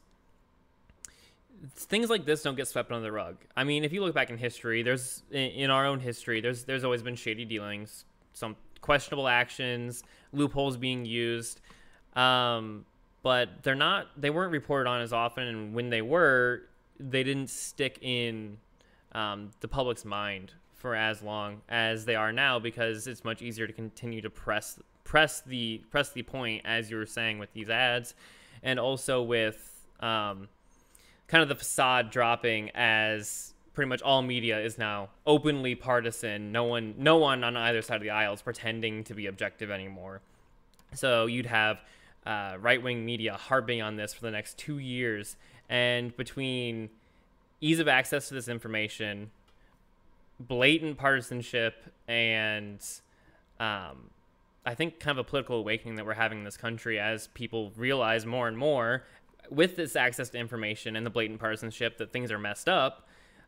Things 1.76 2.10
like 2.10 2.26
this 2.26 2.44
don't 2.44 2.56
get 2.56 2.68
swept 2.68 2.92
under 2.92 3.04
the 3.04 3.12
rug. 3.12 3.38
I 3.56 3.64
mean, 3.64 3.84
if 3.84 3.92
you 3.92 4.04
look 4.04 4.14
back 4.14 4.30
in 4.30 4.38
history, 4.38 4.84
there's 4.84 5.24
in, 5.32 5.70
our 5.70 5.86
own 5.86 6.00
history, 6.00 6.42
there's 6.42 6.66
there's 6.66 6.84
always 6.84 7.02
been 7.02 7.16
shady 7.16 7.46
dealings. 7.46 8.06
Some 8.34 8.56
questionable 8.82 9.28
actions, 9.28 10.04
loopholes 10.32 10.78
being 10.78 11.06
used. 11.06 11.62
Um, 12.16 12.86
but 13.24 13.64
they're 13.64 13.76
not 13.76 14.08
they 14.16 14.30
weren't 14.30 14.52
reported 14.52 14.90
on 14.90 15.02
as 15.02 15.12
often 15.12 15.44
and 15.44 15.74
when 15.74 15.90
they 15.90 16.02
were 16.02 16.62
they 17.00 17.24
didn't 17.24 17.50
stick 17.50 18.00
in 18.02 18.58
um, 19.14 19.52
the 19.60 19.68
public's 19.68 20.06
mind 20.06 20.54
for 20.76 20.96
as 20.96 21.22
long 21.22 21.62
as 21.68 22.06
they 22.06 22.16
are 22.16 22.32
now 22.32 22.60
because 22.60 23.08
it's 23.08 23.24
much 23.24 23.42
easier 23.42 23.68
to 23.68 23.74
continue 23.74 24.22
to 24.22 24.30
press 24.30 24.80
press 25.04 25.42
the 25.42 25.82
press 25.90 26.12
the 26.12 26.24
point 26.24 26.62
as 26.66 26.90
you 26.90 26.98
were 26.98 27.06
saying 27.06 27.40
with 27.40 27.52
these 27.54 27.70
ads 27.70 28.14
and 28.64 28.80
also 28.80 29.22
with 29.22 29.88
um, 30.00 30.48
kind 31.28 31.42
of 31.42 31.50
the 31.50 31.56
facade 31.56 32.10
dropping 32.10 32.72
as 32.74 33.54
pretty 33.74 33.90
much 33.90 34.02
all 34.02 34.22
media 34.22 34.60
is 34.60 34.78
now 34.78 35.10
openly 35.26 35.76
partisan. 35.76 36.52
No 36.52 36.64
one, 36.64 36.96
no 36.98 37.18
one 37.18 37.44
on 37.44 37.56
either 37.56 37.82
side 37.82 37.98
of 37.98 38.02
the 38.02 38.10
aisle 38.10 38.34
is 38.34 38.42
pretending 38.42 39.04
to 39.04 39.14
be 39.14 39.28
objective 39.28 39.70
anymore. 39.70 40.22
So 40.94 41.26
you'd 41.26 41.46
have 41.46 41.80
uh, 42.26 42.58
right-wing 42.60 43.06
media 43.06 43.34
harping 43.34 43.82
on 43.82 43.96
this 43.96 44.14
for 44.14 44.22
the 44.22 44.32
next 44.32 44.58
two 44.58 44.80
years, 44.80 45.36
and 45.70 46.16
between 46.18 46.90
ease 47.62 47.80
of 47.80 47.88
access 47.88 48.28
to 48.30 48.34
this 48.34 48.48
information, 48.48 49.32
blatant 50.40 50.98
partisanship, 50.98 51.94
and 52.08 52.80
um, 53.60 54.10
I 54.66 54.76
think 54.76 55.00
kind 55.00 55.18
of 55.18 55.26
a 55.26 55.30
political 55.30 55.58
awakening 55.58 55.96
that 55.96 56.06
we're 56.06 56.14
having 56.14 56.40
in 56.40 56.44
this 56.44 56.58
country 56.58 57.00
as 57.00 57.28
people 57.28 57.72
realize 57.78 58.26
more 58.26 58.48
and 58.48 58.58
more 58.58 59.04
with 59.50 59.76
this 59.76 59.96
access 59.96 60.30
to 60.30 60.38
information 60.38 60.96
and 60.96 61.06
the 61.06 61.10
blatant 61.10 61.40
partisanship 61.40 61.98
that 61.98 62.12
things 62.12 62.32
are 62.32 62.40
messed 62.40 62.70
up 62.70 63.08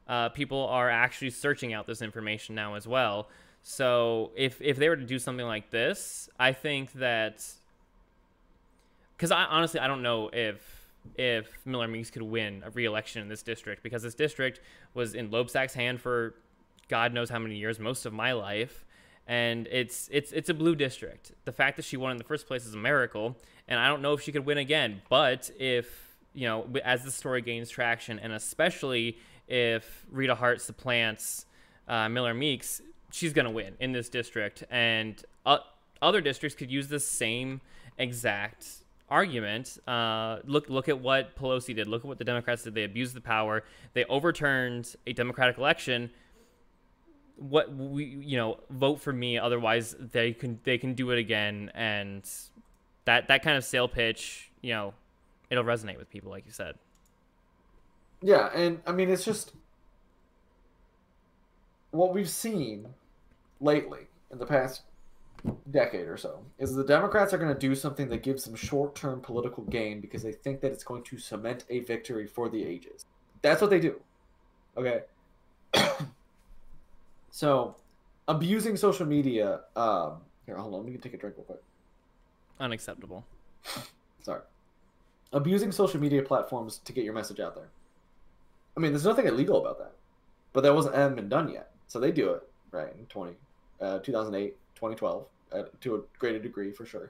uh, 0.10 0.28
people 0.28 0.66
are 0.66 0.89
actually 0.89 1.30
searching 1.30 1.72
out 1.72 1.86
this 1.86 2.02
information 2.02 2.56
now 2.56 2.74
as 2.74 2.88
well. 2.88 3.30
So 3.62 4.32
if 4.36 4.60
if 4.60 4.78
they 4.78 4.89
were 4.89 4.97
to 4.97 5.06
do 5.06 5.20
something 5.20 5.45
like 5.45 5.70
this, 5.70 6.28
I 6.39 6.52
think 6.52 6.91
that 6.93 7.45
because 9.16 9.32
I 9.32 9.43
honestly 9.43 9.80
I 9.80 9.88
don't 9.88 10.02
know 10.02 10.30
if 10.34 10.88
if 11.16 11.60
Miller 11.64 11.88
Meeks 11.88 12.10
could 12.10 12.24
win 12.24 12.64
a 12.66 12.72
re-election 12.72 13.22
in 13.22 13.30
this 13.30 13.43
district 13.43 13.84
because 13.84 14.02
this 14.02 14.16
district 14.16 14.60
was 14.93 15.14
in 15.14 15.30
Loebsack's 15.30 15.76
hand 15.76 16.02
for 16.02 16.36
God 16.88 17.14
knows 17.14 17.30
how 17.30 17.39
many 17.39 17.58
years, 17.58 17.80
most 17.80 18.08
of 18.08 18.14
my 18.14 18.32
life, 18.32 18.86
and 19.30 19.67
it's 19.71 20.09
it's 20.11 20.32
it's 20.32 20.49
a 20.49 20.53
blue 20.55 20.75
district. 20.75 21.32
The 21.45 21.51
fact 21.51 21.77
that 21.77 21.86
she 21.86 21.95
won 21.95 22.11
in 22.11 22.17
the 22.17 22.23
first 22.23 22.47
place 22.47 22.65
is 22.65 22.73
a 22.73 22.77
miracle, 22.77 23.38
and 23.67 23.80
I 23.80 23.88
don't 23.88 24.01
know 24.01 24.13
if 24.13 24.21
she 24.23 24.32
could 24.32 24.45
win 24.45 24.57
again. 24.57 25.03
But 25.07 25.51
if 25.59 26.17
you 26.34 26.47
know, 26.47 26.67
as 26.84 27.03
the 27.03 27.11
story 27.11 27.41
gains 27.41 27.69
traction, 27.69 28.17
and 28.17 28.34
especially 28.34 29.19
if 29.47 30.05
Rita 30.11 30.34
Hart 30.34 30.61
supplants 30.61 31.45
uh, 31.88 32.09
Miller 32.09 32.34
Meeks, 32.34 32.82
she's 33.11 33.32
to 33.34 33.51
win 33.51 33.75
in 33.80 33.91
this 33.91 34.09
district. 34.09 34.63
And 34.69 35.23
uh, 35.45 35.59
other 36.01 36.21
districts 36.21 36.57
could 36.57 36.71
use 36.71 36.88
the 36.88 36.99
same 36.99 37.61
exact 37.99 38.65
argument. 39.09 39.77
Uh, 39.88 40.38
look, 40.45 40.69
look 40.69 40.89
at 40.89 40.99
what 40.99 41.36
Pelosi 41.36 41.75
did. 41.75 41.88
Look 41.88 42.03
at 42.03 42.07
what 42.07 42.17
the 42.17 42.23
Democrats 42.23 42.63
did. 42.63 42.73
They 42.73 42.84
abused 42.84 43.15
the 43.15 43.21
power. 43.21 43.63
They 43.93 44.05
overturned 44.05 44.95
a 45.05 45.13
Democratic 45.13 45.57
election. 45.57 46.09
What 47.39 47.73
we 47.73 48.05
you 48.05 48.37
know 48.37 48.59
vote 48.69 49.01
for 49.01 49.13
me 49.13 49.37
otherwise 49.37 49.95
they 49.99 50.33
can 50.33 50.59
they 50.63 50.77
can 50.77 50.93
do 50.93 51.11
it 51.11 51.19
again. 51.19 51.71
And 51.73 52.29
that 53.05 53.27
that 53.27 53.43
kind 53.43 53.57
of 53.57 53.63
sale 53.63 53.87
pitch 53.87 54.51
you 54.61 54.73
know 54.73 54.93
it'll 55.49 55.63
resonate 55.63 55.97
with 55.97 56.09
people 56.09 56.29
like 56.29 56.45
you 56.45 56.51
said. 56.51 56.75
Yeah 58.21 58.49
and 58.53 58.79
i 58.85 58.91
mean 58.91 59.09
it's 59.09 59.23
just 59.23 59.53
what 61.91 62.13
we've 62.13 62.29
seen 62.29 62.87
lately 63.61 64.07
in 64.31 64.37
the 64.37 64.45
past 64.45 64.81
decade 65.71 66.07
or 66.07 66.17
so 66.17 66.43
is 66.59 66.75
the 66.75 66.83
democrats 66.83 67.33
are 67.33 67.37
going 67.37 67.53
to 67.53 67.59
do 67.59 67.73
something 67.73 68.09
that 68.09 68.21
gives 68.21 68.43
them 68.43 68.55
short-term 68.55 69.21
political 69.21 69.63
gain 69.63 70.01
because 70.01 70.21
they 70.21 70.33
think 70.33 70.59
that 70.59 70.71
it's 70.71 70.83
going 70.83 71.01
to 71.03 71.17
cement 71.17 71.63
a 71.69 71.79
victory 71.79 72.27
for 72.27 72.49
the 72.49 72.63
ages. 72.63 73.05
That's 73.41 73.61
what 73.61 73.69
they 73.69 73.79
do 73.79 74.01
okay 74.77 75.01
So, 77.39 77.77
abusing 78.27 78.75
social 78.75 79.05
media. 79.05 79.61
Um, 79.73 80.17
here, 80.45 80.57
hold 80.57 80.73
on. 80.73 80.83
Let 80.83 80.91
me 80.91 80.97
take 80.97 81.13
a 81.13 81.17
drink 81.17 81.37
real 81.37 81.45
quick. 81.45 81.61
Unacceptable. 82.59 83.23
Sorry. 84.21 84.41
Abusing 85.31 85.71
social 85.71 86.01
media 86.01 86.21
platforms 86.21 86.81
to 86.83 86.91
get 86.91 87.05
your 87.05 87.13
message 87.13 87.39
out 87.39 87.55
there. 87.55 87.69
I 88.75 88.81
mean, 88.81 88.91
there's 88.91 89.05
nothing 89.05 89.25
illegal 89.25 89.57
about 89.57 89.79
that, 89.79 89.93
but 90.51 90.63
that 90.63 90.75
wasn't 90.75 90.95
hadn't 90.95 91.15
been 91.15 91.29
done 91.29 91.47
yet. 91.47 91.71
So 91.87 91.97
they 91.97 92.11
do 92.11 92.31
it 92.31 92.43
right 92.71 92.93
in 92.99 93.05
20, 93.05 93.31
uh, 93.79 93.99
2008, 93.99 94.57
2012, 94.75 95.25
uh, 95.53 95.63
to 95.79 95.95
a 95.95 96.01
greater 96.19 96.39
degree 96.39 96.73
for 96.73 96.85
sure. 96.85 97.09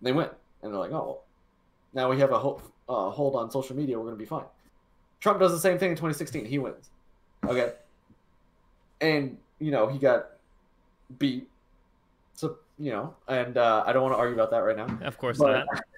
They 0.00 0.12
win, 0.12 0.30
and 0.62 0.72
they're 0.72 0.80
like, 0.80 0.92
oh, 0.92 1.20
now 1.92 2.08
we 2.08 2.18
have 2.20 2.32
a 2.32 2.38
hold, 2.38 2.62
uh, 2.88 3.10
hold 3.10 3.36
on 3.36 3.50
social 3.50 3.76
media. 3.76 3.98
We're 3.98 4.06
going 4.06 4.16
to 4.16 4.18
be 4.18 4.24
fine. 4.24 4.46
Trump 5.20 5.38
does 5.38 5.52
the 5.52 5.60
same 5.60 5.76
thing 5.76 5.90
in 5.90 5.96
2016. 5.96 6.46
He 6.46 6.58
wins. 6.58 6.88
Okay. 7.44 7.74
And 9.02 9.36
you 9.58 9.70
know, 9.70 9.86
he 9.86 9.98
got 9.98 10.26
beat. 11.18 11.48
So, 12.34 12.58
you 12.78 12.90
know, 12.92 13.14
and 13.28 13.56
uh, 13.56 13.84
I 13.86 13.92
don't 13.92 14.02
want 14.02 14.14
to 14.14 14.18
argue 14.18 14.34
about 14.34 14.50
that 14.50 14.58
right 14.58 14.76
now. 14.76 15.06
Of 15.06 15.18
course 15.18 15.38
but, 15.38 15.66
not. 15.72 15.84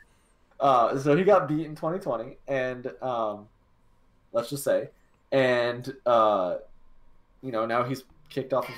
Uh, 0.61 0.99
so 0.99 1.17
he 1.17 1.23
got 1.23 1.47
beat 1.47 1.65
in 1.65 1.77
2020, 1.77 2.37
and 2.49 2.91
um, 3.01 3.47
let's 4.33 4.51
just 4.51 4.65
say, 4.65 4.89
and 5.31 5.95
uh, 6.05 6.57
you 7.43 7.53
know, 7.53 7.65
now 7.65 7.85
he's 7.85 8.03
kicked 8.29 8.53
off. 8.53 8.69
Of, 8.69 8.75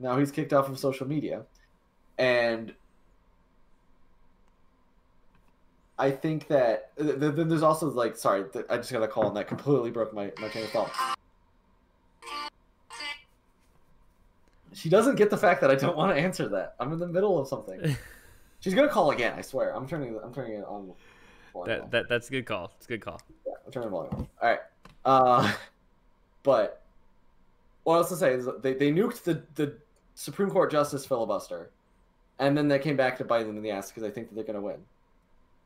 now 0.00 0.18
he's 0.18 0.32
kicked 0.32 0.52
off 0.52 0.68
of 0.68 0.76
social 0.76 1.06
media, 1.06 1.44
and 2.18 2.74
I 5.98 6.10
think 6.10 6.48
that 6.48 6.92
then 6.96 7.48
there's 7.48 7.62
also 7.62 7.90
like, 7.90 8.16
sorry, 8.16 8.44
I 8.70 8.76
just 8.78 8.92
got 8.92 9.02
a 9.02 9.08
call 9.08 9.28
and 9.28 9.36
that 9.36 9.48
completely 9.48 9.90
broke 9.90 10.14
my 10.14 10.32
my 10.40 10.48
train 10.48 10.64
of 10.64 10.70
thought. 10.70 11.17
She 14.78 14.88
doesn't 14.88 15.16
get 15.16 15.28
the 15.28 15.36
fact 15.36 15.60
that 15.62 15.72
I 15.72 15.74
don't 15.74 15.96
want 15.96 16.16
to 16.16 16.22
answer 16.22 16.48
that. 16.50 16.76
I'm 16.78 16.92
in 16.92 17.00
the 17.00 17.06
middle 17.08 17.36
of 17.36 17.48
something. 17.48 17.96
She's 18.60 18.74
gonna 18.74 18.88
call 18.88 19.10
again. 19.10 19.34
I 19.36 19.42
swear. 19.42 19.74
I'm 19.74 19.88
turning. 19.88 20.18
I'm 20.22 20.32
turning 20.32 20.54
it 20.54 20.64
on. 20.64 20.92
That, 21.66 21.90
that 21.90 22.08
that's 22.08 22.28
a 22.28 22.30
good 22.30 22.46
call. 22.46 22.70
It's 22.76 22.86
a 22.86 22.88
good 22.88 23.00
call. 23.00 23.20
Yeah, 23.44 23.54
I'm 23.66 23.72
turning 23.72 23.88
the 23.88 23.90
volume 23.90 24.14
on. 24.14 24.28
All 24.40 24.48
right. 24.48 24.60
Uh, 25.04 25.52
but 26.44 26.82
what 27.82 27.96
else 27.96 28.08
to 28.10 28.16
say 28.16 28.34
is 28.34 28.48
they, 28.62 28.74
they 28.74 28.92
nuked 28.92 29.24
the 29.24 29.42
the 29.56 29.76
Supreme 30.14 30.50
Court 30.50 30.70
justice 30.70 31.04
filibuster, 31.04 31.70
and 32.38 32.56
then 32.56 32.68
they 32.68 32.78
came 32.78 32.96
back 32.96 33.18
to 33.18 33.24
bite 33.24 33.46
them 33.46 33.56
in 33.56 33.62
the 33.62 33.72
ass 33.72 33.90
because 33.90 34.04
they 34.04 34.10
think 34.10 34.28
that 34.28 34.36
they're 34.36 34.44
gonna 34.44 34.60
win. 34.60 34.78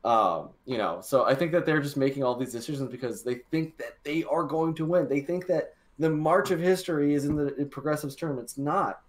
Um, 0.03 0.49
you 0.65 0.79
know, 0.79 1.01
so 1.01 1.25
I 1.25 1.35
think 1.35 1.51
that 1.51 1.67
they're 1.67 1.81
just 1.81 1.97
making 1.97 2.23
all 2.23 2.35
these 2.35 2.51
decisions 2.51 2.89
because 2.89 3.21
they 3.21 3.35
think 3.51 3.77
that 3.77 3.97
they 4.03 4.23
are 4.23 4.43
going 4.43 4.73
to 4.75 4.85
win. 4.85 5.07
They 5.07 5.21
think 5.21 5.45
that 5.47 5.75
the 5.99 6.09
march 6.09 6.51
of 6.51 6.59
history 6.59 7.13
is 7.13 7.25
in 7.25 7.35
the 7.35 7.65
progressives' 7.65 8.15
term. 8.15 8.39
It's 8.39 8.57
not. 8.57 9.01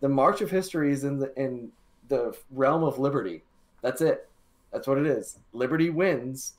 The 0.00 0.08
march 0.08 0.40
of 0.40 0.50
history 0.50 0.92
is 0.92 1.04
in 1.04 1.18
the 1.18 1.32
in 1.38 1.70
the 2.08 2.36
realm 2.50 2.82
of 2.82 2.98
liberty. 2.98 3.42
That's 3.82 4.00
it. 4.00 4.28
That's 4.72 4.86
what 4.86 4.98
it 4.98 5.06
is. 5.06 5.38
Liberty 5.52 5.90
wins 5.90 6.54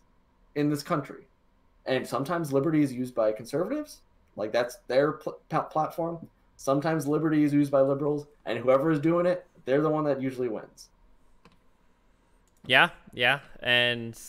in 0.56 0.70
this 0.70 0.84
country, 0.84 1.28
and 1.86 2.06
sometimes 2.06 2.52
liberty 2.52 2.84
is 2.84 2.94
used 2.94 3.16
by 3.16 3.32
conservatives, 3.32 4.02
like 4.36 4.52
that's 4.52 4.78
their 4.88 5.14
pl- 5.14 5.40
platform. 5.50 6.28
Sometimes 6.58 7.08
liberty 7.08 7.44
is 7.44 7.54
used 7.54 7.72
by 7.72 7.82
liberals, 7.82 8.28
and 8.46 8.60
whoever 8.60 8.92
is 8.92 9.00
doing 9.00 9.26
it, 9.26 9.46
they're 9.66 9.82
the 9.82 9.90
one 9.90 10.04
that 10.04 10.22
usually 10.22 10.48
wins. 10.48 10.90
Yeah, 12.66 12.90
yeah, 13.14 13.40
and 13.62 14.20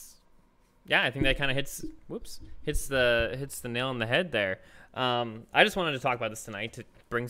yeah, 0.86 1.02
I 1.02 1.10
think 1.10 1.24
that 1.24 1.36
kind 1.36 1.50
of 1.50 1.56
hits. 1.56 1.84
Whoops, 2.08 2.40
hits 2.64 2.86
the 2.88 3.36
hits 3.38 3.60
the 3.60 3.68
nail 3.68 3.88
on 3.88 3.98
the 3.98 4.06
head 4.06 4.32
there. 4.32 4.60
Um, 4.94 5.44
I 5.54 5.64
just 5.64 5.76
wanted 5.76 5.92
to 5.92 5.98
talk 5.98 6.16
about 6.16 6.30
this 6.30 6.44
tonight 6.44 6.74
to 6.74 6.84
bring 7.08 7.28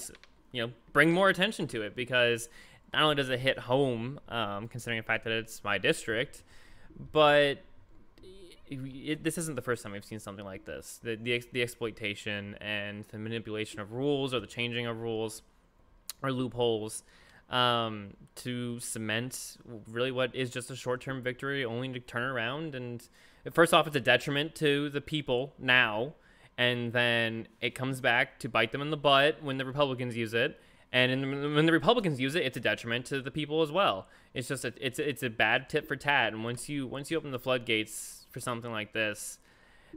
you 0.52 0.66
know 0.66 0.72
bring 0.92 1.12
more 1.12 1.28
attention 1.28 1.66
to 1.68 1.82
it 1.82 1.94
because 1.94 2.48
not 2.92 3.02
only 3.04 3.14
does 3.14 3.30
it 3.30 3.40
hit 3.40 3.58
home, 3.58 4.20
um, 4.28 4.68
considering 4.68 5.00
the 5.00 5.06
fact 5.06 5.24
that 5.24 5.32
it's 5.32 5.64
my 5.64 5.78
district, 5.78 6.42
but 7.12 7.62
it, 8.68 9.24
this 9.24 9.38
isn't 9.38 9.56
the 9.56 9.62
first 9.62 9.82
time 9.82 9.92
we've 9.92 10.04
seen 10.04 10.18
something 10.18 10.44
like 10.44 10.64
this. 10.64 11.00
The, 11.02 11.16
the, 11.16 11.42
the 11.52 11.62
exploitation 11.62 12.56
and 12.60 13.04
the 13.04 13.18
manipulation 13.18 13.80
of 13.80 13.92
rules 13.92 14.34
or 14.34 14.40
the 14.40 14.46
changing 14.46 14.86
of 14.86 15.00
rules 15.00 15.42
or 16.22 16.32
loopholes 16.32 17.02
um, 17.50 18.14
to 18.36 18.78
cement 18.80 19.58
really 19.88 20.10
what 20.10 20.34
is 20.34 20.50
just 20.50 20.70
a 20.70 20.76
short 20.76 21.00
term 21.00 21.22
victory, 21.22 21.64
only 21.64 21.92
to 21.92 22.00
turn 22.00 22.22
around. 22.22 22.74
And 22.74 23.06
first 23.52 23.74
off, 23.74 23.86
it's 23.86 23.96
a 23.96 24.00
detriment 24.00 24.54
to 24.56 24.88
the 24.88 25.00
people 25.00 25.54
now 25.58 26.14
and 26.58 26.92
then 26.92 27.48
it 27.60 27.74
comes 27.74 28.00
back 28.00 28.38
to 28.40 28.48
bite 28.48 28.72
them 28.72 28.82
in 28.82 28.90
the 28.90 28.96
butt 28.96 29.42
when 29.42 29.56
the 29.58 29.64
Republicans 29.64 30.16
use 30.16 30.34
it. 30.34 30.60
And 30.92 31.22
the, 31.22 31.54
when 31.54 31.64
the 31.64 31.72
Republicans 31.72 32.20
use 32.20 32.34
it, 32.34 32.44
it's 32.44 32.56
a 32.56 32.60
detriment 32.60 33.06
to 33.06 33.22
the 33.22 33.30
people 33.30 33.62
as 33.62 33.72
well. 33.72 34.06
It's 34.34 34.48
just 34.48 34.64
a, 34.64 34.74
it's 34.78 34.98
it's 34.98 35.22
a 35.22 35.30
bad 35.30 35.70
tip 35.70 35.88
for 35.88 35.96
tat. 35.96 36.34
And 36.34 36.44
once 36.44 36.68
you 36.68 36.86
once 36.86 37.10
you 37.10 37.16
open 37.16 37.30
the 37.30 37.38
floodgates 37.38 38.26
for 38.30 38.40
something 38.40 38.70
like 38.70 38.92
this, 38.92 39.38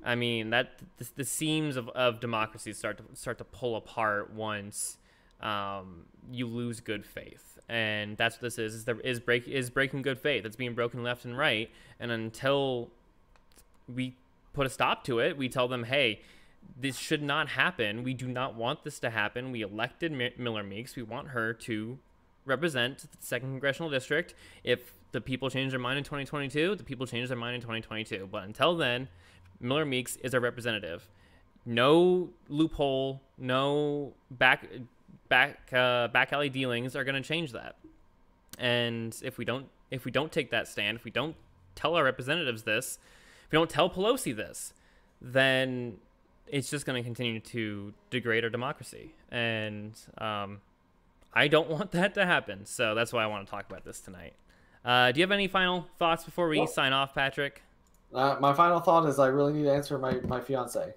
I 0.04 0.16
mean 0.16 0.52
that 0.52 0.80
the, 0.98 1.08
the 1.18 1.26
seams 1.26 1.76
of, 1.76 1.90
of 1.90 2.22
democracy 2.22 2.72
start 2.72 2.98
to 2.98 3.04
start 3.16 3.38
to 3.40 3.44
pull 3.44 3.76
apart 3.76 4.34
once 4.34 4.98
um, 5.42 6.06
you 6.32 6.48
lose 6.48 6.80
good 6.80 7.06
faith. 7.06 7.60
And 7.68 8.16
that's 8.16 8.36
what 8.36 8.42
this 8.42 8.58
is. 8.58 8.76
Is 8.76 8.86
there 8.86 9.00
is 9.02 9.20
break 9.20 9.48
is 9.48 9.70
breaking 9.70 10.02
good 10.02 10.20
faith. 10.20 10.46
It's 10.46 10.56
being 10.56 10.76
broken 10.76 11.04
left 11.04 11.26
and 11.26 11.38
right. 11.38 11.70
And 12.00 12.12
until 12.12 12.90
we 13.94 14.16
put 14.54 14.66
a 14.66 14.70
stop 14.70 15.04
to 15.06 15.20
it, 15.20 15.38
we 15.38 15.50
tell 15.50 15.68
them, 15.68 15.84
hey, 15.84 16.22
this 16.78 16.98
should 16.98 17.24
not 17.24 17.50
happen. 17.50 18.04
We 18.04 18.14
do 18.14 18.28
not 18.28 18.56
want 18.56 18.84
this 18.84 19.00
to 19.00 19.10
happen. 19.10 19.52
We 19.52 19.62
elected 19.62 20.12
Miller 20.38 20.64
Meeks. 20.64 20.96
We 20.96 21.04
want 21.04 21.30
her 21.30 21.54
to 21.54 21.98
represent 22.46 23.00
the 23.00 23.08
second 23.20 23.50
congressional 23.50 23.90
district. 23.90 24.34
If 24.64 24.94
the 25.12 25.22
people 25.22 25.50
change 25.50 25.72
their 25.72 25.80
mind 25.80 25.98
in 25.98 26.04
2022, 26.04 26.76
the 26.76 26.84
people 26.84 27.08
change 27.08 27.30
their 27.30 27.38
mind 27.38 27.56
in 27.56 27.62
2022. 27.62 28.28
But 28.32 28.44
until 28.44 28.76
then, 28.76 29.08
Miller 29.60 29.86
Meeks 29.86 30.18
is 30.18 30.34
our 30.34 30.42
representative. 30.42 31.08
No 31.66 32.30
loophole, 32.50 33.22
no 33.38 34.14
back 34.30 34.68
back 35.30 35.74
uh, 35.74 36.08
back 36.10 36.32
alley 36.34 36.50
dealings 36.50 36.96
are 36.96 37.04
going 37.04 37.22
to 37.22 37.28
change 37.28 37.52
that. 37.54 37.78
And 38.60 39.16
if 39.24 39.38
we 39.38 39.46
don't 39.46 39.68
if 39.92 40.06
we 40.06 40.12
don't 40.12 40.32
take 40.32 40.52
that 40.52 40.68
stand, 40.68 40.98
if 40.98 41.04
we 41.04 41.12
don't 41.12 41.36
tell 41.74 41.96
our 41.96 42.04
representatives 42.04 42.64
this, 42.64 43.00
if 43.46 43.52
we 43.52 43.58
don't 43.58 43.70
tell 43.70 43.90
Pelosi 43.90 44.36
this, 44.36 44.74
then 45.22 45.98
it's 46.48 46.70
just 46.70 46.86
going 46.86 47.02
to 47.02 47.04
continue 47.04 47.40
to 47.40 47.94
degrade 48.10 48.44
our 48.44 48.50
democracy. 48.50 49.14
And 49.32 49.94
um, 50.18 50.62
I 51.34 51.48
don't 51.48 51.70
want 51.70 51.92
that 51.92 52.14
to 52.16 52.26
happen. 52.26 52.66
So 52.66 52.96
that's 52.96 53.12
why 53.14 53.24
I 53.24 53.28
want 53.28 53.46
to 53.46 53.52
talk 53.52 53.66
about 53.70 53.86
this 53.86 54.00
tonight. 54.00 54.34
Uh, 54.84 55.12
do 55.12 55.20
you 55.20 55.24
have 55.24 55.32
any 55.32 55.48
final 55.48 55.88
thoughts 55.98 56.24
before 56.24 56.48
we 56.48 56.60
well, 56.60 56.68
sign 56.68 56.94
off, 56.94 57.16
Patrick? 57.16 57.64
Uh, 58.14 58.38
my 58.40 58.54
final 58.54 58.80
thought 58.80 59.08
is 59.08 59.18
I 59.18 59.28
really 59.28 59.54
need 59.54 59.64
to 59.64 59.74
answer 59.74 59.98
my, 59.98 60.20
my 60.22 60.40
fiance. 60.40 60.94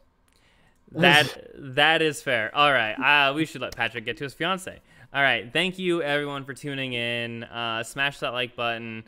That 0.92 1.50
that 1.74 2.02
is 2.02 2.22
fair. 2.22 2.54
All 2.54 2.72
right, 2.72 2.94
uh, 2.94 3.34
we 3.34 3.44
should 3.44 3.60
let 3.60 3.74
Patrick 3.76 4.04
get 4.04 4.16
to 4.18 4.24
his 4.24 4.34
fiance. 4.34 4.78
All 5.12 5.22
right, 5.22 5.50
thank 5.52 5.78
you 5.78 6.02
everyone 6.02 6.44
for 6.44 6.54
tuning 6.54 6.92
in. 6.92 7.44
Uh, 7.44 7.82
smash 7.82 8.18
that 8.18 8.32
like 8.32 8.56
button 8.56 9.04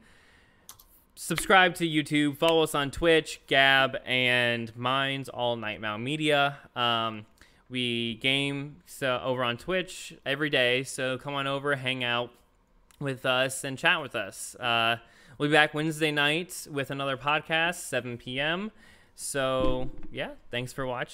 subscribe 1.14 1.74
to 1.76 1.86
YouTube, 1.86 2.36
follow 2.36 2.62
us 2.62 2.74
on 2.74 2.90
Twitch, 2.90 3.40
Gab, 3.46 3.96
and 4.04 4.74
Minds 4.76 5.28
All 5.28 5.56
Nightmare 5.56 5.98
Media. 5.98 6.58
Um, 6.74 7.26
we 7.68 8.14
game 8.16 8.76
so 8.86 9.20
over 9.22 9.44
on 9.44 9.56
Twitch 9.56 10.14
every 10.26 10.50
day, 10.50 10.82
so 10.82 11.18
come 11.18 11.34
on 11.34 11.46
over, 11.46 11.76
hang 11.76 12.02
out 12.02 12.30
with 12.98 13.24
us, 13.24 13.64
and 13.64 13.78
chat 13.78 14.02
with 14.02 14.14
us. 14.14 14.54
Uh, 14.56 14.96
we'll 15.38 15.48
be 15.48 15.52
back 15.52 15.72
Wednesday 15.72 16.10
night 16.10 16.66
with 16.70 16.90
another 16.90 17.16
podcast, 17.16 17.76
7 17.76 18.18
p.m. 18.18 18.72
So 19.14 19.90
yeah, 20.10 20.30
thanks 20.50 20.72
for 20.72 20.86
watching. 20.86 21.08